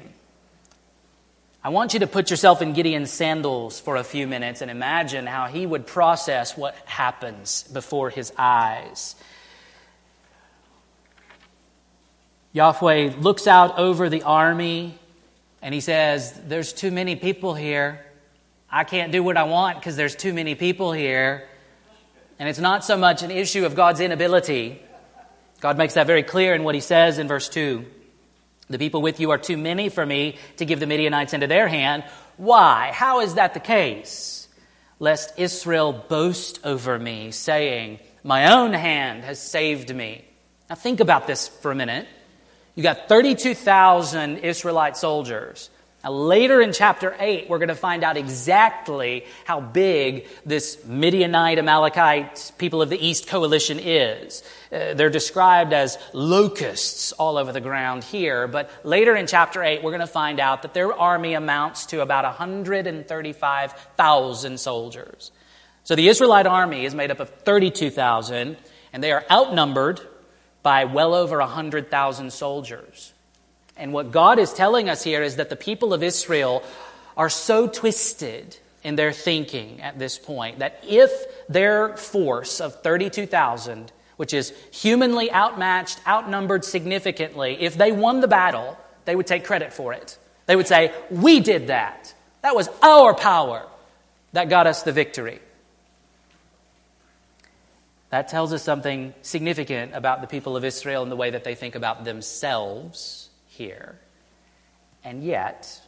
I 1.61 1.71
want 1.71 1.93
you 1.93 1.99
to 1.99 2.07
put 2.07 2.29
yourself 2.29 2.61
in 2.61 2.71
Gideon's 2.71 3.11
sandals 3.11 3.81
for 3.81 3.97
a 3.97 4.03
few 4.05 4.27
minutes 4.27 4.61
and 4.61 4.71
imagine 4.71 5.27
how 5.27 5.47
he 5.47 5.65
would 5.65 5.87
process 5.87 6.55
what 6.55 6.73
happens 6.85 7.63
before 7.63 8.09
his 8.09 8.31
eyes. 8.37 9.17
Yahweh 12.53 13.15
looks 13.19 13.45
out 13.45 13.77
over 13.77 14.07
the 14.07 14.23
army 14.23 14.97
and 15.61 15.73
he 15.73 15.81
says, 15.81 16.31
There's 16.45 16.71
too 16.71 16.91
many 16.91 17.17
people 17.17 17.55
here. 17.55 18.05
I 18.71 18.83
can't 18.85 19.11
do 19.11 19.21
what 19.21 19.37
I 19.37 19.43
want 19.43 19.79
because 19.79 19.95
there's 19.95 20.15
too 20.15 20.33
many 20.33 20.55
people 20.55 20.93
here. 20.93 21.47
And 22.39 22.47
it's 22.47 22.59
not 22.59 22.85
so 22.85 22.97
much 22.97 23.21
an 23.21 23.31
issue 23.31 23.65
of 23.65 23.75
God's 23.75 23.99
inability 23.99 24.81
God 25.61 25.77
makes 25.77 25.93
that 25.93 26.07
very 26.07 26.23
clear 26.23 26.55
in 26.55 26.63
what 26.63 26.73
he 26.73 26.81
says 26.81 27.19
in 27.19 27.27
verse 27.27 27.47
2. 27.47 27.85
The 28.69 28.79
people 28.79 29.03
with 29.03 29.19
you 29.19 29.29
are 29.29 29.37
too 29.37 29.57
many 29.57 29.89
for 29.89 30.03
me 30.03 30.37
to 30.57 30.65
give 30.65 30.79
the 30.79 30.87
Midianites 30.87 31.33
into 31.33 31.45
their 31.45 31.67
hand. 31.67 32.03
Why? 32.37 32.91
How 32.93 33.21
is 33.21 33.35
that 33.35 33.53
the 33.53 33.59
case? 33.59 34.47
Lest 34.99 35.37
Israel 35.37 35.93
boast 35.93 36.59
over 36.65 36.97
me, 36.97 37.29
saying, 37.29 37.99
My 38.23 38.53
own 38.53 38.73
hand 38.73 39.23
has 39.23 39.39
saved 39.39 39.95
me. 39.95 40.25
Now 40.67 40.75
think 40.75 40.99
about 40.99 41.27
this 41.27 41.47
for 41.47 41.71
a 41.71 41.75
minute. 41.75 42.07
You 42.73 42.81
got 42.81 43.07
32,000 43.07 44.39
Israelite 44.39 44.97
soldiers. 44.97 45.69
Now, 46.03 46.13
later 46.13 46.59
in 46.61 46.73
chapter 46.73 47.15
8, 47.19 47.47
we're 47.47 47.59
going 47.59 47.69
to 47.69 47.75
find 47.75 48.03
out 48.03 48.17
exactly 48.17 49.27
how 49.45 49.61
big 49.61 50.27
this 50.43 50.83
Midianite, 50.85 51.59
Amalekite, 51.59 52.53
people 52.57 52.81
of 52.81 52.89
the 52.89 52.97
East 52.97 53.27
coalition 53.27 53.77
is. 53.79 54.41
Uh, 54.71 54.95
they're 54.95 55.11
described 55.11 55.73
as 55.73 55.99
locusts 56.11 57.11
all 57.11 57.37
over 57.37 57.51
the 57.51 57.61
ground 57.61 58.03
here, 58.03 58.47
but 58.47 58.71
later 58.83 59.15
in 59.15 59.27
chapter 59.27 59.63
8, 59.63 59.83
we're 59.83 59.91
going 59.91 60.01
to 60.01 60.07
find 60.07 60.39
out 60.39 60.63
that 60.63 60.73
their 60.73 60.91
army 60.91 61.35
amounts 61.35 61.85
to 61.87 62.01
about 62.01 62.25
135,000 62.25 64.59
soldiers. 64.59 65.31
So 65.83 65.95
the 65.95 66.07
Israelite 66.07 66.47
army 66.47 66.85
is 66.85 66.95
made 66.95 67.11
up 67.11 67.19
of 67.19 67.29
32,000, 67.29 68.57
and 68.91 69.03
they 69.03 69.11
are 69.11 69.23
outnumbered 69.29 70.01
by 70.63 70.85
well 70.85 71.13
over 71.13 71.37
100,000 71.39 72.33
soldiers. 72.33 73.13
And 73.77 73.93
what 73.93 74.11
God 74.11 74.39
is 74.39 74.53
telling 74.53 74.89
us 74.89 75.03
here 75.03 75.23
is 75.23 75.37
that 75.37 75.49
the 75.49 75.55
people 75.55 75.93
of 75.93 76.03
Israel 76.03 76.63
are 77.17 77.29
so 77.29 77.67
twisted 77.67 78.57
in 78.83 78.95
their 78.95 79.11
thinking 79.11 79.81
at 79.81 79.99
this 79.99 80.17
point 80.17 80.59
that 80.59 80.83
if 80.87 81.11
their 81.47 81.95
force 81.97 82.59
of 82.59 82.81
32,000, 82.81 83.91
which 84.17 84.33
is 84.33 84.53
humanly 84.71 85.31
outmatched, 85.31 85.99
outnumbered 86.07 86.65
significantly, 86.65 87.57
if 87.59 87.77
they 87.77 87.91
won 87.91 88.21
the 88.21 88.27
battle, 88.27 88.77
they 89.05 89.15
would 89.15 89.27
take 89.27 89.45
credit 89.45 89.73
for 89.73 89.93
it. 89.93 90.17
They 90.45 90.55
would 90.55 90.67
say, 90.67 90.93
We 91.09 91.39
did 91.39 91.67
that. 91.67 92.13
That 92.41 92.55
was 92.55 92.69
our 92.81 93.13
power 93.13 93.65
that 94.33 94.49
got 94.49 94.67
us 94.67 94.83
the 94.83 94.91
victory. 94.91 95.39
That 98.09 98.27
tells 98.27 98.51
us 98.51 98.63
something 98.63 99.13
significant 99.21 99.93
about 99.95 100.21
the 100.21 100.27
people 100.27 100.57
of 100.57 100.65
Israel 100.65 101.03
and 101.03 101.11
the 101.11 101.15
way 101.15 101.29
that 101.29 101.43
they 101.43 101.55
think 101.55 101.75
about 101.75 102.03
themselves 102.03 103.20
here. 103.61 103.95
And 105.03 105.23
yet, 105.23 105.79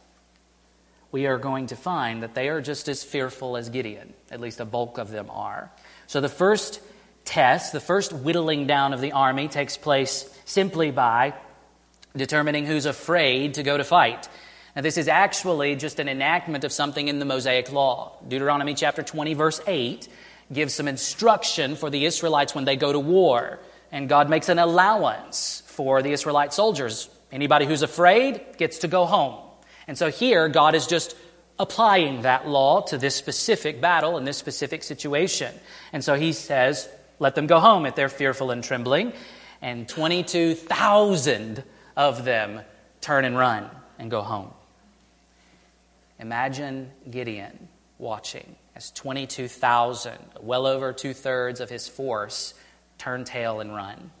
we 1.10 1.26
are 1.26 1.38
going 1.38 1.66
to 1.68 1.76
find 1.76 2.22
that 2.22 2.34
they 2.34 2.48
are 2.48 2.60
just 2.60 2.88
as 2.88 3.02
fearful 3.02 3.56
as 3.56 3.68
Gideon. 3.68 4.14
At 4.30 4.40
least 4.40 4.60
a 4.60 4.64
bulk 4.64 4.98
of 4.98 5.10
them 5.10 5.28
are. 5.30 5.70
So 6.06 6.20
the 6.20 6.28
first 6.28 6.80
test, 7.24 7.72
the 7.72 7.80
first 7.80 8.12
whittling 8.12 8.66
down 8.66 8.92
of 8.92 9.00
the 9.00 9.12
army, 9.12 9.48
takes 9.48 9.76
place 9.76 10.28
simply 10.44 10.90
by 10.92 11.34
determining 12.16 12.64
who's 12.66 12.86
afraid 12.86 13.54
to 13.54 13.64
go 13.64 13.76
to 13.76 13.84
fight. 13.84 14.28
Now, 14.76 14.82
this 14.82 14.96
is 14.96 15.08
actually 15.08 15.74
just 15.76 15.98
an 15.98 16.08
enactment 16.08 16.62
of 16.64 16.72
something 16.72 17.08
in 17.08 17.18
the 17.18 17.24
Mosaic 17.24 17.72
Law. 17.72 18.12
Deuteronomy 18.26 18.74
chapter 18.74 19.02
20, 19.02 19.34
verse 19.34 19.60
8 19.66 20.08
gives 20.52 20.74
some 20.74 20.86
instruction 20.86 21.74
for 21.74 21.90
the 21.90 22.04
Israelites 22.04 22.54
when 22.54 22.64
they 22.64 22.76
go 22.76 22.92
to 22.92 23.00
war. 23.00 23.58
And 23.90 24.08
God 24.08 24.28
makes 24.28 24.48
an 24.48 24.58
allowance 24.58 25.62
for 25.66 26.02
the 26.02 26.12
Israelite 26.12 26.52
soldiers. 26.52 27.08
Anybody 27.34 27.66
who's 27.66 27.82
afraid 27.82 28.40
gets 28.58 28.78
to 28.78 28.88
go 28.88 29.06
home. 29.06 29.40
And 29.88 29.98
so 29.98 30.08
here, 30.08 30.48
God 30.48 30.76
is 30.76 30.86
just 30.86 31.16
applying 31.58 32.22
that 32.22 32.48
law 32.48 32.82
to 32.82 32.96
this 32.96 33.16
specific 33.16 33.80
battle 33.80 34.16
and 34.16 34.24
this 34.24 34.36
specific 34.36 34.84
situation. 34.84 35.52
And 35.92 36.04
so 36.04 36.14
he 36.14 36.32
says, 36.32 36.88
let 37.18 37.34
them 37.34 37.48
go 37.48 37.58
home 37.58 37.86
if 37.86 37.96
they're 37.96 38.08
fearful 38.08 38.52
and 38.52 38.62
trembling. 38.62 39.12
And 39.60 39.88
22,000 39.88 41.64
of 41.96 42.24
them 42.24 42.60
turn 43.00 43.24
and 43.24 43.36
run 43.36 43.68
and 43.98 44.12
go 44.12 44.22
home. 44.22 44.52
Imagine 46.20 46.92
Gideon 47.10 47.68
watching 47.98 48.54
as 48.76 48.92
22,000, 48.92 50.16
well 50.40 50.66
over 50.68 50.92
two 50.92 51.12
thirds 51.12 51.60
of 51.60 51.68
his 51.68 51.88
force, 51.88 52.54
turn 52.96 53.24
tail 53.24 53.58
and 53.58 53.74
run 53.74 54.12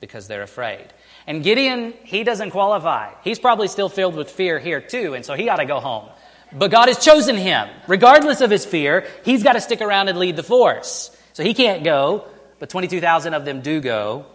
because 0.00 0.26
they're 0.26 0.42
afraid. 0.42 0.86
And 1.26 1.42
Gideon, 1.42 1.94
he 2.02 2.24
doesn't 2.24 2.50
qualify. 2.50 3.12
He's 3.22 3.38
probably 3.38 3.68
still 3.68 3.88
filled 3.88 4.16
with 4.16 4.30
fear 4.30 4.58
here 4.58 4.80
too, 4.80 5.14
and 5.14 5.24
so 5.24 5.34
he 5.34 5.44
got 5.44 5.56
to 5.56 5.64
go 5.64 5.80
home. 5.80 6.08
But 6.52 6.70
God 6.70 6.88
has 6.88 6.98
chosen 6.98 7.36
him. 7.36 7.68
Regardless 7.86 8.40
of 8.40 8.50
his 8.50 8.64
fear, 8.64 9.06
he's 9.24 9.42
got 9.42 9.54
to 9.54 9.60
stick 9.60 9.80
around 9.80 10.08
and 10.08 10.18
lead 10.18 10.36
the 10.36 10.42
force. 10.42 11.16
So 11.32 11.42
he 11.42 11.54
can't 11.54 11.82
go, 11.82 12.26
but 12.58 12.68
22,000 12.68 13.34
of 13.34 13.44
them 13.44 13.62
do 13.62 13.80
go. 13.80 14.26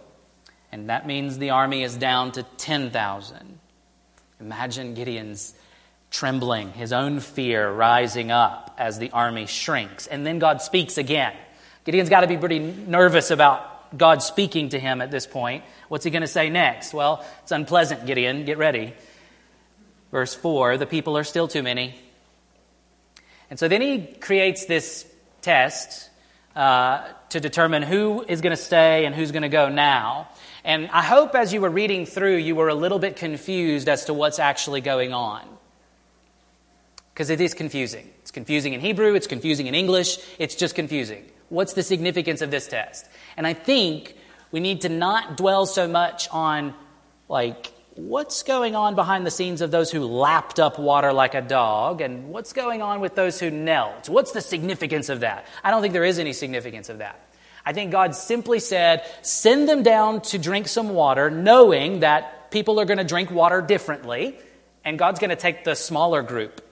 And 0.72 0.90
that 0.90 1.06
means 1.06 1.38
the 1.38 1.50
army 1.50 1.82
is 1.82 1.96
down 1.96 2.32
to 2.32 2.42
10,000. 2.42 3.58
Imagine 4.40 4.94
Gideon's 4.94 5.54
trembling, 6.10 6.72
his 6.72 6.92
own 6.92 7.20
fear 7.20 7.70
rising 7.70 8.30
up 8.30 8.74
as 8.78 8.98
the 8.98 9.10
army 9.10 9.46
shrinks. 9.46 10.06
And 10.06 10.26
then 10.26 10.38
God 10.38 10.62
speaks 10.62 10.98
again. 10.98 11.34
Gideon's 11.84 12.08
got 12.08 12.20
to 12.20 12.26
be 12.26 12.36
pretty 12.36 12.58
nervous 12.58 13.30
about 13.30 13.77
God 13.96 14.22
speaking 14.22 14.70
to 14.70 14.78
him 14.78 15.00
at 15.00 15.10
this 15.10 15.26
point. 15.26 15.64
What's 15.88 16.04
he 16.04 16.10
going 16.10 16.22
to 16.22 16.28
say 16.28 16.50
next? 16.50 16.92
Well, 16.92 17.24
it's 17.42 17.52
unpleasant, 17.52 18.06
Gideon. 18.06 18.44
Get 18.44 18.58
ready. 18.58 18.94
Verse 20.10 20.34
4 20.34 20.76
the 20.78 20.86
people 20.86 21.16
are 21.16 21.24
still 21.24 21.48
too 21.48 21.62
many. 21.62 21.94
And 23.50 23.58
so 23.58 23.68
then 23.68 23.80
he 23.80 24.06
creates 24.06 24.66
this 24.66 25.06
test 25.40 26.10
uh, 26.54 27.06
to 27.30 27.40
determine 27.40 27.82
who 27.82 28.24
is 28.28 28.40
going 28.40 28.50
to 28.54 28.62
stay 28.62 29.06
and 29.06 29.14
who's 29.14 29.32
going 29.32 29.42
to 29.42 29.48
go 29.48 29.68
now. 29.68 30.28
And 30.64 30.88
I 30.92 31.02
hope 31.02 31.34
as 31.34 31.52
you 31.52 31.60
were 31.60 31.70
reading 31.70 32.04
through, 32.04 32.36
you 32.36 32.54
were 32.54 32.68
a 32.68 32.74
little 32.74 32.98
bit 32.98 33.16
confused 33.16 33.88
as 33.88 34.06
to 34.06 34.14
what's 34.14 34.38
actually 34.38 34.80
going 34.80 35.12
on. 35.12 35.42
Because 37.14 37.30
it 37.30 37.40
is 37.40 37.54
confusing. 37.54 38.10
It's 38.20 38.30
confusing 38.30 38.74
in 38.74 38.80
Hebrew, 38.80 39.14
it's 39.14 39.26
confusing 39.26 39.66
in 39.66 39.74
English, 39.74 40.18
it's 40.38 40.54
just 40.54 40.74
confusing. 40.74 41.24
What's 41.48 41.72
the 41.72 41.82
significance 41.82 42.42
of 42.42 42.50
this 42.50 42.66
test? 42.68 43.08
And 43.36 43.46
I 43.46 43.54
think 43.54 44.14
we 44.50 44.60
need 44.60 44.82
to 44.82 44.88
not 44.88 45.36
dwell 45.36 45.66
so 45.66 45.88
much 45.88 46.28
on, 46.30 46.74
like, 47.28 47.72
what's 47.94 48.42
going 48.42 48.76
on 48.76 48.94
behind 48.94 49.26
the 49.26 49.30
scenes 49.30 49.60
of 49.60 49.70
those 49.70 49.90
who 49.90 50.04
lapped 50.04 50.60
up 50.60 50.78
water 50.78 51.12
like 51.12 51.34
a 51.34 51.40
dog, 51.40 52.00
and 52.00 52.28
what's 52.28 52.52
going 52.52 52.80
on 52.80 53.00
with 53.00 53.14
those 53.14 53.40
who 53.40 53.50
knelt? 53.50 54.08
What's 54.08 54.32
the 54.32 54.40
significance 54.40 55.08
of 55.08 55.20
that? 55.20 55.46
I 55.64 55.70
don't 55.70 55.82
think 55.82 55.92
there 55.94 56.04
is 56.04 56.18
any 56.18 56.32
significance 56.32 56.88
of 56.88 56.98
that. 56.98 57.28
I 57.64 57.72
think 57.72 57.90
God 57.90 58.14
simply 58.14 58.60
said, 58.60 59.04
send 59.22 59.68
them 59.68 59.82
down 59.82 60.20
to 60.22 60.38
drink 60.38 60.68
some 60.68 60.90
water, 60.90 61.30
knowing 61.30 62.00
that 62.00 62.50
people 62.50 62.78
are 62.80 62.84
going 62.84 62.98
to 62.98 63.04
drink 63.04 63.30
water 63.30 63.60
differently, 63.60 64.38
and 64.84 64.98
God's 64.98 65.18
going 65.18 65.30
to 65.30 65.36
take 65.36 65.64
the 65.64 65.74
smaller 65.74 66.22
group 66.22 66.62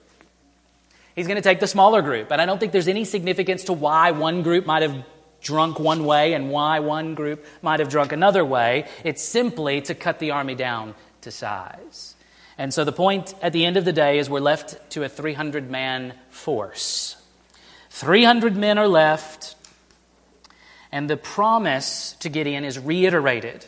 He's 1.17 1.25
going 1.25 1.37
to 1.37 1.41
take 1.41 1.59
the 1.59 1.67
smaller 1.67 2.03
group. 2.03 2.31
And 2.31 2.39
I 2.39 2.45
don't 2.45 2.59
think 2.59 2.71
there's 2.71 2.87
any 2.87 3.03
significance 3.03 3.63
to 3.65 3.73
why 3.73 4.11
one 4.11 4.43
group 4.43 4.67
might 4.67 4.83
have 4.83 5.03
drunk 5.41 5.79
one 5.79 6.05
way 6.05 6.33
and 6.33 6.51
why 6.51 6.79
one 6.79 7.15
group 7.15 7.43
might 7.63 7.79
have 7.79 7.89
drunk 7.89 8.11
another 8.11 8.45
way. 8.45 8.87
It's 9.03 9.23
simply 9.23 9.81
to 9.81 9.95
cut 9.95 10.19
the 10.19 10.29
army 10.29 10.53
down 10.53 10.93
to 11.21 11.31
size. 11.31 12.13
And 12.59 12.71
so 12.71 12.83
the 12.83 12.91
point 12.91 13.33
at 13.41 13.51
the 13.51 13.65
end 13.65 13.77
of 13.77 13.85
the 13.85 13.93
day 13.93 14.19
is 14.19 14.29
we're 14.29 14.41
left 14.41 14.91
to 14.91 15.03
a 15.03 15.09
300 15.09 15.71
man 15.71 16.13
force. 16.29 17.15
300 17.89 18.55
men 18.55 18.77
are 18.77 18.87
left, 18.87 19.55
and 20.91 21.09
the 21.09 21.17
promise 21.17 22.15
to 22.19 22.29
Gideon 22.29 22.63
is 22.63 22.77
reiterated. 22.77 23.65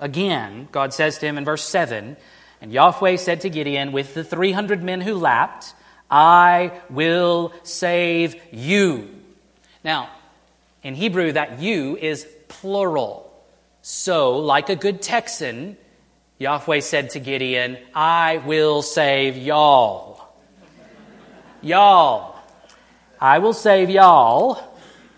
Again, 0.00 0.68
God 0.72 0.94
says 0.94 1.18
to 1.18 1.26
him 1.26 1.36
in 1.36 1.44
verse 1.44 1.64
7 1.64 2.16
And 2.62 2.72
Yahweh 2.72 3.16
said 3.16 3.42
to 3.42 3.50
Gideon, 3.50 3.92
With 3.92 4.14
the 4.14 4.24
300 4.24 4.82
men 4.82 5.02
who 5.02 5.16
lapped, 5.16 5.74
I 6.10 6.72
will 6.88 7.52
save 7.62 8.36
you. 8.52 9.08
Now, 9.82 10.10
in 10.82 10.94
Hebrew, 10.94 11.32
that 11.32 11.60
you 11.60 11.96
is 11.96 12.26
plural. 12.48 13.32
So, 13.82 14.38
like 14.38 14.68
a 14.68 14.76
good 14.76 15.02
Texan, 15.02 15.76
Yahweh 16.38 16.80
said 16.80 17.10
to 17.10 17.20
Gideon, 17.20 17.78
I 17.94 18.38
will 18.38 18.82
save 18.82 19.36
y'all. 19.36 20.34
y'all. 21.62 22.36
I 23.20 23.38
will 23.38 23.54
save 23.54 23.90
y'all 23.90 24.60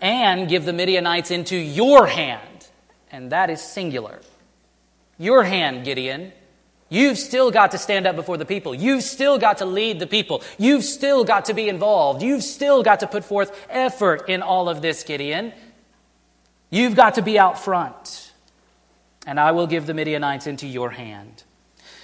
and 0.01 0.47
give 0.47 0.65
the 0.65 0.73
Midianites 0.73 1.31
into 1.31 1.57
your 1.57 2.07
hand. 2.07 2.67
And 3.11 3.31
that 3.31 3.49
is 3.49 3.61
singular. 3.61 4.19
Your 5.17 5.43
hand, 5.43 5.83
Gideon. 5.83 6.31
You've 6.89 7.19
still 7.19 7.51
got 7.51 7.71
to 7.71 7.77
stand 7.77 8.07
up 8.07 8.15
before 8.15 8.37
the 8.37 8.45
people. 8.45 8.73
You've 8.73 9.03
still 9.03 9.37
got 9.37 9.59
to 9.59 9.65
lead 9.65 9.99
the 9.99 10.07
people. 10.07 10.41
You've 10.57 10.83
still 10.83 11.23
got 11.23 11.45
to 11.45 11.53
be 11.53 11.69
involved. 11.69 12.23
You've 12.23 12.43
still 12.43 12.81
got 12.81 13.01
to 13.01 13.07
put 13.07 13.23
forth 13.23 13.55
effort 13.69 14.27
in 14.27 14.41
all 14.41 14.67
of 14.69 14.81
this, 14.81 15.03
Gideon. 15.03 15.53
You've 16.71 16.95
got 16.95 17.15
to 17.15 17.21
be 17.21 17.37
out 17.37 17.59
front. 17.59 18.33
And 19.27 19.39
I 19.39 19.51
will 19.51 19.67
give 19.67 19.85
the 19.85 19.93
Midianites 19.93 20.47
into 20.47 20.65
your 20.65 20.89
hand. 20.89 21.43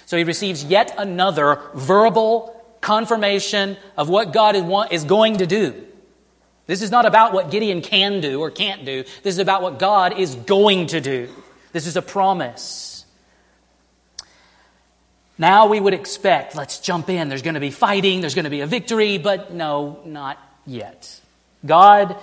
So 0.06 0.16
he 0.16 0.22
receives 0.22 0.62
yet 0.62 0.94
another 0.96 1.60
verbal 1.74 2.64
confirmation 2.80 3.76
of 3.96 4.08
what 4.08 4.32
God 4.32 4.54
is 4.92 5.04
going 5.04 5.38
to 5.38 5.46
do. 5.46 5.84
This 6.66 6.82
is 6.82 6.92
not 6.92 7.06
about 7.06 7.32
what 7.32 7.50
Gideon 7.50 7.80
can 7.80 8.20
do 8.20 8.40
or 8.40 8.50
can't 8.52 8.84
do. 8.84 9.02
This 9.22 9.34
is 9.34 9.38
about 9.38 9.62
what 9.62 9.80
God 9.80 10.18
is 10.18 10.34
going 10.34 10.88
to 10.88 11.00
do. 11.00 11.28
This 11.72 11.86
is 11.86 11.96
a 11.96 12.02
promise. 12.02 12.95
Now 15.38 15.66
we 15.66 15.80
would 15.80 15.94
expect, 15.94 16.56
let's 16.56 16.80
jump 16.80 17.10
in. 17.10 17.28
There's 17.28 17.42
going 17.42 17.54
to 17.54 17.60
be 17.60 17.70
fighting, 17.70 18.20
there's 18.20 18.34
going 18.34 18.44
to 18.44 18.50
be 18.50 18.60
a 18.60 18.66
victory, 18.66 19.18
but 19.18 19.52
no, 19.52 20.00
not 20.04 20.38
yet. 20.64 21.20
God 21.64 22.16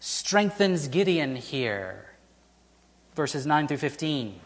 strengthens 0.00 0.88
Gideon 0.88 1.36
here. 1.36 2.04
Verses 3.14 3.46
9 3.46 3.68
through 3.68 3.78
15. 3.78 4.38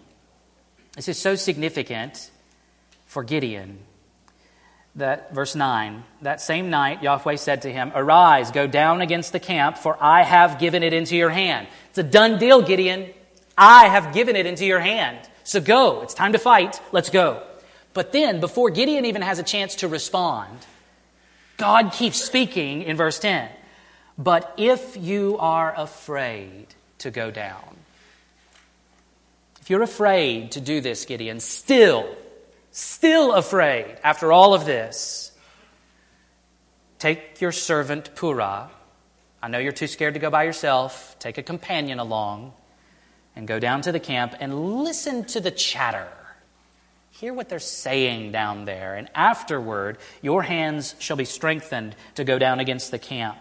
This 0.94 1.08
is 1.08 1.18
so 1.18 1.34
significant 1.34 2.30
for 3.06 3.22
Gideon 3.22 3.78
that 4.96 5.34
verse 5.34 5.54
9 5.54 6.02
that 6.22 6.40
same 6.40 6.70
night 6.70 7.02
yahweh 7.02 7.36
said 7.36 7.62
to 7.62 7.72
him 7.72 7.92
arise 7.94 8.50
go 8.50 8.66
down 8.66 9.02
against 9.02 9.32
the 9.32 9.38
camp 9.38 9.76
for 9.76 9.96
i 10.02 10.22
have 10.22 10.58
given 10.58 10.82
it 10.82 10.92
into 10.92 11.14
your 11.14 11.28
hand 11.28 11.66
it's 11.90 11.98
a 11.98 12.02
done 12.02 12.38
deal 12.38 12.62
gideon 12.62 13.08
i 13.56 13.88
have 13.88 14.14
given 14.14 14.36
it 14.36 14.46
into 14.46 14.64
your 14.64 14.80
hand 14.80 15.18
so 15.44 15.60
go 15.60 16.00
it's 16.00 16.14
time 16.14 16.32
to 16.32 16.38
fight 16.38 16.80
let's 16.92 17.10
go 17.10 17.42
but 17.96 18.12
then 18.12 18.38
before 18.40 18.68
gideon 18.70 19.04
even 19.06 19.22
has 19.22 19.40
a 19.40 19.42
chance 19.42 19.76
to 19.76 19.88
respond 19.88 20.66
god 21.56 21.92
keeps 21.92 22.20
speaking 22.20 22.82
in 22.82 22.96
verse 22.96 23.18
10 23.18 23.48
but 24.18 24.54
if 24.56 24.96
you 24.96 25.36
are 25.38 25.74
afraid 25.76 26.66
to 26.98 27.10
go 27.10 27.30
down 27.30 27.76
if 29.60 29.70
you're 29.70 29.82
afraid 29.82 30.52
to 30.52 30.60
do 30.60 30.80
this 30.80 31.04
gideon 31.06 31.40
still 31.40 32.06
still 32.76 33.32
afraid 33.32 33.96
after 34.04 34.30
all 34.30 34.52
of 34.52 34.66
this, 34.66 35.32
take 36.98 37.40
your 37.40 37.52
servant 37.52 38.14
Purah. 38.14 38.68
I 39.42 39.48
know 39.48 39.58
you're 39.58 39.72
too 39.72 39.86
scared 39.86 40.14
to 40.14 40.20
go 40.20 40.28
by 40.28 40.44
yourself. 40.44 41.16
Take 41.18 41.38
a 41.38 41.42
companion 41.42 41.98
along 41.98 42.52
and 43.34 43.48
go 43.48 43.58
down 43.58 43.80
to 43.82 43.92
the 43.92 44.00
camp 44.00 44.34
and 44.40 44.82
listen 44.84 45.24
to 45.24 45.40
the 45.40 45.50
chatter. 45.50 46.08
Hear 47.20 47.32
what 47.32 47.48
they're 47.48 47.58
saying 47.58 48.32
down 48.32 48.66
there. 48.66 48.94
And 48.94 49.08
afterward, 49.14 49.96
your 50.20 50.42
hands 50.42 50.94
shall 50.98 51.16
be 51.16 51.24
strengthened 51.24 51.96
to 52.16 52.24
go 52.24 52.38
down 52.38 52.60
against 52.60 52.90
the 52.90 52.98
camp. 52.98 53.38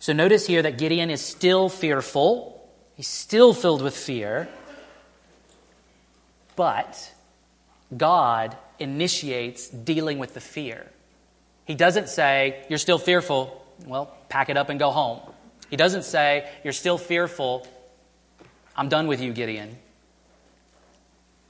So 0.00 0.12
notice 0.12 0.44
here 0.44 0.62
that 0.62 0.78
Gideon 0.78 1.10
is 1.10 1.20
still 1.20 1.68
fearful. 1.68 2.68
He's 2.96 3.06
still 3.06 3.54
filled 3.54 3.82
with 3.82 3.96
fear. 3.96 4.48
But 6.56 7.12
God 7.96 8.56
initiates 8.80 9.68
dealing 9.68 10.18
with 10.18 10.34
the 10.34 10.40
fear. 10.40 10.90
He 11.66 11.76
doesn't 11.76 12.08
say, 12.08 12.64
You're 12.68 12.78
still 12.80 12.98
fearful. 12.98 13.64
Well, 13.86 14.12
pack 14.28 14.48
it 14.48 14.56
up 14.56 14.70
and 14.70 14.80
go 14.80 14.90
home. 14.90 15.20
He 15.70 15.76
doesn't 15.76 16.02
say, 16.02 16.50
You're 16.64 16.72
still 16.72 16.98
fearful. 16.98 17.64
I'm 18.76 18.88
done 18.88 19.06
with 19.06 19.20
you, 19.20 19.32
Gideon. 19.32 19.76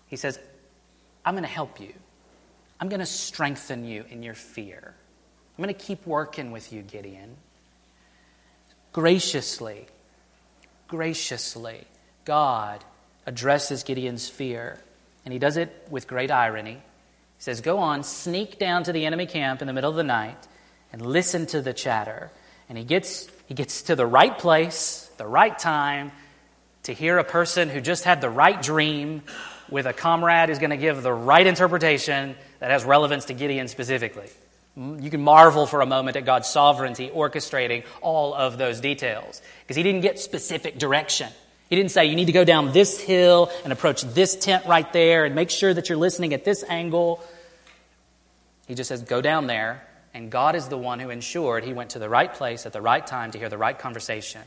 He 0.08 0.16
says, 0.16 0.38
I'm 1.24 1.34
going 1.34 1.44
to 1.44 1.48
help 1.48 1.80
you. 1.80 1.92
I'm 2.80 2.88
going 2.88 3.00
to 3.00 3.06
strengthen 3.06 3.84
you 3.84 4.04
in 4.08 4.22
your 4.22 4.34
fear. 4.34 4.94
I'm 5.56 5.64
going 5.64 5.74
to 5.74 5.84
keep 5.84 6.06
working 6.06 6.52
with 6.52 6.72
you, 6.72 6.82
Gideon. 6.82 7.36
Graciously, 8.92 9.86
graciously, 10.86 11.84
God 12.24 12.84
addresses 13.26 13.82
Gideon's 13.82 14.28
fear 14.28 14.78
and 15.24 15.32
he 15.32 15.38
does 15.38 15.56
it 15.56 15.86
with 15.90 16.06
great 16.06 16.30
irony. 16.30 16.72
He 16.74 17.42
says, 17.42 17.60
Go 17.60 17.78
on, 17.78 18.02
sneak 18.02 18.58
down 18.58 18.84
to 18.84 18.92
the 18.92 19.04
enemy 19.04 19.26
camp 19.26 19.60
in 19.60 19.66
the 19.66 19.74
middle 19.74 19.90
of 19.90 19.96
the 19.96 20.04
night 20.04 20.38
and 20.92 21.02
listen 21.04 21.46
to 21.48 21.60
the 21.60 21.74
chatter. 21.74 22.30
And 22.68 22.78
he 22.78 22.84
gets, 22.84 23.28
he 23.46 23.54
gets 23.54 23.82
to 23.82 23.96
the 23.96 24.06
right 24.06 24.36
place, 24.38 25.10
the 25.18 25.26
right 25.26 25.56
time, 25.58 26.12
to 26.84 26.94
hear 26.94 27.18
a 27.18 27.24
person 27.24 27.68
who 27.68 27.82
just 27.82 28.04
had 28.04 28.20
the 28.20 28.30
right 28.30 28.60
dream 28.62 29.22
with 29.70 29.86
a 29.86 29.92
comrade 29.92 30.48
who's 30.48 30.58
going 30.58 30.70
to 30.70 30.76
give 30.76 31.02
the 31.02 31.12
right 31.12 31.46
interpretation 31.46 32.36
that 32.60 32.70
has 32.70 32.84
relevance 32.84 33.26
to 33.26 33.34
Gideon 33.34 33.68
specifically. 33.68 34.28
Mm, 34.78 35.02
you 35.02 35.10
can 35.10 35.22
marvel 35.22 35.66
for 35.66 35.80
a 35.80 35.86
moment 35.86 36.16
at 36.16 36.24
God's 36.24 36.48
sovereignty 36.48 37.10
orchestrating 37.12 37.84
all 38.00 38.34
of 38.34 38.58
those 38.58 38.80
details 38.80 39.42
because 39.62 39.76
he 39.76 39.82
didn't 39.82 40.02
get 40.02 40.18
specific 40.18 40.78
direction. 40.78 41.28
He 41.68 41.76
didn't 41.76 41.90
say 41.90 42.06
you 42.06 42.16
need 42.16 42.26
to 42.26 42.32
go 42.32 42.44
down 42.44 42.72
this 42.72 42.98
hill 43.00 43.50
and 43.64 43.72
approach 43.72 44.02
this 44.02 44.36
tent 44.36 44.64
right 44.66 44.90
there 44.92 45.24
and 45.24 45.34
make 45.34 45.50
sure 45.50 45.74
that 45.74 45.88
you're 45.88 45.98
listening 45.98 46.32
at 46.32 46.44
this 46.44 46.64
angle. 46.68 47.22
He 48.66 48.74
just 48.74 48.88
says 48.88 49.02
go 49.02 49.20
down 49.20 49.46
there, 49.46 49.82
and 50.14 50.30
God 50.30 50.54
is 50.54 50.68
the 50.68 50.78
one 50.78 50.98
who 50.98 51.10
ensured 51.10 51.64
he 51.64 51.74
went 51.74 51.90
to 51.90 51.98
the 51.98 52.08
right 52.08 52.32
place 52.32 52.64
at 52.64 52.72
the 52.72 52.80
right 52.80 53.06
time 53.06 53.32
to 53.32 53.38
hear 53.38 53.48
the 53.48 53.58
right 53.58 53.78
conversation. 53.78 54.42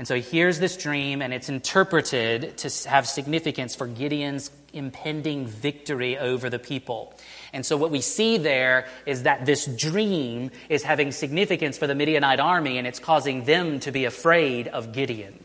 And 0.00 0.08
so 0.08 0.14
he 0.14 0.22
hears 0.22 0.58
this 0.58 0.78
dream, 0.78 1.20
and 1.20 1.34
it's 1.34 1.50
interpreted 1.50 2.56
to 2.56 2.88
have 2.88 3.06
significance 3.06 3.74
for 3.74 3.86
Gideon's 3.86 4.50
impending 4.72 5.46
victory 5.46 6.16
over 6.16 6.48
the 6.48 6.58
people. 6.58 7.12
And 7.52 7.66
so 7.66 7.76
what 7.76 7.90
we 7.90 8.00
see 8.00 8.38
there 8.38 8.86
is 9.04 9.24
that 9.24 9.44
this 9.44 9.66
dream 9.66 10.52
is 10.70 10.82
having 10.82 11.12
significance 11.12 11.76
for 11.76 11.86
the 11.86 11.94
Midianite 11.94 12.40
army, 12.40 12.78
and 12.78 12.86
it's 12.86 12.98
causing 12.98 13.44
them 13.44 13.78
to 13.80 13.92
be 13.92 14.06
afraid 14.06 14.68
of 14.68 14.92
Gideon. 14.92 15.38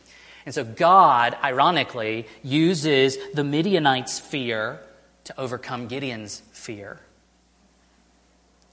And 0.45 0.55
so 0.55 0.63
God, 0.63 1.35
ironically, 1.43 2.25
uses 2.41 3.17
the 3.33 3.43
Midianites' 3.43 4.19
fear 4.21 4.79
to 5.25 5.37
overcome 5.37 5.87
Gideon's 5.87 6.41
fear. 6.53 7.01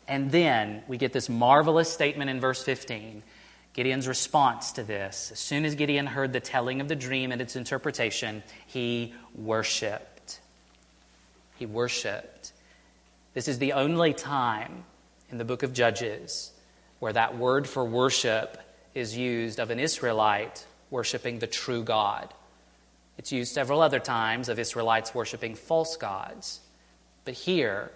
And 0.06 0.30
then 0.30 0.84
we 0.86 0.96
get 0.96 1.12
this 1.12 1.28
marvelous 1.28 1.92
statement 1.92 2.30
in 2.30 2.38
verse 2.38 2.62
15 2.62 3.24
Gideon's 3.74 4.06
response 4.06 4.72
to 4.72 4.82
this. 4.82 5.30
As 5.32 5.38
soon 5.38 5.64
as 5.64 5.74
Gideon 5.74 6.06
heard 6.06 6.32
the 6.32 6.40
telling 6.40 6.80
of 6.80 6.88
the 6.88 6.96
dream 6.96 7.32
and 7.32 7.40
its 7.40 7.56
interpretation, 7.56 8.42
he 8.66 9.14
worshiped. 9.34 10.40
He 11.56 11.66
worshiped. 11.66 12.52
This 13.34 13.48
is 13.48 13.58
the 13.58 13.72
only 13.72 14.12
time 14.12 14.84
in 15.30 15.38
the 15.38 15.44
book 15.44 15.62
of 15.62 15.72
Judges 15.72 16.52
where 16.98 17.12
that 17.14 17.36
word 17.36 17.66
for 17.66 17.84
worship 17.84 18.58
is 18.94 19.16
used 19.16 19.58
of 19.58 19.70
an 19.70 19.80
Israelite 19.80 20.66
worshiping 20.90 21.38
the 21.38 21.46
true 21.46 21.82
God. 21.82 22.32
It's 23.18 23.32
used 23.32 23.52
several 23.52 23.80
other 23.80 24.00
times 24.00 24.48
of 24.48 24.58
Israelites 24.58 25.14
worshiping 25.14 25.54
false 25.54 25.96
gods. 25.96 26.60
But 27.24 27.34
here, 27.34 27.90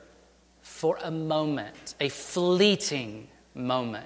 for 0.63 0.99
a 1.03 1.11
moment, 1.11 1.95
a 2.01 2.09
fleeting 2.09 3.29
moment, 3.55 4.05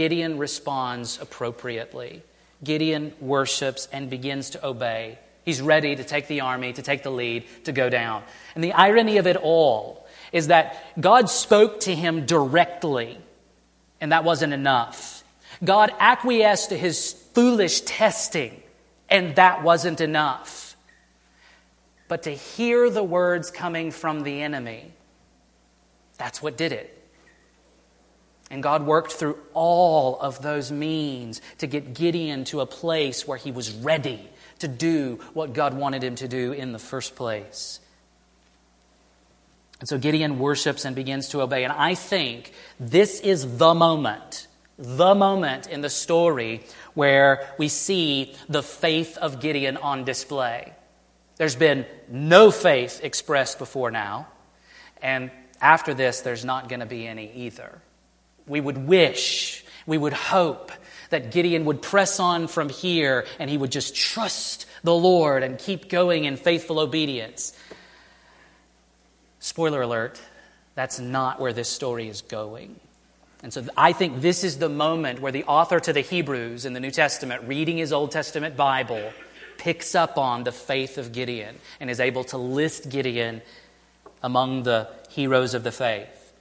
Gideon 0.00 0.38
responds 0.38 1.20
appropriately. 1.20 2.22
Gideon 2.64 3.12
worships 3.20 3.86
and 3.92 4.08
begins 4.08 4.48
to 4.48 4.66
obey. 4.66 5.18
He's 5.44 5.60
ready 5.60 5.94
to 5.94 6.02
take 6.02 6.26
the 6.26 6.40
army, 6.40 6.72
to 6.72 6.80
take 6.80 7.02
the 7.02 7.10
lead, 7.10 7.44
to 7.64 7.72
go 7.72 7.90
down. 7.90 8.22
And 8.54 8.64
the 8.64 8.72
irony 8.72 9.18
of 9.18 9.26
it 9.26 9.36
all 9.36 10.06
is 10.32 10.46
that 10.46 10.82
God 10.98 11.28
spoke 11.28 11.80
to 11.80 11.94
him 11.94 12.24
directly, 12.24 13.18
and 14.00 14.12
that 14.12 14.24
wasn't 14.24 14.54
enough. 14.54 15.22
God 15.62 15.92
acquiesced 15.98 16.70
to 16.70 16.78
his 16.78 17.12
foolish 17.34 17.82
testing, 17.82 18.62
and 19.10 19.36
that 19.36 19.62
wasn't 19.62 20.00
enough. 20.00 20.76
But 22.08 22.22
to 22.22 22.30
hear 22.30 22.88
the 22.88 23.04
words 23.04 23.50
coming 23.50 23.90
from 23.90 24.22
the 24.22 24.40
enemy, 24.40 24.92
that's 26.16 26.40
what 26.40 26.56
did 26.56 26.72
it. 26.72 26.99
And 28.50 28.62
God 28.62 28.84
worked 28.84 29.12
through 29.12 29.38
all 29.54 30.18
of 30.18 30.42
those 30.42 30.72
means 30.72 31.40
to 31.58 31.68
get 31.68 31.94
Gideon 31.94 32.44
to 32.46 32.60
a 32.60 32.66
place 32.66 33.26
where 33.26 33.38
he 33.38 33.52
was 33.52 33.72
ready 33.72 34.28
to 34.58 34.68
do 34.68 35.20
what 35.34 35.52
God 35.52 35.74
wanted 35.74 36.02
him 36.02 36.16
to 36.16 36.28
do 36.28 36.52
in 36.52 36.72
the 36.72 36.78
first 36.78 37.14
place. 37.14 37.78
And 39.78 39.88
so 39.88 39.98
Gideon 39.98 40.38
worships 40.38 40.84
and 40.84 40.94
begins 40.94 41.28
to 41.30 41.40
obey. 41.40 41.64
And 41.64 41.72
I 41.72 41.94
think 41.94 42.52
this 42.78 43.20
is 43.20 43.56
the 43.56 43.72
moment, 43.72 44.46
the 44.76 45.14
moment 45.14 45.68
in 45.68 45.80
the 45.80 45.88
story 45.88 46.62
where 46.94 47.54
we 47.56 47.68
see 47.68 48.34
the 48.48 48.62
faith 48.62 49.16
of 49.16 49.40
Gideon 49.40 49.76
on 49.78 50.04
display. 50.04 50.74
There's 51.36 51.56
been 51.56 51.86
no 52.10 52.50
faith 52.50 53.00
expressed 53.02 53.58
before 53.58 53.90
now. 53.90 54.28
And 55.00 55.30
after 55.62 55.94
this, 55.94 56.20
there's 56.20 56.44
not 56.44 56.68
going 56.68 56.80
to 56.80 56.86
be 56.86 57.06
any 57.06 57.32
either. 57.32 57.80
We 58.50 58.60
would 58.60 58.76
wish, 58.76 59.64
we 59.86 59.96
would 59.96 60.12
hope 60.12 60.72
that 61.10 61.30
Gideon 61.30 61.64
would 61.64 61.82
press 61.82 62.20
on 62.20 62.48
from 62.48 62.68
here 62.68 63.26
and 63.38 63.48
he 63.48 63.56
would 63.56 63.72
just 63.72 63.94
trust 63.94 64.66
the 64.82 64.94
Lord 64.94 65.42
and 65.42 65.58
keep 65.58 65.88
going 65.88 66.24
in 66.24 66.36
faithful 66.36 66.78
obedience. 66.78 67.56
Spoiler 69.38 69.82
alert, 69.82 70.20
that's 70.74 70.98
not 70.98 71.40
where 71.40 71.52
this 71.52 71.68
story 71.68 72.08
is 72.08 72.22
going. 72.22 72.78
And 73.42 73.52
so 73.52 73.64
I 73.76 73.92
think 73.92 74.20
this 74.20 74.44
is 74.44 74.58
the 74.58 74.68
moment 74.68 75.20
where 75.20 75.32
the 75.32 75.44
author 75.44 75.80
to 75.80 75.92
the 75.92 76.00
Hebrews 76.00 76.66
in 76.66 76.74
the 76.74 76.80
New 76.80 76.90
Testament, 76.90 77.44
reading 77.46 77.78
his 77.78 77.92
Old 77.92 78.10
Testament 78.10 78.56
Bible, 78.56 79.12
picks 79.58 79.94
up 79.94 80.18
on 80.18 80.44
the 80.44 80.52
faith 80.52 80.98
of 80.98 81.12
Gideon 81.12 81.56
and 81.80 81.90
is 81.90 82.00
able 82.00 82.24
to 82.24 82.36
list 82.36 82.88
Gideon 82.88 83.42
among 84.22 84.64
the 84.64 84.88
heroes 85.08 85.54
of 85.54 85.64
the 85.64 85.72
faith. 85.72 86.32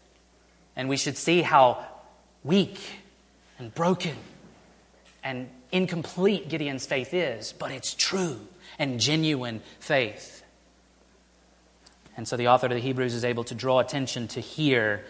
And 0.75 0.89
we 0.89 0.97
should 0.97 1.17
see 1.17 1.41
how 1.41 1.85
weak 2.43 2.79
and 3.57 3.73
broken 3.73 4.15
and 5.23 5.49
incomplete 5.71 6.49
Gideon's 6.49 6.85
faith 6.85 7.13
is, 7.13 7.53
but 7.53 7.71
it's 7.71 7.93
true 7.93 8.39
and 8.77 8.99
genuine 8.99 9.61
faith. 9.79 10.43
And 12.15 12.27
so 12.27 12.37
the 12.37 12.47
author 12.47 12.67
of 12.67 12.73
the 12.73 12.79
Hebrews 12.79 13.13
is 13.13 13.23
able 13.23 13.43
to 13.45 13.55
draw 13.55 13.79
attention 13.79 14.27
to 14.29 14.41
here 14.41 15.05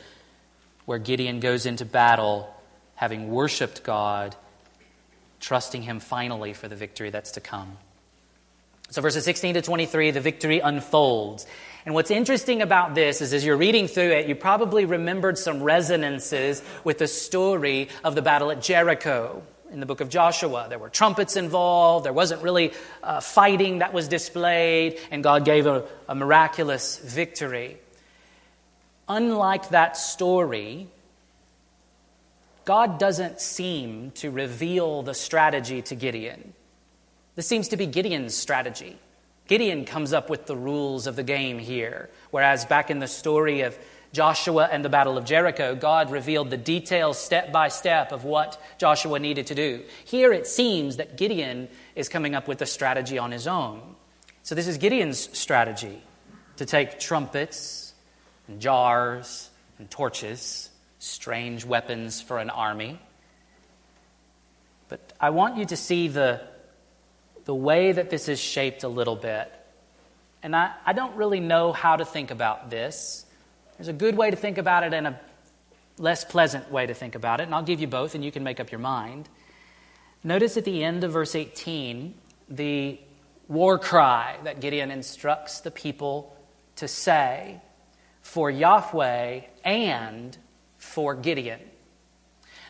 where 0.86 1.00
Gideon 1.00 1.40
goes 1.40 1.66
into 1.66 1.86
battle 1.86 2.54
having 2.96 3.30
worshiped 3.30 3.84
God, 3.84 4.36
trusting 5.40 5.84
Him 5.84 6.00
finally 6.00 6.54
for 6.54 6.68
the 6.68 6.76
victory 6.76 7.10
that's 7.10 7.32
to 7.34 7.40
come. 7.40 7.78
So, 8.90 9.02
verses 9.02 9.24
16 9.24 9.54
to 9.54 9.62
23, 9.62 10.12
the 10.12 10.20
victory 10.20 10.60
unfolds. 10.60 11.46
And 11.86 11.96
what's 11.96 12.12
interesting 12.12 12.62
about 12.62 12.94
this 12.94 13.22
is 13.22 13.34
as 13.34 13.46
you're 13.46 13.58
reading 13.58 13.88
through 13.88 14.12
it, 14.12 14.28
you 14.28 14.36
probably 14.36 14.86
remembered 14.86 15.38
some 15.38 15.64
resonances 15.64 16.62
with 16.84 16.98
the 16.98 17.08
story 17.08 17.90
of 18.04 18.16
the 18.16 18.22
battle 18.22 18.52
at 18.52 18.62
Jericho 18.62 19.42
in 19.72 19.80
the 19.80 19.86
book 19.86 20.02
of 20.02 20.10
Joshua. 20.10 20.68
There 20.68 20.80
were 20.80 20.90
trumpets 20.90 21.36
involved, 21.36 22.06
there 22.06 22.14
wasn't 22.14 22.44
really 22.44 22.74
uh, 23.02 23.22
fighting 23.22 23.80
that 23.80 23.94
was 23.94 24.08
displayed, 24.08 25.00
and 25.12 25.24
God 25.24 25.46
gave 25.46 25.68
a, 25.68 25.86
a 26.08 26.16
miraculous 26.16 26.98
victory. 26.98 27.78
Unlike 29.08 29.70
that 29.70 29.96
story, 29.96 30.88
God 32.66 33.00
doesn't 33.00 33.42
seem 33.42 34.12
to 34.12 34.30
reveal 34.30 35.02
the 35.02 35.14
strategy 35.14 35.82
to 35.84 35.96
Gideon. 35.96 36.54
This 37.36 37.48
seems 37.48 37.70
to 37.70 37.78
be 37.78 37.88
Gideon's 37.88 38.36
strategy. 38.36 38.98
Gideon 39.50 39.84
comes 39.84 40.14
up 40.14 40.30
with 40.30 40.46
the 40.46 40.56
rules 40.56 41.08
of 41.08 41.16
the 41.16 41.24
game 41.24 41.58
here, 41.58 42.12
whereas 42.30 42.66
back 42.66 42.92
in 42.92 43.00
the 43.00 43.08
story 43.08 43.62
of 43.62 43.76
Joshua 44.14 44.70
and 44.72 44.86
the 44.86 44.90
Battle 44.90 45.18
of 45.18 45.26
Jericho, 45.26 45.74
God 45.74 46.12
revealed 46.12 46.52
the 46.52 46.58
details 46.58 47.18
step 47.18 47.52
by 47.52 47.70
step 47.70 48.12
of 48.12 48.24
what 48.24 48.62
Joshua 48.78 49.18
needed 49.18 49.48
to 49.48 49.56
do. 49.56 49.84
Here 50.06 50.32
it 50.32 50.46
seems 50.46 50.98
that 50.98 51.18
Gideon 51.18 51.68
is 51.96 52.10
coming 52.10 52.36
up 52.36 52.48
with 52.48 52.62
a 52.62 52.68
strategy 52.68 53.18
on 53.18 53.32
his 53.32 53.48
own. 53.48 53.82
So 54.44 54.54
this 54.54 54.68
is 54.68 54.78
Gideon's 54.78 55.36
strategy 55.36 56.00
to 56.58 56.68
take 56.68 57.00
trumpets 57.00 57.96
and 58.48 58.62
jars 58.62 59.50
and 59.80 59.90
torches, 59.90 60.70
strange 61.00 61.66
weapons 61.66 62.22
for 62.22 62.38
an 62.38 62.52
army. 62.52 63.00
But 64.90 65.12
I 65.20 65.32
want 65.32 65.58
you 65.58 65.66
to 65.66 65.76
see 65.76 66.08
the 66.08 66.42
the 67.50 67.56
way 67.56 67.92
that 67.92 68.12
this 68.12 68.30
is 68.30 68.40
shaped 68.40 68.84
a 68.84 68.88
little 68.88 69.16
bit. 69.16 69.52
And 70.44 70.56
I, 70.56 70.72
I 70.86 70.94
don't 70.94 71.16
really 71.16 71.40
know 71.40 71.74
how 71.74 71.96
to 71.96 72.06
think 72.06 72.30
about 72.30 72.70
this. 72.70 73.26
There's 73.76 73.88
a 73.88 73.94
good 73.94 74.16
way 74.16 74.30
to 74.30 74.36
think 74.36 74.60
about 74.60 74.84
it 74.84 74.94
and 74.94 75.08
a 75.08 75.20
less 75.98 76.24
pleasant 76.24 76.72
way 76.72 76.86
to 76.86 76.94
think 76.94 77.16
about 77.16 77.42
it, 77.42 77.46
and 77.46 77.56
I'll 77.56 77.64
give 77.64 77.82
you 77.82 77.88
both 77.88 78.14
and 78.14 78.24
you 78.24 78.32
can 78.32 78.44
make 78.44 78.60
up 78.60 78.72
your 78.72 78.78
mind. 78.78 79.30
Notice 80.24 80.58
at 80.58 80.64
the 80.64 80.84
end 80.84 81.04
of 81.04 81.12
verse 81.12 81.34
18 81.34 82.14
the 82.50 83.00
war 83.48 83.80
cry 83.80 84.38
that 84.44 84.62
Gideon 84.62 84.92
instructs 84.92 85.62
the 85.62 85.72
people 85.72 86.38
to 86.76 86.88
say 86.88 87.60
for 88.22 88.52
Yahweh 88.52 89.42
and 89.66 90.38
for 90.78 91.16
Gideon. 91.16 91.62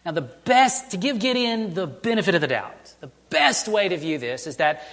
Now, 0.05 0.13
the 0.13 0.21
best, 0.21 0.91
to 0.91 0.97
give 0.97 1.19
Gideon 1.19 1.73
the 1.73 1.85
benefit 1.85 2.33
of 2.33 2.39
the 2.39 2.47
doubt, 2.47 2.78
best 3.29 3.67
way 3.67 3.89
to 3.89 3.97
view 3.97 4.17
this 4.17 4.47
is 4.47 4.57
that 4.57 4.87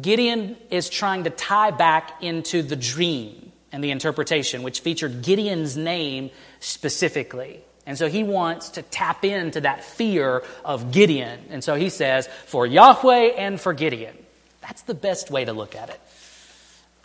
Gideon 0.00 0.56
is 0.70 0.88
trying 0.88 1.24
to 1.24 1.30
tie 1.30 1.70
back 1.70 2.22
into 2.22 2.62
the 2.62 2.76
dream 2.76 3.52
and 3.72 3.82
the 3.82 3.90
interpretation, 3.90 4.62
which 4.62 4.80
featured 4.80 5.22
Gideon's 5.22 5.76
name 5.76 6.30
specifically. 6.60 7.60
And 7.86 7.98
so 7.98 8.08
he 8.08 8.22
wants 8.22 8.70
to 8.70 8.82
tap 8.82 9.24
into 9.24 9.62
that 9.62 9.82
fear 9.82 10.42
of 10.64 10.92
Gideon. 10.92 11.40
And 11.50 11.64
so 11.64 11.74
he 11.74 11.88
says, 11.88 12.28
for 12.46 12.66
Yahweh 12.66 13.32
and 13.36 13.60
for 13.60 13.72
Gideon. 13.72 14.16
That's 14.60 14.82
the 14.82 14.94
best 14.94 15.30
way 15.30 15.44
to 15.44 15.52
look 15.52 15.74
at 15.74 15.88
it. 15.88 16.00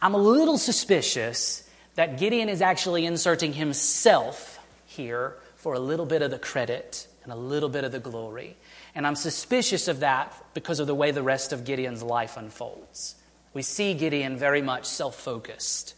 I'm 0.01 0.13
a 0.13 0.19
little 0.19 0.57
suspicious 0.57 1.67
that 1.95 2.19
Gideon 2.19 2.49
is 2.49 2.61
actually 2.61 3.05
inserting 3.05 3.53
himself 3.53 4.59
here 4.85 5.35
for 5.55 5.73
a 5.73 5.79
little 5.79 6.05
bit 6.05 6.21
of 6.21 6.29
the 6.29 6.37
credit 6.37 7.07
and 7.23 7.31
a 7.33 7.35
little 7.35 7.69
bit 7.69 7.83
of 7.83 7.91
the 7.91 7.99
glory. 7.99 8.55
And 8.95 9.05
I'm 9.05 9.15
suspicious 9.15 9.87
of 9.89 9.99
that 9.99 10.33
because 10.53 10.79
of 10.79 10.87
the 10.87 10.95
way 10.95 11.11
the 11.11 11.21
rest 11.21 11.51
of 11.51 11.65
Gideon's 11.65 12.01
life 12.01 12.37
unfolds. 12.37 13.15
We 13.53 13.61
see 13.61 13.93
Gideon 13.93 14.37
very 14.37 14.61
much 14.61 14.85
self 14.85 15.15
focused. 15.15 15.95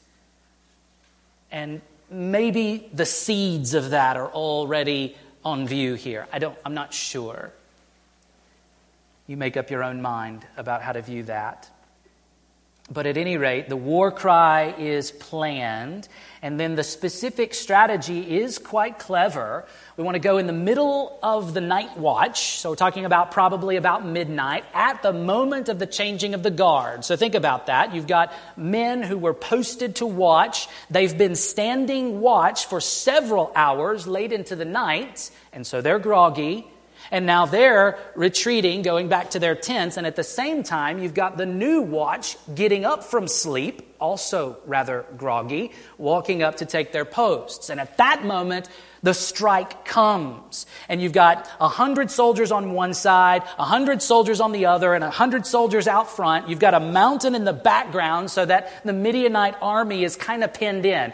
And 1.51 1.81
maybe 2.09 2.89
the 2.93 3.05
seeds 3.05 3.75
of 3.75 3.91
that 3.91 4.17
are 4.17 4.29
already 4.29 5.15
on 5.45 5.67
view 5.67 5.93
here. 5.93 6.27
I 6.33 6.39
don't, 6.39 6.57
I'm 6.65 6.73
not 6.73 6.93
sure. 6.93 7.51
You 9.27 9.37
make 9.37 9.57
up 9.57 9.69
your 9.69 9.83
own 9.83 10.01
mind 10.01 10.45
about 10.57 10.81
how 10.81 10.93
to 10.93 11.01
view 11.01 11.23
that. 11.23 11.69
But 12.89 13.05
at 13.05 13.17
any 13.17 13.37
rate, 13.37 13.67
the 13.67 13.75
war 13.75 14.11
cry 14.11 14.73
is 14.77 15.11
planned, 15.11 16.07
and 16.47 16.57
then 16.57 16.75
the 16.75 16.83
specific 16.83 17.53
strategy 17.53 18.39
is 18.39 18.57
quite 18.57 18.99
clever. 18.99 19.65
We 19.97 20.05
want 20.05 20.15
to 20.15 20.19
go 20.19 20.37
in 20.37 20.47
the 20.47 20.53
middle 20.53 21.19
of 21.21 21.53
the 21.53 21.59
night 21.59 21.97
watch, 21.97 22.59
so 22.59 22.69
we're 22.69 22.77
talking 22.77 23.03
about 23.03 23.31
probably 23.31 23.75
about 23.75 24.05
midnight, 24.05 24.63
at 24.73 25.03
the 25.03 25.11
moment 25.11 25.67
of 25.67 25.77
the 25.77 25.85
changing 25.85 26.33
of 26.33 26.43
the 26.43 26.49
guard. 26.49 27.03
So 27.03 27.17
think 27.17 27.35
about 27.35 27.65
that. 27.65 27.93
You've 27.93 28.07
got 28.07 28.31
men 28.55 29.03
who 29.03 29.17
were 29.17 29.33
posted 29.33 29.97
to 29.97 30.05
watch. 30.05 30.69
They've 30.89 31.17
been 31.17 31.35
standing 31.35 32.21
watch 32.21 32.67
for 32.67 32.79
several 32.79 33.51
hours 33.53 34.07
late 34.07 34.31
into 34.31 34.55
the 34.55 34.63
night, 34.63 35.29
and 35.51 35.67
so 35.67 35.81
they're 35.81 35.99
groggy. 35.99 36.65
And 37.11 37.25
now 37.25 37.45
they're 37.45 37.97
retreating, 38.15 38.81
going 38.81 39.07
back 39.07 39.31
to 39.31 39.39
their 39.39 39.55
tents. 39.55 39.97
And 39.97 40.05
at 40.05 40.15
the 40.15 40.23
same 40.23 40.63
time, 40.63 40.99
you've 40.99 41.13
got 41.13 41.37
the 41.37 41.45
new 41.45 41.81
watch 41.81 42.37
getting 42.53 42.85
up 42.85 43.03
from 43.03 43.27
sleep, 43.27 43.95
also 43.99 44.57
rather 44.65 45.05
groggy, 45.17 45.71
walking 45.97 46.43
up 46.43 46.57
to 46.57 46.65
take 46.65 46.91
their 46.91 47.05
posts. 47.05 47.69
And 47.69 47.79
at 47.79 47.97
that 47.97 48.25
moment, 48.25 48.69
the 49.03 49.13
strike 49.13 49.85
comes. 49.85 50.65
And 50.89 51.01
you've 51.01 51.13
got 51.13 51.49
a 51.59 51.67
hundred 51.67 52.11
soldiers 52.11 52.51
on 52.51 52.73
one 52.73 52.93
side, 52.93 53.43
a 53.57 53.65
hundred 53.65 54.01
soldiers 54.01 54.41
on 54.41 54.51
the 54.51 54.65
other, 54.65 54.93
and 54.93 55.03
a 55.03 55.09
hundred 55.09 55.45
soldiers 55.45 55.87
out 55.87 56.09
front. 56.09 56.49
You've 56.49 56.59
got 56.59 56.73
a 56.73 56.79
mountain 56.79 57.35
in 57.35 57.45
the 57.45 57.53
background 57.53 58.31
so 58.31 58.45
that 58.45 58.83
the 58.83 58.93
Midianite 58.93 59.55
army 59.61 60.03
is 60.03 60.15
kind 60.15 60.43
of 60.43 60.53
pinned 60.53 60.85
in. 60.85 61.13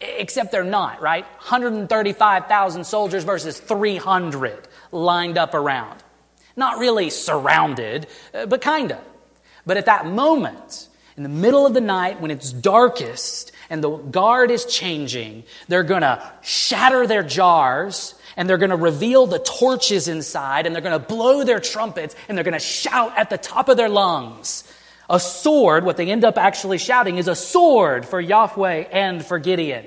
Except 0.00 0.52
they're 0.52 0.64
not, 0.64 1.00
right? 1.00 1.24
135,000 1.24 2.84
soldiers 2.84 3.24
versus 3.24 3.58
300 3.58 4.68
lined 4.94 5.36
up 5.36 5.54
around. 5.54 6.02
Not 6.56 6.78
really 6.78 7.10
surrounded, 7.10 8.06
uh, 8.32 8.46
but 8.46 8.60
kind 8.60 8.92
of. 8.92 9.00
But 9.66 9.76
at 9.76 9.86
that 9.86 10.06
moment, 10.06 10.88
in 11.16 11.22
the 11.22 11.28
middle 11.28 11.66
of 11.66 11.74
the 11.74 11.80
night 11.80 12.20
when 12.20 12.30
it's 12.30 12.52
darkest 12.52 13.52
and 13.70 13.82
the 13.82 13.90
guard 13.90 14.50
is 14.50 14.64
changing, 14.64 15.44
they're 15.68 15.84
to 16.02 16.32
shatter 16.42 17.06
their 17.06 17.22
jars 17.22 18.14
and 18.36 18.48
they're 18.48 18.58
to 18.70 18.76
reveal 18.76 19.26
the 19.26 19.38
torches 19.38 20.08
inside 20.08 20.66
and 20.66 20.74
they're 20.74 20.82
to 20.98 21.06
blow 21.06 21.44
their 21.44 21.60
trumpets 21.60 22.16
and 22.28 22.36
they're 22.36 22.44
to 22.54 22.58
shout 22.58 23.16
at 23.16 23.30
the 23.30 23.38
top 23.38 23.68
of 23.68 23.76
their 23.76 23.88
lungs. 23.88 24.64
A 25.08 25.20
sword, 25.20 25.84
what 25.84 25.96
they 25.96 26.10
end 26.10 26.24
up 26.24 26.38
actually 26.38 26.78
shouting 26.78 27.18
is 27.18 27.28
a 27.28 27.34
sword 27.34 28.06
for 28.06 28.20
Yahweh 28.20 28.86
and 28.90 29.24
for 29.24 29.38
Gideon. 29.38 29.86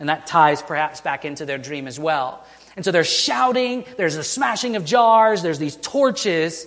And 0.00 0.08
that 0.08 0.26
ties 0.26 0.60
perhaps 0.60 1.00
back 1.00 1.24
into 1.24 1.44
their 1.44 1.58
dream 1.58 1.86
as 1.86 2.00
well. 2.00 2.44
And 2.76 2.84
so 2.84 2.90
they're 2.90 3.04
shouting, 3.04 3.84
there's 3.96 4.16
a 4.16 4.24
smashing 4.24 4.76
of 4.76 4.84
jars, 4.84 5.42
there's 5.42 5.58
these 5.58 5.76
torches. 5.76 6.66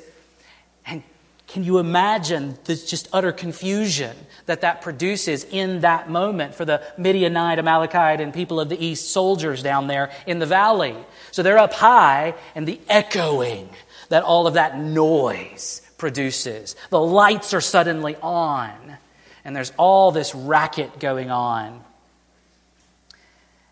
And 0.85 1.03
can 1.47 1.63
you 1.63 1.79
imagine 1.79 2.57
the 2.65 2.75
just 2.75 3.09
utter 3.11 3.31
confusion 3.31 4.15
that 4.45 4.61
that 4.61 4.81
produces 4.81 5.43
in 5.43 5.81
that 5.81 6.09
moment 6.09 6.55
for 6.55 6.65
the 6.65 6.81
Midianite, 6.97 7.59
Amalekite, 7.59 8.21
and 8.21 8.33
people 8.33 8.59
of 8.59 8.69
the 8.69 8.83
east 8.83 9.11
soldiers 9.11 9.61
down 9.61 9.87
there 9.87 10.11
in 10.25 10.39
the 10.39 10.45
valley? 10.45 10.95
So 11.31 11.43
they're 11.43 11.57
up 11.57 11.73
high, 11.73 12.35
and 12.55 12.67
the 12.67 12.79
echoing 12.87 13.69
that 14.09 14.23
all 14.23 14.47
of 14.47 14.53
that 14.53 14.79
noise 14.79 15.81
produces. 15.97 16.75
The 16.89 17.01
lights 17.01 17.53
are 17.53 17.61
suddenly 17.61 18.15
on, 18.21 18.97
and 19.43 19.55
there's 19.55 19.73
all 19.77 20.11
this 20.11 20.33
racket 20.33 20.99
going 20.99 21.31
on. 21.31 21.83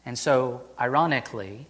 And 0.05 0.19
so, 0.19 0.61
ironically, 0.79 1.67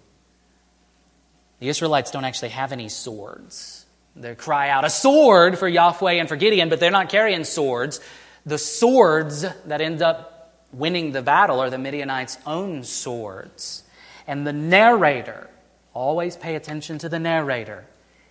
the 1.60 1.70
Israelites 1.70 2.12
don't 2.12 2.26
actually 2.26 2.50
have 2.50 2.72
any 2.72 2.90
swords. 2.90 3.86
They 4.16 4.36
cry 4.36 4.70
out, 4.70 4.86
a 4.86 4.90
sword 4.90 5.58
for 5.58 5.68
Yahweh 5.68 6.14
and 6.14 6.30
for 6.30 6.36
Gideon, 6.36 6.70
but 6.70 6.80
they're 6.80 6.92
not 6.92 7.10
carrying 7.10 7.44
swords. 7.44 8.00
The 8.46 8.58
swords 8.58 9.46
that 9.66 9.82
end 9.82 10.02
up 10.02 10.64
winning 10.72 11.12
the 11.12 11.22
battle 11.22 11.60
are 11.60 11.70
the 11.70 11.78
Midianites' 11.78 12.38
own 12.46 12.84
swords. 12.84 13.84
And 14.28 14.46
the 14.46 14.54
narrator, 14.54 15.50
always 15.94 16.36
pay 16.36 16.56
attention 16.56 16.98
to 17.00 17.10
the 17.10 17.20
narrator. 17.20 17.86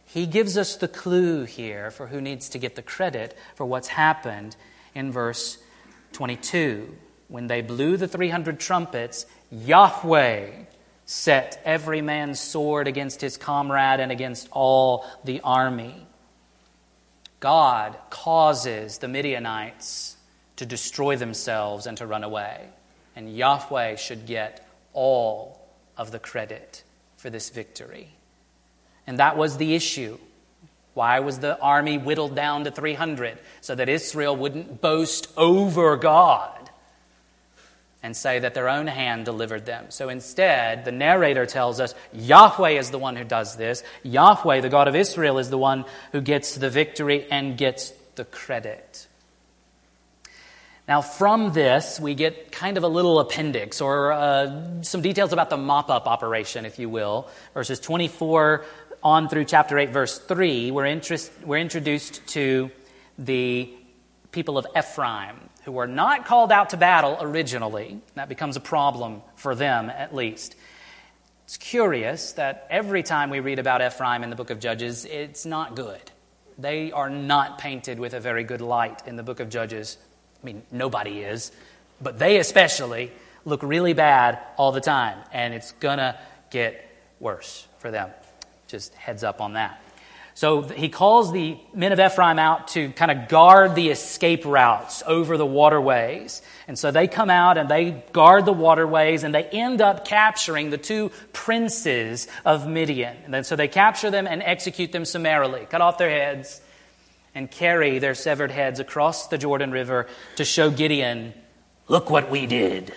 He 0.04 0.26
gives 0.26 0.56
us 0.56 0.76
the 0.76 0.88
clue 0.88 1.44
here 1.44 1.90
for 1.90 2.06
who 2.06 2.20
needs 2.20 2.50
to 2.50 2.58
get 2.58 2.76
the 2.76 2.82
credit 2.82 3.36
for 3.54 3.64
what's 3.64 3.88
happened 3.88 4.56
in 4.94 5.12
verse 5.12 5.58
22. 6.12 6.94
When 7.28 7.46
they 7.46 7.62
blew 7.62 7.96
the 7.96 8.06
300 8.06 8.60
trumpets, 8.60 9.26
Yahweh 9.50 10.50
set 11.06 11.60
every 11.64 12.00
man's 12.00 12.40
sword 12.40 12.88
against 12.88 13.20
his 13.20 13.36
comrade 13.36 14.00
and 14.00 14.10
against 14.10 14.48
all 14.50 15.04
the 15.24 15.40
army. 15.42 16.06
God 17.40 17.96
causes 18.10 18.98
the 18.98 19.08
Midianites 19.08 20.16
to 20.56 20.66
destroy 20.66 21.16
themselves 21.16 21.86
and 21.86 21.98
to 21.98 22.06
run 22.06 22.24
away. 22.24 22.68
And 23.16 23.36
Yahweh 23.36 23.96
should 23.96 24.26
get 24.26 24.66
all 24.92 25.60
of 25.96 26.10
the 26.10 26.18
credit 26.18 26.82
for 27.16 27.28
this 27.30 27.50
victory. 27.50 28.08
And 29.06 29.18
that 29.18 29.36
was 29.36 29.58
the 29.58 29.74
issue. 29.74 30.18
Why 30.94 31.20
was 31.20 31.40
the 31.40 31.58
army 31.60 31.98
whittled 31.98 32.34
down 32.34 32.64
to 32.64 32.70
300? 32.70 33.38
So 33.60 33.74
that 33.74 33.88
Israel 33.88 34.36
wouldn't 34.36 34.80
boast 34.80 35.28
over 35.36 35.96
God 35.96 36.63
and 38.04 38.14
say 38.14 38.38
that 38.38 38.52
their 38.52 38.68
own 38.68 38.86
hand 38.86 39.24
delivered 39.24 39.64
them. 39.64 39.86
So 39.88 40.10
instead, 40.10 40.84
the 40.84 40.92
narrator 40.92 41.46
tells 41.46 41.80
us 41.80 41.94
Yahweh 42.12 42.72
is 42.72 42.90
the 42.90 42.98
one 42.98 43.16
who 43.16 43.24
does 43.24 43.56
this. 43.56 43.82
Yahweh, 44.02 44.60
the 44.60 44.68
God 44.68 44.88
of 44.88 44.94
Israel, 44.94 45.38
is 45.38 45.48
the 45.48 45.56
one 45.56 45.86
who 46.12 46.20
gets 46.20 46.54
the 46.54 46.68
victory 46.68 47.26
and 47.30 47.56
gets 47.56 47.94
the 48.16 48.26
credit. 48.26 49.08
Now, 50.86 51.00
from 51.00 51.54
this, 51.54 51.98
we 51.98 52.14
get 52.14 52.52
kind 52.52 52.76
of 52.76 52.82
a 52.84 52.88
little 52.88 53.20
appendix 53.20 53.80
or 53.80 54.12
uh, 54.12 54.82
some 54.82 55.00
details 55.00 55.32
about 55.32 55.48
the 55.48 55.56
mop 55.56 55.88
up 55.88 56.06
operation, 56.06 56.66
if 56.66 56.78
you 56.78 56.90
will. 56.90 57.30
Verses 57.54 57.80
24 57.80 58.66
on 59.02 59.30
through 59.30 59.46
chapter 59.46 59.78
8, 59.78 59.90
verse 59.90 60.18
3, 60.18 60.70
we're, 60.72 60.84
interest, 60.84 61.32
we're 61.42 61.56
introduced 61.56 62.26
to 62.28 62.70
the 63.18 63.72
people 64.30 64.58
of 64.58 64.66
Ephraim, 64.76 65.36
who 65.64 65.72
were 65.72 65.86
not 65.86 66.26
called 66.26 66.52
out 66.52 66.70
to 66.70 66.76
battle 66.76 67.16
originally. 67.20 68.00
That 68.14 68.28
becomes 68.28 68.56
a 68.56 68.60
problem 68.60 69.22
for 69.36 69.54
them, 69.54 69.90
at 69.90 70.14
least. 70.14 70.56
It's 71.44 71.56
curious 71.56 72.32
that 72.32 72.66
every 72.70 73.02
time 73.02 73.30
we 73.30 73.40
read 73.40 73.58
about 73.58 73.82
Ephraim 73.82 74.22
in 74.22 74.30
the 74.30 74.36
book 74.36 74.50
of 74.50 74.60
Judges, 74.60 75.04
it's 75.04 75.44
not 75.44 75.76
good. 75.76 76.00
They 76.58 76.92
are 76.92 77.10
not 77.10 77.58
painted 77.58 77.98
with 77.98 78.14
a 78.14 78.20
very 78.20 78.44
good 78.44 78.60
light 78.60 79.02
in 79.06 79.16
the 79.16 79.22
book 79.22 79.40
of 79.40 79.48
Judges 79.48 79.98
I 80.44 80.46
mean, 80.46 80.62
nobody 80.70 81.20
is, 81.20 81.52
but 82.02 82.18
they 82.18 82.36
especially 82.36 83.10
look 83.46 83.62
really 83.62 83.94
bad 83.94 84.38
all 84.58 84.72
the 84.72 84.80
time, 84.80 85.18
and 85.32 85.54
it's 85.54 85.72
going 85.72 85.96
to 85.96 86.18
get 86.50 86.86
worse 87.18 87.66
for 87.78 87.90
them. 87.90 88.10
Just 88.68 88.92
heads 88.94 89.24
up 89.24 89.40
on 89.40 89.54
that. 89.54 89.80
So 90.36 90.62
he 90.62 90.88
calls 90.88 91.32
the 91.32 91.56
men 91.72 91.92
of 91.92 92.00
Ephraim 92.00 92.40
out 92.40 92.68
to 92.68 92.90
kind 92.90 93.12
of 93.12 93.28
guard 93.28 93.76
the 93.76 93.90
escape 93.90 94.44
routes 94.44 95.04
over 95.06 95.36
the 95.36 95.46
waterways. 95.46 96.42
And 96.66 96.76
so 96.76 96.90
they 96.90 97.06
come 97.06 97.30
out 97.30 97.56
and 97.56 97.68
they 97.68 98.02
guard 98.12 98.44
the 98.44 98.52
waterways 98.52 99.22
and 99.22 99.32
they 99.32 99.44
end 99.44 99.80
up 99.80 100.04
capturing 100.04 100.70
the 100.70 100.78
two 100.78 101.12
princes 101.32 102.26
of 102.44 102.66
Midian. 102.66 103.16
And 103.24 103.32
then 103.32 103.44
so 103.44 103.54
they 103.54 103.68
capture 103.68 104.10
them 104.10 104.26
and 104.26 104.42
execute 104.42 104.90
them 104.90 105.04
summarily, 105.04 105.66
cut 105.70 105.80
off 105.80 105.98
their 105.98 106.10
heads, 106.10 106.60
and 107.36 107.48
carry 107.48 108.00
their 108.00 108.14
severed 108.14 108.50
heads 108.50 108.80
across 108.80 109.28
the 109.28 109.38
Jordan 109.38 109.70
River 109.70 110.08
to 110.36 110.44
show 110.44 110.70
Gideon, 110.70 111.32
look 111.86 112.10
what 112.10 112.30
we 112.30 112.46
did. 112.46 112.92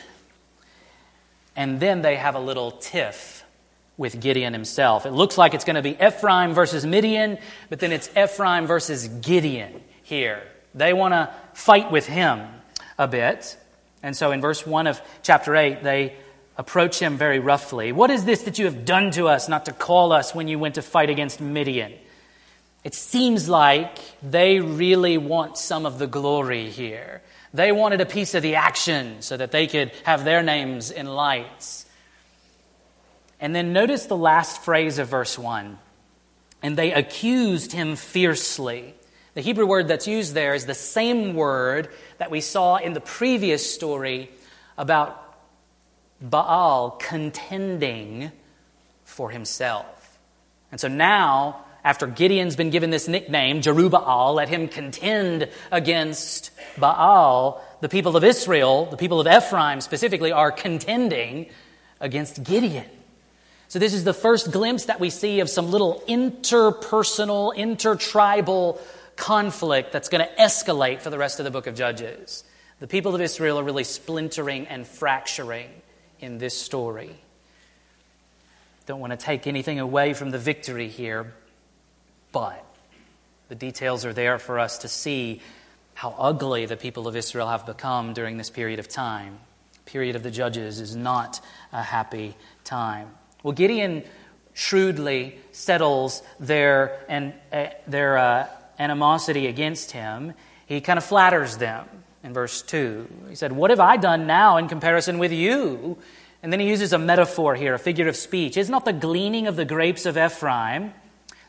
And 1.55 1.79
then 1.79 2.01
they 2.01 2.15
have 2.15 2.35
a 2.35 2.39
little 2.39 2.71
tiff 2.71 3.36
with 3.97 4.19
Gideon 4.19 4.53
himself. 4.53 5.05
It 5.05 5.11
looks 5.11 5.37
like 5.37 5.53
it's 5.53 5.65
going 5.65 5.75
to 5.75 5.81
be 5.81 5.97
Ephraim 6.01 6.53
versus 6.53 6.85
Midian, 6.85 7.37
but 7.69 7.79
then 7.79 7.91
it's 7.91 8.09
Ephraim 8.15 8.67
versus 8.67 9.07
Gideon 9.07 9.81
here. 10.03 10.43
They 10.75 10.93
want 10.93 11.13
to 11.13 11.33
fight 11.53 11.91
with 11.91 12.05
him 12.05 12.47
a 12.97 13.07
bit. 13.07 13.57
And 14.03 14.15
so 14.15 14.31
in 14.31 14.41
verse 14.41 14.65
1 14.65 14.87
of 14.87 15.01
chapter 15.23 15.55
8, 15.55 15.83
they 15.83 16.15
approach 16.57 16.99
him 16.99 17.17
very 17.17 17.39
roughly. 17.39 17.91
What 17.91 18.11
is 18.11 18.25
this 18.25 18.43
that 18.43 18.59
you 18.59 18.65
have 18.65 18.85
done 18.85 19.11
to 19.11 19.27
us 19.27 19.49
not 19.49 19.65
to 19.65 19.71
call 19.71 20.11
us 20.11 20.33
when 20.35 20.47
you 20.47 20.59
went 20.59 20.75
to 20.75 20.81
fight 20.81 21.09
against 21.09 21.41
Midian? 21.41 21.93
It 22.83 22.93
seems 22.93 23.49
like 23.49 23.97
they 24.21 24.59
really 24.59 25.17
want 25.17 25.57
some 25.57 25.85
of 25.85 25.99
the 25.99 26.07
glory 26.07 26.69
here. 26.69 27.21
They 27.53 27.71
wanted 27.71 28.01
a 28.01 28.05
piece 28.05 28.33
of 28.33 28.43
the 28.43 28.55
action 28.55 29.21
so 29.21 29.35
that 29.35 29.51
they 29.51 29.67
could 29.67 29.91
have 30.03 30.23
their 30.23 30.43
names 30.43 30.91
in 30.91 31.07
lights. 31.07 31.86
And 33.39 33.55
then 33.55 33.73
notice 33.73 34.05
the 34.05 34.17
last 34.17 34.63
phrase 34.63 34.99
of 34.99 35.09
verse 35.09 35.37
1 35.37 35.77
and 36.61 36.77
they 36.77 36.91
accused 36.91 37.71
him 37.71 37.95
fiercely. 37.95 38.93
The 39.35 39.41
Hebrew 39.41 39.65
word 39.65 39.87
that's 39.87 40.07
used 40.07 40.33
there 40.33 40.55
is 40.55 40.65
the 40.65 40.73
same 40.73 41.35
word 41.35 41.89
that 42.17 42.31
we 42.31 42.41
saw 42.41 42.77
in 42.77 42.93
the 42.93 43.01
previous 43.01 43.71
story 43.73 44.31
about 44.77 45.23
Baal 46.19 46.91
contending 46.91 48.31
for 49.03 49.29
himself. 49.29 50.19
And 50.71 50.81
so 50.81 50.87
now 50.87 51.63
after 51.83 52.07
Gideon's 52.07 52.55
been 52.55 52.71
given 52.71 52.89
this 52.89 53.07
nickname, 53.07 53.61
Jerubbaal, 53.61 54.33
let 54.33 54.49
him 54.49 54.67
contend 54.67 55.47
against 55.71 56.51
Baal. 56.77 57.63
The 57.79 57.89
people 57.89 58.17
of 58.17 58.23
Israel, 58.23 58.87
the 58.87 58.97
people 58.97 59.21
of 59.21 59.27
Ephraim 59.27 59.79
specifically, 59.79 60.31
are 60.31 60.51
contending 60.51 61.49
against 62.01 62.43
Gideon. 62.43 62.89
So, 63.69 63.79
this 63.79 63.93
is 63.93 64.05
the 64.05 64.13
first 64.13 64.51
glimpse 64.51 64.85
that 64.85 64.99
we 64.99 65.09
see 65.09 65.41
of 65.41 65.49
some 65.49 65.71
little 65.71 66.01
interpersonal, 66.07 67.53
intertribal 67.55 68.79
conflict 69.17 69.91
that's 69.91 70.07
going 70.07 70.25
to 70.25 70.35
escalate 70.35 71.01
for 71.01 71.09
the 71.09 71.17
rest 71.17 71.39
of 71.39 71.43
the 71.43 71.51
book 71.51 71.67
of 71.67 71.75
Judges. 71.75 72.45
The 72.79 72.87
people 72.87 73.13
of 73.13 73.21
Israel 73.21 73.59
are 73.59 73.63
really 73.63 73.83
splintering 73.83 74.67
and 74.67 74.87
fracturing 74.87 75.69
in 76.19 76.37
this 76.37 76.57
story. 76.57 77.15
Don't 78.85 79.01
want 79.01 79.11
to 79.11 79.17
take 79.17 79.47
anything 79.47 79.79
away 79.79 80.13
from 80.13 80.29
the 80.29 80.37
victory 80.37 80.87
here, 80.87 81.33
but 82.31 82.63
the 83.49 83.55
details 83.55 84.05
are 84.05 84.13
there 84.13 84.39
for 84.39 84.59
us 84.59 84.77
to 84.79 84.87
see 84.87 85.41
how 85.93 86.15
ugly 86.17 86.65
the 86.67 86.77
people 86.77 87.07
of 87.07 87.15
Israel 87.15 87.49
have 87.49 87.65
become 87.65 88.13
during 88.13 88.37
this 88.37 88.49
period 88.49 88.79
of 88.79 88.87
time. 88.87 89.39
period 89.85 90.15
of 90.15 90.23
the 90.23 90.31
judges 90.31 90.79
is 90.79 90.95
not 90.95 91.41
a 91.73 91.81
happy 91.81 92.35
time. 92.63 93.09
Well, 93.43 93.53
Gideon 93.53 94.03
shrewdly 94.53 95.39
settles 95.51 96.23
their, 96.39 96.99
and, 97.07 97.33
uh, 97.51 97.67
their 97.87 98.17
uh, 98.17 98.47
animosity 98.79 99.47
against 99.47 99.91
him. 99.91 100.33
He 100.65 100.81
kind 100.81 100.97
of 100.97 101.05
flatters 101.05 101.57
them 101.57 101.87
in 102.23 102.33
verse 102.33 102.61
2. 102.61 103.07
He 103.29 103.35
said, 103.35 103.51
What 103.51 103.69
have 103.69 103.79
I 103.79 103.97
done 103.97 104.27
now 104.27 104.57
in 104.57 104.67
comparison 104.67 105.19
with 105.19 105.31
you? 105.31 105.97
And 106.43 106.51
then 106.51 106.59
he 106.59 106.69
uses 106.69 106.93
a 106.93 106.97
metaphor 106.97 107.55
here, 107.55 107.73
a 107.73 107.79
figure 107.79 108.07
of 108.07 108.15
speech. 108.15 108.57
Is 108.57 108.69
not 108.69 108.85
the 108.85 108.93
gleaning 108.93 109.47
of 109.47 109.55
the 109.55 109.65
grapes 109.65 110.05
of 110.05 110.17
Ephraim 110.17 110.93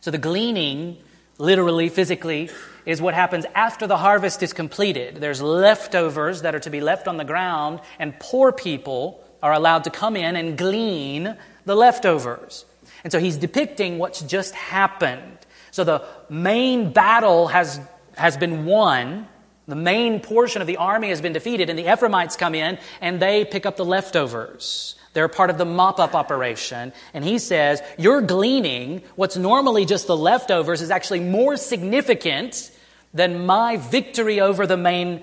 so 0.01 0.11
the 0.11 0.19
gleaning, 0.19 0.97
literally, 1.39 1.89
physically, 1.89 2.51
is 2.87 3.03
what 3.03 3.15
happens 3.15 3.45
after 3.55 3.87
the 3.87 3.97
harvest 3.97 4.43
is 4.43 4.53
completed. 4.53 5.17
There's 5.17 5.43
leftovers 5.43 6.43
that 6.43 6.55
are 6.55 6.61
to 6.61 6.71
be 6.71 6.81
left 6.81 7.09
on 7.09 7.17
the 7.17 7.25
ground, 7.25 7.81
and 7.99 8.19
poor 8.19 8.53
people 8.53 9.23
are 9.43 9.53
allowed 9.53 9.85
to 9.85 9.91
come 9.91 10.17
in 10.17 10.37
and 10.37 10.57
glean 10.57 11.37
the 11.69 11.77
leftovers. 11.77 12.65
And 13.05 13.13
so 13.13 13.21
he's 13.21 13.37
depicting 13.37 13.99
what's 13.99 14.23
just 14.23 14.55
happened. 14.55 15.39
So 15.71 15.85
the 15.85 16.03
main 16.29 16.93
battle 16.93 17.49
has, 17.49 17.81
has 18.17 18.37
been 18.37 18.65
won. 18.65 19.29
The 19.67 19.77
main 19.77 20.21
portion 20.21 20.63
of 20.63 20.67
the 20.67 20.79
army 20.79 21.11
has 21.11 21.21
been 21.21 21.35
defeated, 21.35 21.69
and 21.69 21.79
the 21.79 21.93
Ephraimites 21.93 22.37
come 22.37 22.55
in 22.55 22.79
and 23.03 23.21
they 23.21 23.45
pick 23.45 23.67
up 23.67 23.77
the 23.77 23.85
leftovers. 23.85 24.97
They're 25.13 25.29
part 25.29 25.51
of 25.51 25.59
the 25.59 25.67
mop 25.67 26.01
up 26.01 26.15
operation. 26.15 26.93
And 27.13 27.23
he 27.23 27.39
says, 27.39 27.83
Your 27.99 28.23
gleaning, 28.23 29.03
what's 29.17 29.37
normally 29.37 29.85
just 29.85 30.07
the 30.07 30.17
leftovers, 30.17 30.81
is 30.81 30.91
actually 30.91 31.21
more 31.21 31.57
significant 31.57 32.71
than 33.13 33.45
my 33.45 33.77
victory 33.77 34.41
over 34.41 34.67
the 34.67 34.77
main 34.77 35.23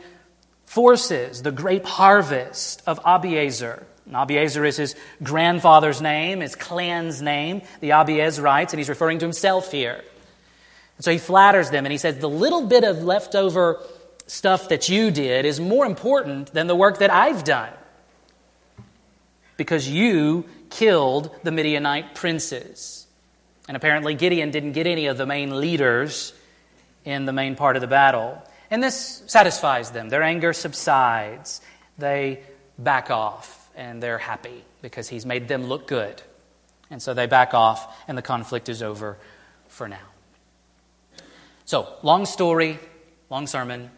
forces, 0.66 1.42
the 1.42 1.52
grape 1.52 1.86
harvest 1.86 2.84
of 2.86 3.02
Abiezer. 3.04 3.84
Abiezer 4.12 4.68
is 4.68 4.78
his 4.78 4.96
grandfather's 5.24 6.02
name, 6.02 6.42
his 6.42 6.56
clan's 6.56 7.22
name, 7.22 7.62
the 7.80 7.90
Abiezrites, 7.90 8.72
and 8.72 8.80
he's 8.80 8.90
referring 8.90 9.20
to 9.20 9.26
himself 9.26 9.72
here. 9.72 10.04
And 10.98 11.04
so 11.04 11.12
he 11.12 11.18
flatters 11.18 11.72
them 11.72 11.86
and 11.86 11.92
he 11.92 11.98
says, 11.98 12.20
The 12.20 12.30
little 12.30 12.68
bit 12.68 12.84
of 12.84 13.04
leftover 13.04 13.82
stuff 14.28 14.70
that 14.70 14.90
you 14.90 15.12
did 15.12 15.46
is 15.46 15.60
more 15.60 15.86
important 15.86 16.54
than 16.54 16.68
the 16.68 16.76
work 16.76 17.00
that 17.00 17.12
I've 17.12 17.44
done 17.44 17.74
because 19.58 19.90
you 19.90 20.46
killed 20.70 21.36
the 21.44 21.52
Midianite 21.52 22.16
princes. 22.16 23.08
And 23.68 23.76
apparently, 23.76 24.14
Gideon 24.14 24.52
didn't 24.52 24.74
get 24.74 24.86
any 24.86 25.08
of 25.08 25.18
the 25.18 25.26
main 25.26 25.60
leaders 25.60 26.34
in 27.04 27.26
the 27.26 27.34
main 27.34 27.56
part 27.56 27.76
of 27.76 27.82
the 27.82 27.88
battle. 27.88 28.42
And 28.70 28.84
this 28.84 29.24
satisfies 29.26 29.92
them. 29.92 30.10
Their 30.10 30.22
anger 30.22 30.54
subsides. 30.54 31.62
They 31.98 32.44
back 32.78 33.10
off 33.10 33.55
and 33.76 34.02
they're 34.02 34.18
happy 34.18 34.64
because 34.82 35.10
he's 35.10 35.26
made 35.26 35.48
them 35.48 35.66
look 35.66 35.88
good. 35.88 36.22
And 36.90 37.02
so 37.02 37.14
they 37.14 37.26
back 37.26 37.54
off 37.54 37.96
and 38.08 38.18
the 38.18 38.22
conflict 38.22 38.70
is 38.70 38.84
over 38.84 39.18
for 39.68 39.88
now. 39.88 39.98
So, 41.66 41.88
long 42.04 42.26
story, 42.26 42.80
long 43.30 43.48
sermon. 43.48 43.90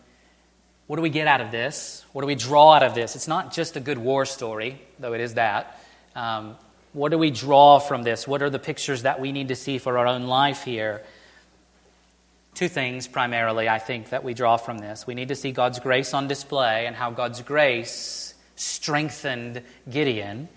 What 0.88 0.96
do 0.96 1.02
we 1.02 1.10
get 1.10 1.28
out 1.28 1.42
of 1.42 1.52
this? 1.52 2.06
What 2.14 2.22
do 2.22 2.28
we 2.28 2.36
draw 2.36 2.74
out 2.74 2.84
of 2.84 2.96
this? 2.96 3.16
It's 3.16 3.28
not 3.28 3.54
just 3.54 3.76
a 3.76 3.82
good 3.82 3.98
war 3.98 4.26
story, 4.26 4.82
though 5.00 5.14
it 5.14 5.20
is 5.20 5.34
that. 5.34 5.82
Um, 6.16 6.56
what 6.94 7.12
do 7.12 7.18
we 7.18 7.30
draw 7.30 7.80
from 7.80 8.04
this? 8.04 8.26
What 8.26 8.42
are 8.42 8.50
the 8.50 8.60
pictures 8.60 9.02
that 9.04 9.20
we 9.20 9.34
need 9.34 9.50
to 9.50 9.56
see 9.56 9.80
for 9.80 9.98
our 9.98 10.08
own 10.08 10.28
life 10.28 10.64
here? 10.64 11.04
two 12.58 12.68
things 12.68 13.08
primarily, 13.08 13.70
I 13.70 13.78
think, 13.78 14.10
that 14.10 14.24
we 14.24 14.34
draw 14.34 14.58
from 14.58 14.80
this. 14.80 15.06
We 15.06 15.14
need 15.14 15.28
to 15.28 15.36
see 15.36 15.52
God's 15.52 15.80
grace 15.80 16.16
on 16.16 16.28
display 16.28 16.88
and 16.88 16.96
how 16.96 17.12
God's 17.12 17.44
grace 17.44 18.27
strengthened 18.58 19.64
Gideon, 19.90 20.50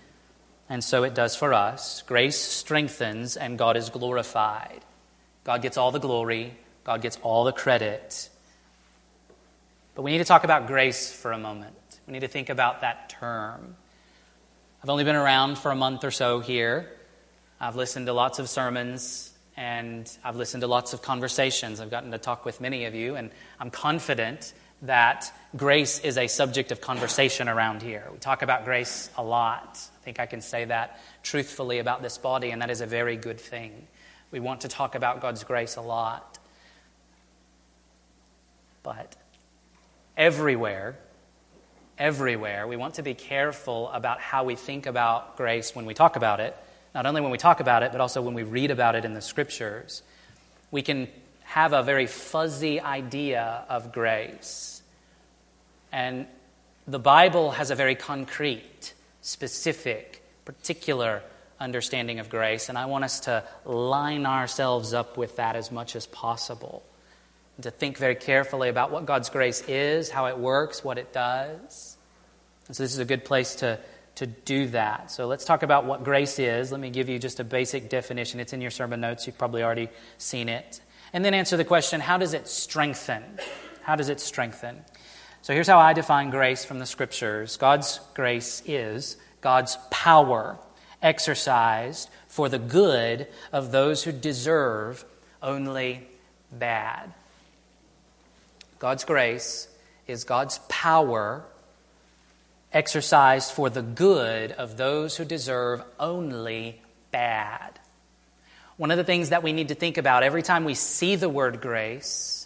and 0.69 0.83
so 0.83 1.03
it 1.03 1.13
does 1.13 1.35
for 1.35 1.53
us. 1.53 2.01
Grace 2.03 2.37
strengthens, 2.37 3.37
and 3.37 3.57
God 3.57 3.77
is 3.77 3.89
glorified. 3.89 4.81
God 5.43 5.61
gets 5.61 5.77
all 5.77 5.91
the 5.91 5.99
glory, 5.99 6.57
God 6.83 7.01
gets 7.01 7.17
all 7.23 7.43
the 7.43 7.51
credit. 7.51 8.29
But 9.95 10.03
we 10.03 10.11
need 10.11 10.19
to 10.19 10.25
talk 10.25 10.43
about 10.43 10.67
grace 10.67 11.11
for 11.11 11.31
a 11.31 11.37
moment. 11.37 11.75
We 12.07 12.13
need 12.13 12.21
to 12.21 12.27
think 12.27 12.49
about 12.49 12.81
that 12.81 13.09
term. 13.09 13.75
I've 14.83 14.89
only 14.89 15.03
been 15.03 15.15
around 15.15 15.57
for 15.57 15.71
a 15.71 15.75
month 15.75 16.03
or 16.03 16.11
so 16.11 16.39
here. 16.39 16.91
I've 17.59 17.75
listened 17.75 18.07
to 18.07 18.13
lots 18.13 18.39
of 18.39 18.49
sermons 18.49 19.31
and 19.57 20.09
I've 20.23 20.37
listened 20.37 20.61
to 20.61 20.67
lots 20.67 20.93
of 20.93 21.01
conversations. 21.01 21.79
I've 21.79 21.91
gotten 21.91 22.11
to 22.11 22.17
talk 22.17 22.45
with 22.45 22.61
many 22.61 22.85
of 22.85 22.95
you, 22.95 23.15
and 23.15 23.29
I'm 23.59 23.69
confident 23.69 24.53
that 24.83 25.31
grace 25.55 25.99
is 25.99 26.17
a 26.17 26.27
subject 26.27 26.71
of 26.71 26.81
conversation 26.81 27.47
around 27.47 27.81
here. 27.81 28.07
We 28.11 28.17
talk 28.17 28.41
about 28.41 28.65
grace 28.65 29.09
a 29.17 29.23
lot. 29.23 29.79
I 30.01 30.03
think 30.03 30.19
I 30.19 30.25
can 30.25 30.41
say 30.41 30.65
that 30.65 30.99
truthfully 31.23 31.79
about 31.79 32.01
this 32.01 32.17
body, 32.17 32.51
and 32.51 32.61
that 32.61 32.69
is 32.69 32.81
a 32.81 32.85
very 32.85 33.17
good 33.17 33.39
thing. 33.39 33.87
We 34.31 34.39
want 34.39 34.61
to 34.61 34.67
talk 34.67 34.95
about 34.95 35.21
God's 35.21 35.43
grace 35.43 35.75
a 35.75 35.81
lot. 35.81 36.39
But 38.83 39.15
everywhere, 40.17 40.97
everywhere, 41.97 42.65
we 42.67 42.77
want 42.77 42.95
to 42.95 43.03
be 43.03 43.13
careful 43.13 43.89
about 43.91 44.19
how 44.19 44.43
we 44.43 44.55
think 44.55 44.85
about 44.87 45.37
grace 45.37 45.75
when 45.75 45.85
we 45.85 45.93
talk 45.93 46.15
about 46.15 46.39
it 46.39 46.55
not 46.93 47.05
only 47.05 47.21
when 47.21 47.31
we 47.31 47.37
talk 47.37 47.59
about 47.59 47.83
it, 47.83 47.91
but 47.91 48.01
also 48.01 48.21
when 48.21 48.33
we 48.33 48.43
read 48.43 48.71
about 48.71 48.95
it 48.95 49.05
in 49.05 49.13
the 49.13 49.21
scriptures, 49.21 50.03
we 50.71 50.81
can 50.81 51.07
have 51.43 51.73
a 51.73 51.83
very 51.83 52.07
fuzzy 52.07 52.79
idea 52.81 53.65
of 53.69 53.91
grace. 53.91 54.70
And 55.91 56.27
the 56.87 56.99
Bible 56.99 57.51
has 57.51 57.71
a 57.71 57.75
very 57.75 57.95
concrete, 57.95 58.93
specific, 59.21 60.23
particular 60.45 61.21
understanding 61.59 62.19
of 62.19 62.29
grace, 62.29 62.69
and 62.69 62.77
I 62.77 62.85
want 62.85 63.03
us 63.03 63.21
to 63.21 63.43
line 63.65 64.25
ourselves 64.25 64.93
up 64.93 65.17
with 65.17 65.35
that 65.35 65.55
as 65.55 65.71
much 65.71 65.95
as 65.95 66.07
possible. 66.07 66.83
To 67.61 67.69
think 67.69 67.97
very 67.97 68.15
carefully 68.15 68.69
about 68.69 68.91
what 68.91 69.05
God's 69.05 69.29
grace 69.29 69.61
is, 69.67 70.09
how 70.09 70.25
it 70.25 70.39
works, 70.39 70.83
what 70.83 70.97
it 70.97 71.13
does. 71.13 71.95
And 72.65 72.75
so, 72.75 72.81
this 72.81 72.93
is 72.93 72.97
a 72.97 73.05
good 73.05 73.23
place 73.23 73.55
to 73.55 73.77
to 74.15 74.27
do 74.27 74.67
that. 74.67 75.11
So 75.11 75.27
let's 75.27 75.45
talk 75.45 75.63
about 75.63 75.85
what 75.85 76.03
grace 76.03 76.37
is. 76.39 76.71
Let 76.71 76.81
me 76.81 76.89
give 76.89 77.09
you 77.09 77.19
just 77.19 77.39
a 77.39 77.43
basic 77.43 77.89
definition. 77.89 78.39
It's 78.39 78.53
in 78.53 78.61
your 78.61 78.71
sermon 78.71 79.01
notes. 79.01 79.25
You've 79.25 79.37
probably 79.37 79.63
already 79.63 79.89
seen 80.17 80.49
it. 80.49 80.81
And 81.13 81.23
then 81.23 81.33
answer 81.33 81.57
the 81.57 81.65
question 81.65 82.01
how 82.01 82.17
does 82.17 82.33
it 82.33 82.47
strengthen? 82.47 83.23
How 83.83 83.95
does 83.95 84.09
it 84.09 84.19
strengthen? 84.19 84.83
So 85.43 85.53
here's 85.53 85.67
how 85.67 85.79
I 85.79 85.93
define 85.93 86.29
grace 86.29 86.63
from 86.63 86.77
the 86.77 86.85
scriptures 86.85 87.57
God's 87.57 87.99
grace 88.13 88.61
is 88.65 89.17
God's 89.41 89.77
power 89.89 90.57
exercised 91.01 92.09
for 92.27 92.47
the 92.47 92.59
good 92.59 93.27
of 93.51 93.71
those 93.71 94.03
who 94.03 94.11
deserve 94.11 95.03
only 95.41 96.07
bad. 96.51 97.11
God's 98.77 99.03
grace 99.03 99.67
is 100.07 100.25
God's 100.25 100.59
power 100.69 101.43
exercised 102.71 103.51
for 103.51 103.69
the 103.69 103.81
good 103.81 104.51
of 104.51 104.77
those 104.77 105.17
who 105.17 105.25
deserve 105.25 105.83
only 105.99 106.79
bad. 107.11 107.79
One 108.77 108.91
of 108.91 108.97
the 108.97 109.03
things 109.03 109.29
that 109.29 109.43
we 109.43 109.53
need 109.53 109.69
to 109.69 109.75
think 109.75 109.97
about 109.97 110.23
every 110.23 110.43
time 110.43 110.65
we 110.65 110.75
see 110.75 111.15
the 111.15 111.29
word 111.29 111.61
grace 111.61 112.40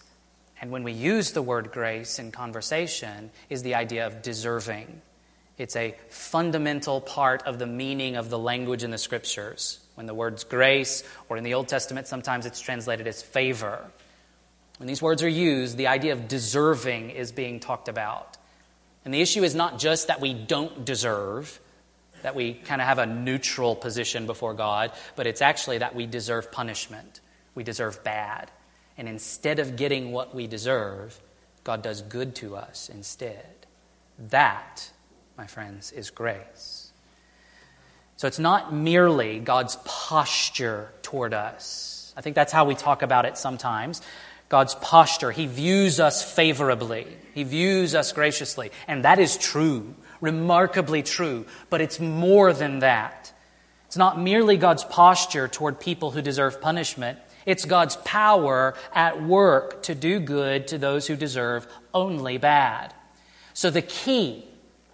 and 0.61 0.71
when 0.71 0.83
we 0.83 0.91
use 0.91 1.31
the 1.31 1.41
word 1.41 1.71
grace 1.71 2.19
in 2.19 2.31
conversation 2.31 3.31
is 3.49 3.63
the 3.63 3.75
idea 3.75 4.07
of 4.07 4.21
deserving. 4.21 5.01
It's 5.57 5.75
a 5.75 5.95
fundamental 6.09 7.01
part 7.01 7.43
of 7.43 7.59
the 7.59 7.65
meaning 7.65 8.15
of 8.15 8.29
the 8.29 8.39
language 8.39 8.83
in 8.83 8.91
the 8.91 8.97
scriptures. 8.97 9.79
When 9.95 10.05
the 10.05 10.13
word's 10.13 10.43
grace, 10.43 11.03
or 11.29 11.37
in 11.37 11.43
the 11.43 11.53
Old 11.53 11.69
Testament, 11.69 12.07
sometimes 12.07 12.45
it's 12.45 12.59
translated 12.59 13.07
as 13.07 13.21
favor. 13.21 13.85
When 14.77 14.87
these 14.87 15.01
words 15.01 15.23
are 15.23 15.29
used, 15.29 15.77
the 15.77 15.87
idea 15.87 16.11
of 16.11 16.27
deserving 16.27 17.11
is 17.11 17.31
being 17.31 17.61
talked 17.61 17.87
about. 17.87 18.37
And 19.05 19.13
the 19.13 19.21
issue 19.21 19.43
is 19.43 19.55
not 19.55 19.79
just 19.79 20.07
that 20.07 20.19
we 20.19 20.33
don't 20.33 20.83
deserve, 20.83 21.59
that 22.23 22.35
we 22.35 22.53
kind 22.53 22.81
of 22.81 22.87
have 22.87 22.97
a 22.97 23.05
neutral 23.05 23.75
position 23.75 24.25
before 24.25 24.53
God, 24.53 24.91
but 25.15 25.27
it's 25.27 25.41
actually 25.41 25.77
that 25.77 25.95
we 25.95 26.07
deserve 26.07 26.51
punishment. 26.51 27.21
We 27.53 27.63
deserve 27.63 28.03
bad. 28.03 28.51
And 28.97 29.09
instead 29.09 29.59
of 29.59 29.75
getting 29.75 30.11
what 30.11 30.33
we 30.33 30.47
deserve, 30.47 31.19
God 31.63 31.81
does 31.81 32.01
good 32.01 32.35
to 32.35 32.55
us 32.55 32.89
instead. 32.89 33.45
That, 34.29 34.89
my 35.37 35.47
friends, 35.47 35.91
is 35.91 36.09
grace. 36.09 36.91
So 38.17 38.27
it's 38.27 38.39
not 38.39 38.73
merely 38.73 39.39
God's 39.39 39.77
posture 39.83 40.89
toward 41.01 41.33
us. 41.33 42.13
I 42.15 42.21
think 42.21 42.35
that's 42.35 42.53
how 42.53 42.65
we 42.65 42.75
talk 42.75 43.01
about 43.01 43.25
it 43.25 43.37
sometimes. 43.37 44.01
God's 44.47 44.75
posture. 44.75 45.31
He 45.31 45.47
views 45.47 45.99
us 45.99 46.23
favorably, 46.23 47.07
He 47.33 47.43
views 47.43 47.95
us 47.95 48.13
graciously. 48.13 48.71
And 48.87 49.03
that 49.03 49.19
is 49.19 49.37
true, 49.37 49.95
remarkably 50.21 51.03
true. 51.03 51.45
But 51.69 51.81
it's 51.81 51.99
more 51.99 52.53
than 52.53 52.79
that. 52.79 53.33
It's 53.87 53.97
not 53.97 54.19
merely 54.19 54.57
God's 54.57 54.83
posture 54.83 55.47
toward 55.47 55.79
people 55.79 56.11
who 56.11 56.21
deserve 56.21 56.61
punishment, 56.61 57.19
it's 57.45 57.65
God's 57.65 57.95
power 57.97 58.75
at 58.93 59.21
work 59.21 59.83
to 59.83 59.95
do 59.95 60.19
good 60.19 60.67
to 60.67 60.77
those 60.77 61.07
who 61.07 61.15
deserve 61.15 61.67
only 61.93 62.37
bad. 62.37 62.93
So 63.53 63.69
the 63.69 63.81
key 63.81 64.45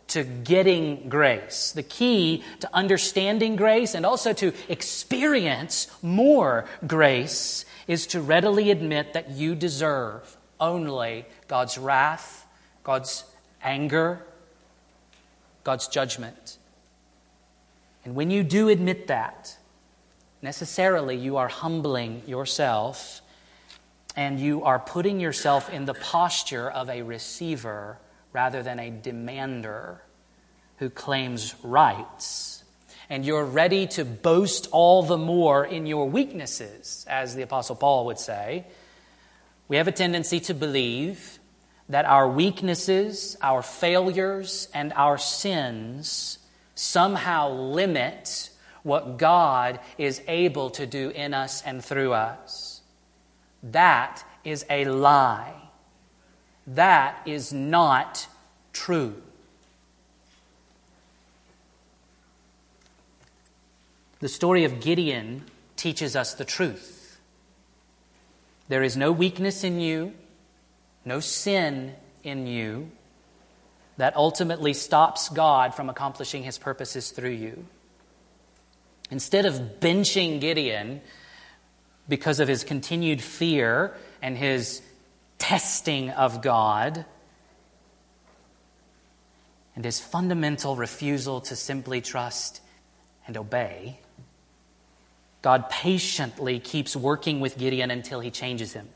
to 0.10 0.24
getting 0.24 1.08
grace, 1.08 1.72
the 1.72 1.84
key 1.84 2.43
to 2.60 2.70
understanding 2.74 3.56
grace, 3.56 3.95
and 3.95 4.06
also 4.06 4.34
to 4.34 4.54
experience 4.68 5.88
more 6.02 6.66
grace 6.86 7.66
is 7.88 8.08
to 8.08 8.22
readily 8.22 8.72
admit 8.72 9.14
that 9.14 9.32
you 9.32 9.56
deserve 9.56 10.38
only 10.60 11.26
God's 11.47 11.78
wrath, 11.78 12.45
God's 12.84 13.24
anger, 13.64 14.22
God's 15.64 15.88
judgment. 15.88 16.58
And 18.04 18.16
when 18.16 18.32
you 18.32 18.43
do 18.43 18.68
admit 18.68 19.08
that, 19.08 19.58
necessarily 20.42 21.16
you 21.16 21.38
are 21.38 21.48
humbling 21.48 22.24
yourself 22.28 23.22
and 24.16 24.39
you 24.39 24.64
are 24.64 24.80
putting 24.80 25.20
yourself 25.20 25.70
in 25.70 25.86
the 25.86 25.94
posture 25.94 26.70
of 26.70 26.89
a 26.89 27.02
receiver 27.02 27.98
rather 28.34 28.64
than 28.64 28.80
a 28.80 28.89
demander 28.89 30.02
who 30.78 30.89
claims 30.89 31.56
rights. 31.64 32.64
And 33.10 33.26
you're 33.26 33.46
ready 33.46 33.88
to 33.88 34.06
boast 34.06 34.68
all 34.72 35.04
the 35.04 35.18
more 35.18 35.66
in 35.66 35.86
your 35.86 36.10
weaknesses, 36.10 37.06
as 37.10 37.36
the 37.36 37.42
Apostle 37.42 37.76
Paul 37.76 38.06
would 38.06 38.20
say, 38.20 38.66
we 39.68 39.78
have 39.78 39.88
a 39.88 39.92
tendency 39.92 40.39
to 40.42 40.54
believe 40.54 41.39
that 41.89 42.06
our 42.06 42.28
weaknesses, 42.28 43.38
our 43.42 43.62
failures, 43.62 44.70
and 44.74 44.94
our 44.94 45.18
sins 45.18 46.39
somehow 46.76 47.50
limit 47.52 48.50
what 48.84 49.18
God 49.18 49.80
is 49.98 50.22
able 50.28 50.70
to 50.72 50.86
do 50.86 51.10
in 51.10 51.34
us 51.34 51.62
and 51.64 51.84
through 51.84 52.14
us. 52.14 52.82
That 53.64 54.24
is 54.44 54.66
a 54.70 54.86
lie. 54.86 55.54
That 56.68 57.22
is 57.26 57.54
not 57.54 58.28
true. 58.74 59.22
The 64.20 64.30
story 64.30 64.66
of 64.66 64.80
Gideon 64.80 65.44
teaches 65.76 66.16
us 66.16 66.36
the 66.36 66.46
truth. 66.46 67.20
There 68.68 68.84
is 68.84 68.96
no 68.96 69.12
weakness 69.12 69.64
in 69.64 69.80
you, 69.80 70.14
no 71.04 71.20
sin 71.20 71.96
in 72.24 72.46
you 72.46 72.92
that 73.98 74.16
ultimately 74.16 74.74
stops 74.74 75.30
God 75.30 75.76
from 75.76 75.90
accomplishing 75.90 76.44
his 76.44 76.58
purposes 76.58 77.12
through 77.12 77.32
you. 77.32 77.66
Instead 79.12 79.45
of 79.45 79.80
benching 79.82 80.39
Gideon 80.39 81.01
because 82.07 82.39
of 82.39 82.47
his 82.47 82.64
continued 82.64 83.22
fear 83.22 83.93
and 84.22 84.38
his 84.38 84.82
testing 85.38 86.09
of 86.12 86.41
God 86.41 87.05
and 89.76 89.84
his 89.84 89.99
fundamental 89.99 90.78
refusal 90.78 91.41
to 91.41 91.55
simply 91.57 91.99
trust 91.99 92.62
and 93.28 93.36
obey, 93.36 93.99
God 95.41 95.70
patiently 95.70 96.59
keeps 96.59 96.95
working 96.95 97.41
with 97.41 97.57
Gideon 97.57 97.91
until 97.91 98.22
he 98.22 98.32
changes 98.32 98.74
him, 98.74 98.88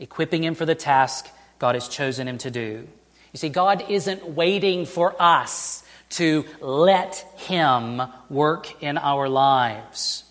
equipping 0.00 0.42
him 0.42 0.54
for 0.54 0.66
the 0.66 0.74
task 0.74 1.28
God 1.60 1.76
has 1.76 1.86
chosen 1.86 2.26
him 2.26 2.38
to 2.38 2.50
do. 2.50 2.88
You 3.32 3.38
see, 3.38 3.50
God 3.50 3.84
isn't 3.88 4.30
waiting 4.30 4.84
for 4.84 5.14
us 5.20 5.84
to 6.12 6.44
let 6.60 7.16
him 7.36 8.02
work 8.30 8.82
in 8.82 8.98
our 8.98 9.28
lives. 9.28 10.24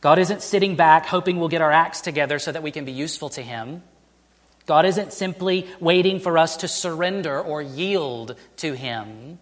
God 0.00 0.18
isn't 0.18 0.42
sitting 0.42 0.76
back 0.76 1.06
hoping 1.06 1.38
we'll 1.38 1.48
get 1.48 1.62
our 1.62 1.72
acts 1.72 2.00
together 2.00 2.38
so 2.38 2.52
that 2.52 2.62
we 2.62 2.70
can 2.70 2.84
be 2.84 2.92
useful 2.92 3.30
to 3.30 3.42
Him. 3.42 3.82
God 4.66 4.84
isn't 4.86 5.12
simply 5.12 5.66
waiting 5.80 6.20
for 6.20 6.38
us 6.38 6.58
to 6.58 6.68
surrender 6.68 7.40
or 7.40 7.62
yield 7.62 8.36
to 8.58 8.74
Him. 8.74 9.38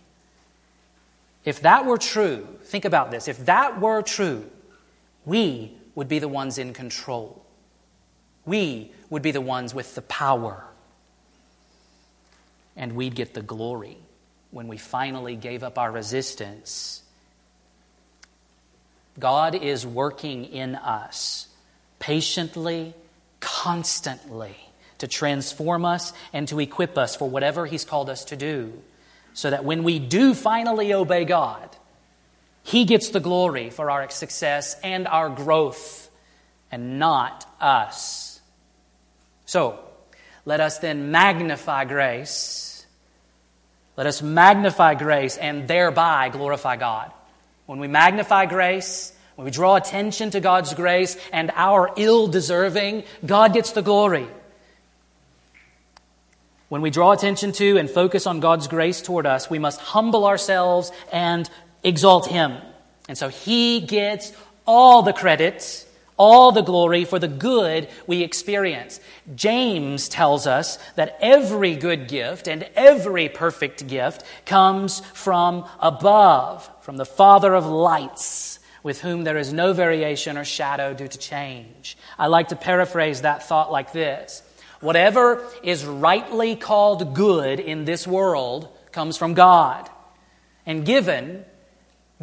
If 1.44 1.60
that 1.62 1.84
were 1.84 1.98
true, 1.98 2.46
think 2.64 2.84
about 2.84 3.10
this. 3.10 3.28
If 3.28 3.44
that 3.46 3.80
were 3.80 4.02
true, 4.02 4.48
we 5.24 5.72
would 5.94 6.08
be 6.08 6.18
the 6.18 6.28
ones 6.28 6.58
in 6.58 6.72
control. 6.72 7.44
We 8.44 8.92
would 9.10 9.22
be 9.22 9.32
the 9.32 9.40
ones 9.40 9.74
with 9.74 9.94
the 9.94 10.02
power. 10.02 10.64
And 12.76 12.94
we'd 12.94 13.14
get 13.14 13.34
the 13.34 13.42
glory 13.42 13.98
when 14.56 14.68
we 14.68 14.76
finally 14.76 15.36
gave 15.36 15.62
up 15.62 15.78
our 15.78 15.92
resistance 15.92 17.02
God 19.18 19.54
is 19.54 19.86
working 19.86 20.44
in 20.44 20.74
us 20.74 21.48
patiently, 21.98 22.94
constantly 23.40 24.54
to 24.98 25.08
transform 25.08 25.84
us 25.84 26.12
and 26.32 26.46
to 26.48 26.60
equip 26.60 26.98
us 26.98 27.16
for 27.16 27.28
whatever 27.28 27.66
He's 27.66 27.84
called 27.84 28.10
us 28.10 28.26
to 28.26 28.36
do, 28.36 28.72
so 29.32 29.50
that 29.50 29.64
when 29.64 29.84
we 29.84 29.98
do 29.98 30.34
finally 30.34 30.92
obey 30.92 31.24
God, 31.24 31.74
He 32.62 32.84
gets 32.84 33.08
the 33.08 33.20
glory 33.20 33.70
for 33.70 33.90
our 33.90 34.10
success 34.10 34.76
and 34.82 35.06
our 35.06 35.30
growth, 35.30 36.10
and 36.70 36.98
not 36.98 37.46
us. 37.60 38.40
So, 39.46 39.78
let 40.44 40.60
us 40.60 40.78
then 40.78 41.10
magnify 41.10 41.86
grace. 41.86 42.65
Let 43.96 44.06
us 44.06 44.22
magnify 44.22 44.94
grace 44.94 45.36
and 45.36 45.66
thereby 45.66 46.28
glorify 46.28 46.76
God. 46.76 47.10
When 47.66 47.78
we 47.78 47.88
magnify 47.88 48.46
grace, 48.46 49.12
when 49.36 49.44
we 49.44 49.50
draw 49.50 49.76
attention 49.76 50.30
to 50.30 50.40
God's 50.40 50.74
grace 50.74 51.16
and 51.32 51.50
our 51.54 51.90
ill 51.96 52.26
deserving, 52.26 53.04
God 53.24 53.52
gets 53.52 53.72
the 53.72 53.82
glory. 53.82 54.26
When 56.68 56.82
we 56.82 56.90
draw 56.90 57.12
attention 57.12 57.52
to 57.52 57.78
and 57.78 57.88
focus 57.88 58.26
on 58.26 58.40
God's 58.40 58.66
grace 58.66 59.00
toward 59.00 59.24
us, 59.24 59.48
we 59.48 59.58
must 59.58 59.80
humble 59.80 60.26
ourselves 60.26 60.90
and 61.12 61.48
exalt 61.84 62.26
Him. 62.26 62.56
And 63.08 63.16
so 63.16 63.28
He 63.28 63.80
gets 63.80 64.32
all 64.66 65.02
the 65.02 65.12
credit, 65.12 65.85
all 66.16 66.52
the 66.52 66.62
glory 66.62 67.04
for 67.04 67.18
the 67.18 67.28
good 67.28 67.88
we 68.06 68.22
experience. 68.22 69.00
James 69.34 70.08
tells 70.08 70.46
us 70.46 70.78
that 70.94 71.18
every 71.20 71.76
good 71.76 72.08
gift 72.08 72.48
and 72.48 72.68
every 72.74 73.28
perfect 73.28 73.86
gift 73.86 74.24
comes 74.44 75.00
from 75.14 75.68
above, 75.80 76.68
from 76.80 76.96
the 76.96 77.04
Father 77.04 77.54
of 77.54 77.66
lights, 77.66 78.58
with 78.82 79.00
whom 79.00 79.24
there 79.24 79.36
is 79.36 79.52
no 79.52 79.72
variation 79.72 80.38
or 80.38 80.44
shadow 80.44 80.94
due 80.94 81.08
to 81.08 81.18
change. 81.18 81.98
I 82.18 82.28
like 82.28 82.48
to 82.48 82.56
paraphrase 82.56 83.22
that 83.22 83.46
thought 83.48 83.72
like 83.72 83.92
this 83.92 84.42
Whatever 84.80 85.42
is 85.62 85.84
rightly 85.84 86.54
called 86.54 87.14
good 87.14 87.60
in 87.60 87.84
this 87.84 88.06
world 88.06 88.68
comes 88.92 89.16
from 89.16 89.34
God. 89.34 89.88
And 90.66 90.84
given, 90.84 91.44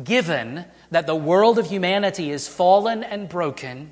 given 0.02 0.66
that 0.94 1.08
the 1.08 1.16
world 1.16 1.58
of 1.58 1.68
humanity 1.68 2.30
is 2.30 2.48
fallen 2.48 3.04
and 3.04 3.28
broken, 3.28 3.92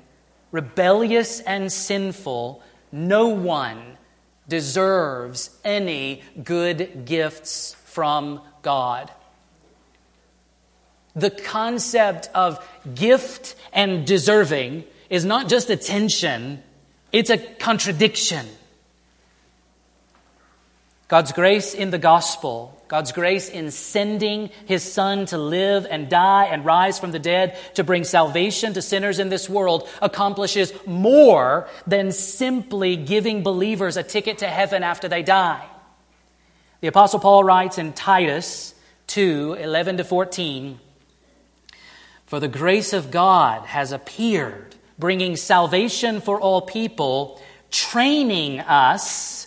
rebellious 0.52 1.40
and 1.40 1.72
sinful, 1.72 2.62
no 2.92 3.28
one 3.28 3.98
deserves 4.48 5.50
any 5.64 6.22
good 6.44 7.04
gifts 7.04 7.74
from 7.86 8.40
God. 8.62 9.10
The 11.14 11.30
concept 11.30 12.30
of 12.34 12.64
gift 12.94 13.56
and 13.72 14.06
deserving 14.06 14.84
is 15.10 15.24
not 15.24 15.48
just 15.48 15.70
a 15.70 15.76
tension, 15.76 16.62
it's 17.10 17.30
a 17.30 17.38
contradiction. 17.38 18.46
God's 21.08 21.32
grace 21.32 21.74
in 21.74 21.90
the 21.90 21.98
gospel, 21.98 22.80
God's 22.92 23.12
grace 23.12 23.48
in 23.48 23.70
sending 23.70 24.50
his 24.66 24.82
son 24.82 25.24
to 25.24 25.38
live 25.38 25.86
and 25.88 26.10
die 26.10 26.44
and 26.44 26.62
rise 26.62 26.98
from 26.98 27.10
the 27.10 27.18
dead 27.18 27.56
to 27.76 27.84
bring 27.84 28.04
salvation 28.04 28.74
to 28.74 28.82
sinners 28.82 29.18
in 29.18 29.30
this 29.30 29.48
world 29.48 29.88
accomplishes 30.02 30.74
more 30.84 31.66
than 31.86 32.12
simply 32.12 32.96
giving 32.96 33.42
believers 33.42 33.96
a 33.96 34.02
ticket 34.02 34.36
to 34.38 34.46
heaven 34.46 34.82
after 34.82 35.08
they 35.08 35.22
die. 35.22 35.66
The 36.82 36.88
apostle 36.88 37.18
Paul 37.18 37.44
writes 37.44 37.78
in 37.78 37.94
Titus 37.94 38.74
2, 39.06 39.54
11 39.54 39.96
to 39.96 40.04
14, 40.04 40.78
For 42.26 42.40
the 42.40 42.46
grace 42.46 42.92
of 42.92 43.10
God 43.10 43.64
has 43.64 43.92
appeared, 43.92 44.74
bringing 44.98 45.36
salvation 45.36 46.20
for 46.20 46.38
all 46.38 46.60
people, 46.60 47.40
training 47.70 48.60
us 48.60 49.46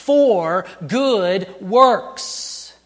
for 0.00 0.66
good 0.86 1.46
works. 1.60 2.76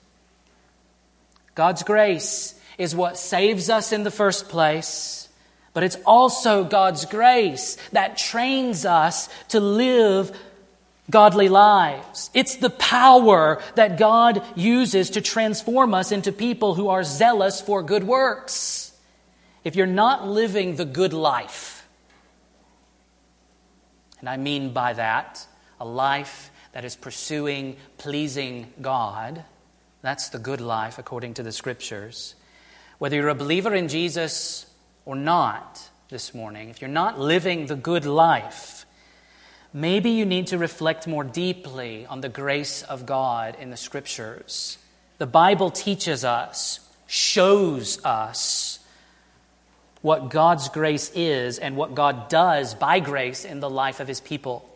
God's 1.55 1.83
grace 1.83 2.59
is 2.79 2.95
what 2.95 3.17
saves 3.17 3.71
us 3.71 3.93
in 3.93 4.03
the 4.03 4.11
first 4.11 4.49
place, 4.49 5.29
but 5.73 5.85
it's 5.85 5.97
also 6.05 6.65
God's 6.65 7.05
grace 7.07 7.77
that 7.93 8.19
trains 8.19 8.85
us 8.85 9.29
to 9.49 9.61
live 9.61 10.37
godly 11.11 11.49
lives. 11.49 12.31
It's 12.35 12.57
the 12.57 12.71
power 12.71 13.63
that 13.75 13.99
God 13.99 14.43
uses 14.57 15.11
to 15.11 15.21
transform 15.21 15.95
us 15.95 16.13
into 16.13 16.33
people 16.33 16.75
who 16.75 16.89
are 16.89 17.05
zealous 17.05 17.61
for 17.61 17.83
good 17.83 18.05
works. 18.05 18.93
If 19.63 19.77
you're 19.77 19.87
not 19.87 20.27
living 20.27 20.77
the 20.77 20.85
good 20.85 21.13
life, 21.13 21.87
and 24.21 24.29
I 24.29 24.37
mean 24.37 24.73
by 24.73 24.95
that 24.95 25.47
a 25.81 25.85
life 25.85 26.51
that 26.75 26.85
is 26.85 26.97
pursuing 26.97 27.77
pleasing 27.99 28.73
God. 28.83 29.45
That's 30.03 30.29
the 30.29 30.41
good 30.41 30.61
life 30.61 30.99
according 30.99 31.35
to 31.35 31.43
the 31.43 31.53
scriptures. 31.53 32.35
Whether 32.99 33.17
you're 33.17 33.29
a 33.29 33.35
believer 33.35 33.75
in 33.75 33.89
Jesus 33.89 34.67
or 35.07 35.15
not 35.15 35.89
this 36.09 36.35
morning, 36.35 36.69
if 36.69 36.81
you're 36.81 36.91
not 36.91 37.19
living 37.19 37.67
the 37.67 37.77
good 37.77 38.05
life, 38.05 38.87
maybe 39.73 40.11
you 40.11 40.27
need 40.27 40.49
to 40.49 40.59
reflect 40.59 41.07
more 41.07 41.23
deeply 41.23 42.07
on 42.07 42.21
the 42.21 42.29
grace 42.29 42.83
of 42.83 43.07
God 43.07 43.57
in 43.61 43.71
the 43.71 43.77
scriptures. 43.77 44.77
The 45.19 45.27
Bible 45.27 45.71
teaches 45.71 46.25
us, 46.25 46.81
shows 47.07 48.05
us 48.05 48.81
what 50.03 50.29
God's 50.29 50.69
grace 50.69 51.13
is 51.15 51.61
and 51.61 51.77
what 51.77 51.95
God 51.95 52.29
does 52.29 52.75
by 52.75 52.99
grace 52.99 53.45
in 53.45 53.61
the 53.61 53.71
life 53.71 54.01
of 54.01 54.09
his 54.09 54.21
people. 54.21 54.69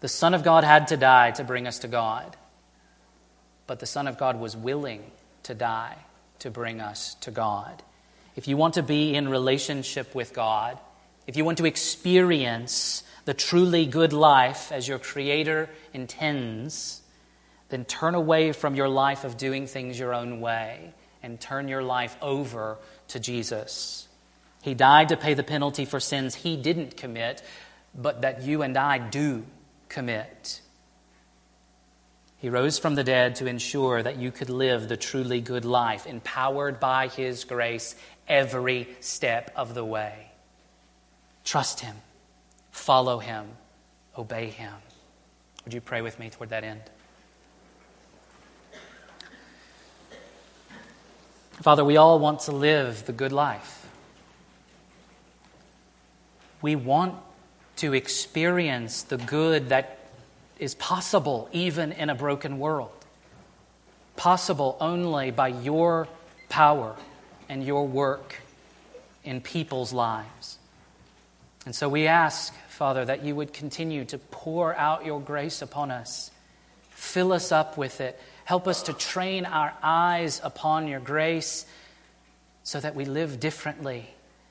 The 0.00 0.08
Son 0.08 0.34
of 0.34 0.44
God 0.44 0.64
had 0.64 0.88
to 0.88 0.96
die 0.96 1.32
to 1.32 1.44
bring 1.44 1.66
us 1.66 1.80
to 1.80 1.88
God, 1.88 2.36
but 3.66 3.80
the 3.80 3.86
Son 3.86 4.06
of 4.06 4.16
God 4.16 4.38
was 4.38 4.56
willing 4.56 5.02
to 5.44 5.54
die 5.54 5.96
to 6.38 6.50
bring 6.50 6.80
us 6.80 7.14
to 7.22 7.30
God. 7.30 7.82
If 8.36 8.46
you 8.46 8.56
want 8.56 8.74
to 8.74 8.82
be 8.82 9.14
in 9.14 9.28
relationship 9.28 10.14
with 10.14 10.32
God, 10.32 10.78
if 11.26 11.36
you 11.36 11.44
want 11.44 11.58
to 11.58 11.66
experience 11.66 13.02
the 13.24 13.34
truly 13.34 13.86
good 13.86 14.12
life 14.12 14.70
as 14.70 14.86
your 14.86 15.00
Creator 15.00 15.68
intends, 15.92 17.02
then 17.68 17.84
turn 17.84 18.14
away 18.14 18.52
from 18.52 18.76
your 18.76 18.88
life 18.88 19.24
of 19.24 19.36
doing 19.36 19.66
things 19.66 19.98
your 19.98 20.14
own 20.14 20.40
way 20.40 20.94
and 21.22 21.40
turn 21.40 21.66
your 21.66 21.82
life 21.82 22.16
over 22.22 22.78
to 23.08 23.18
Jesus. 23.18 24.06
He 24.62 24.74
died 24.74 25.08
to 25.08 25.16
pay 25.16 25.34
the 25.34 25.42
penalty 25.42 25.84
for 25.84 25.98
sins 25.98 26.36
he 26.36 26.56
didn't 26.56 26.96
commit, 26.96 27.42
but 27.94 28.22
that 28.22 28.42
you 28.42 28.62
and 28.62 28.76
I 28.76 28.98
do 28.98 29.44
commit. 29.88 30.60
He 32.38 32.50
rose 32.50 32.78
from 32.78 32.94
the 32.94 33.04
dead 33.04 33.34
to 33.36 33.46
ensure 33.46 34.02
that 34.02 34.16
you 34.16 34.30
could 34.30 34.50
live 34.50 34.88
the 34.88 34.96
truly 34.96 35.40
good 35.40 35.64
life, 35.64 36.06
empowered 36.06 36.78
by 36.78 37.08
His 37.08 37.44
grace 37.44 37.96
every 38.28 38.88
step 39.00 39.50
of 39.56 39.74
the 39.74 39.84
way. 39.84 40.30
Trust 41.44 41.80
Him, 41.80 41.96
follow 42.70 43.18
Him, 43.18 43.46
obey 44.16 44.50
Him. 44.50 44.72
Would 45.64 45.74
you 45.74 45.80
pray 45.80 46.00
with 46.00 46.18
me 46.18 46.30
toward 46.30 46.50
that 46.50 46.62
end? 46.62 46.82
Father, 51.60 51.84
we 51.84 51.96
all 51.96 52.20
want 52.20 52.40
to 52.40 52.52
live 52.52 53.04
the 53.06 53.12
good 53.12 53.32
life. 53.32 53.86
We 56.62 56.76
want 56.76 57.16
to 57.78 57.94
experience 57.94 59.04
the 59.04 59.16
good 59.16 59.70
that 59.70 59.98
is 60.58 60.74
possible 60.74 61.48
even 61.52 61.92
in 61.92 62.10
a 62.10 62.14
broken 62.14 62.58
world, 62.58 62.90
possible 64.16 64.76
only 64.80 65.30
by 65.30 65.48
your 65.48 66.08
power 66.48 66.96
and 67.48 67.64
your 67.64 67.86
work 67.86 68.36
in 69.24 69.40
people's 69.40 69.92
lives. 69.92 70.58
And 71.66 71.74
so 71.74 71.88
we 71.88 72.06
ask, 72.06 72.52
Father, 72.68 73.04
that 73.04 73.24
you 73.24 73.34
would 73.36 73.52
continue 73.52 74.04
to 74.06 74.18
pour 74.18 74.74
out 74.74 75.04
your 75.04 75.20
grace 75.20 75.62
upon 75.62 75.90
us. 75.90 76.30
Fill 76.90 77.32
us 77.32 77.52
up 77.52 77.76
with 77.76 78.00
it. 78.00 78.18
Help 78.44 78.66
us 78.66 78.84
to 78.84 78.92
train 78.92 79.44
our 79.44 79.72
eyes 79.82 80.40
upon 80.42 80.88
your 80.88 81.00
grace 81.00 81.66
so 82.64 82.80
that 82.80 82.94
we 82.94 83.04
live 83.04 83.38
differently. 83.38 84.08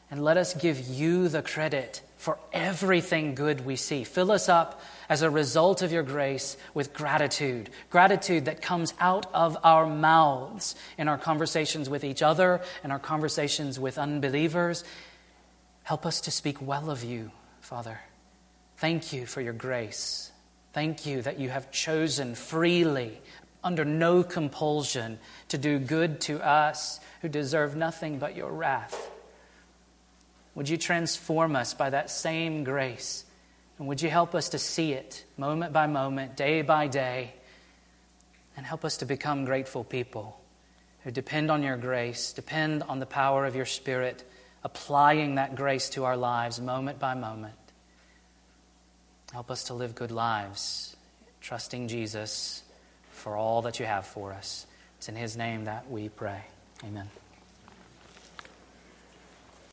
And 0.10 0.24
let 0.24 0.38
us 0.38 0.54
give 0.54 0.80
you 0.80 1.28
the 1.28 1.42
credit 1.42 2.02
for 2.18 2.40
everything 2.52 3.36
good 3.36 3.66
we 3.66 3.76
see. 3.76 4.04
Fill 4.04 4.32
us 4.32 4.50
up 4.50 4.82
as 5.08 5.22
a 5.22 5.30
result 5.30 5.82
of 5.82 5.92
your 5.92 6.04
grace 6.04 6.58
with 6.74 6.94
gratitude, 6.94 7.70
gratitude 7.90 8.46
that 8.46 8.62
comes 8.62 8.94
out 9.00 9.28
of 9.34 9.58
our 9.64 9.86
mouths 9.86 10.76
in 10.98 11.08
our 11.08 11.18
conversations 11.18 11.90
with 11.90 12.04
each 12.04 12.22
other 12.22 12.62
and 12.84 12.92
our 12.92 13.00
conversations 13.00 13.80
with 13.80 13.98
unbelievers. 13.98 14.84
Help 15.84 16.06
us 16.06 16.22
to 16.22 16.32
speak 16.32 16.62
well 16.62 16.90
of 16.90 17.04
you, 17.04 17.32
Father. 17.62 18.00
Thank 18.78 19.14
you 19.14 19.26
for 19.26 19.42
your 19.42 19.54
grace. 19.54 20.32
Thank 20.74 21.06
you 21.06 21.22
that 21.22 21.40
you 21.40 21.50
have 21.50 21.72
chosen 21.72 22.36
freely, 22.36 23.22
under 23.64 23.86
no 23.86 24.24
compulsion, 24.24 25.20
to 25.50 25.58
do 25.58 25.80
good 25.80 26.20
to 26.22 26.46
us 26.46 27.00
who 27.22 27.30
deserve 27.30 27.76
nothing 27.76 28.20
but 28.20 28.36
your 28.36 28.52
wrath. 28.52 29.12
Would 30.58 30.70
you 30.70 30.78
transform 30.78 31.56
us 31.56 31.76
by 31.76 31.92
that 31.92 32.10
same 32.10 32.64
grace? 32.64 33.24
And 33.78 33.88
would 33.88 34.02
you 34.02 34.10
help 34.10 34.34
us 34.34 34.50
to 34.50 34.58
see 34.58 34.92
it 34.92 35.24
moment 35.38 35.72
by 35.72 35.86
moment, 35.86 36.36
day 36.36 36.64
by 36.64 36.88
day, 36.88 37.36
and 38.56 38.66
help 38.66 38.84
us 38.84 38.98
to 38.98 39.06
become 39.06 39.46
grateful 39.46 39.84
people 39.84 40.42
who 41.04 41.12
depend 41.12 41.52
on 41.52 41.62
your 41.62 41.78
grace, 41.78 42.34
depend 42.34 42.82
on 42.82 42.98
the 42.98 43.06
power 43.06 43.46
of 43.46 43.56
your 43.56 43.68
Spirit, 43.68 44.24
applying 44.64 45.36
that 45.36 45.56
grace 45.56 45.92
to 45.92 46.06
our 46.06 46.18
lives 46.18 46.60
moment 46.60 46.98
by 46.98 47.14
moment. 47.14 47.54
Help 49.32 49.52
us 49.52 49.66
to 49.66 49.76
live 49.76 49.94
good 49.94 50.12
lives, 50.12 50.96
trusting 51.40 51.88
Jesus 51.88 52.64
for 53.12 53.38
all 53.38 53.62
that 53.62 53.80
you 53.80 53.86
have 53.86 54.08
for 54.08 54.34
us. 54.34 54.66
It's 54.98 55.08
in 55.08 55.16
His 55.16 55.38
name 55.38 55.66
that 55.66 55.88
we 55.88 56.10
pray. 56.10 56.42
Amen. 56.84 57.08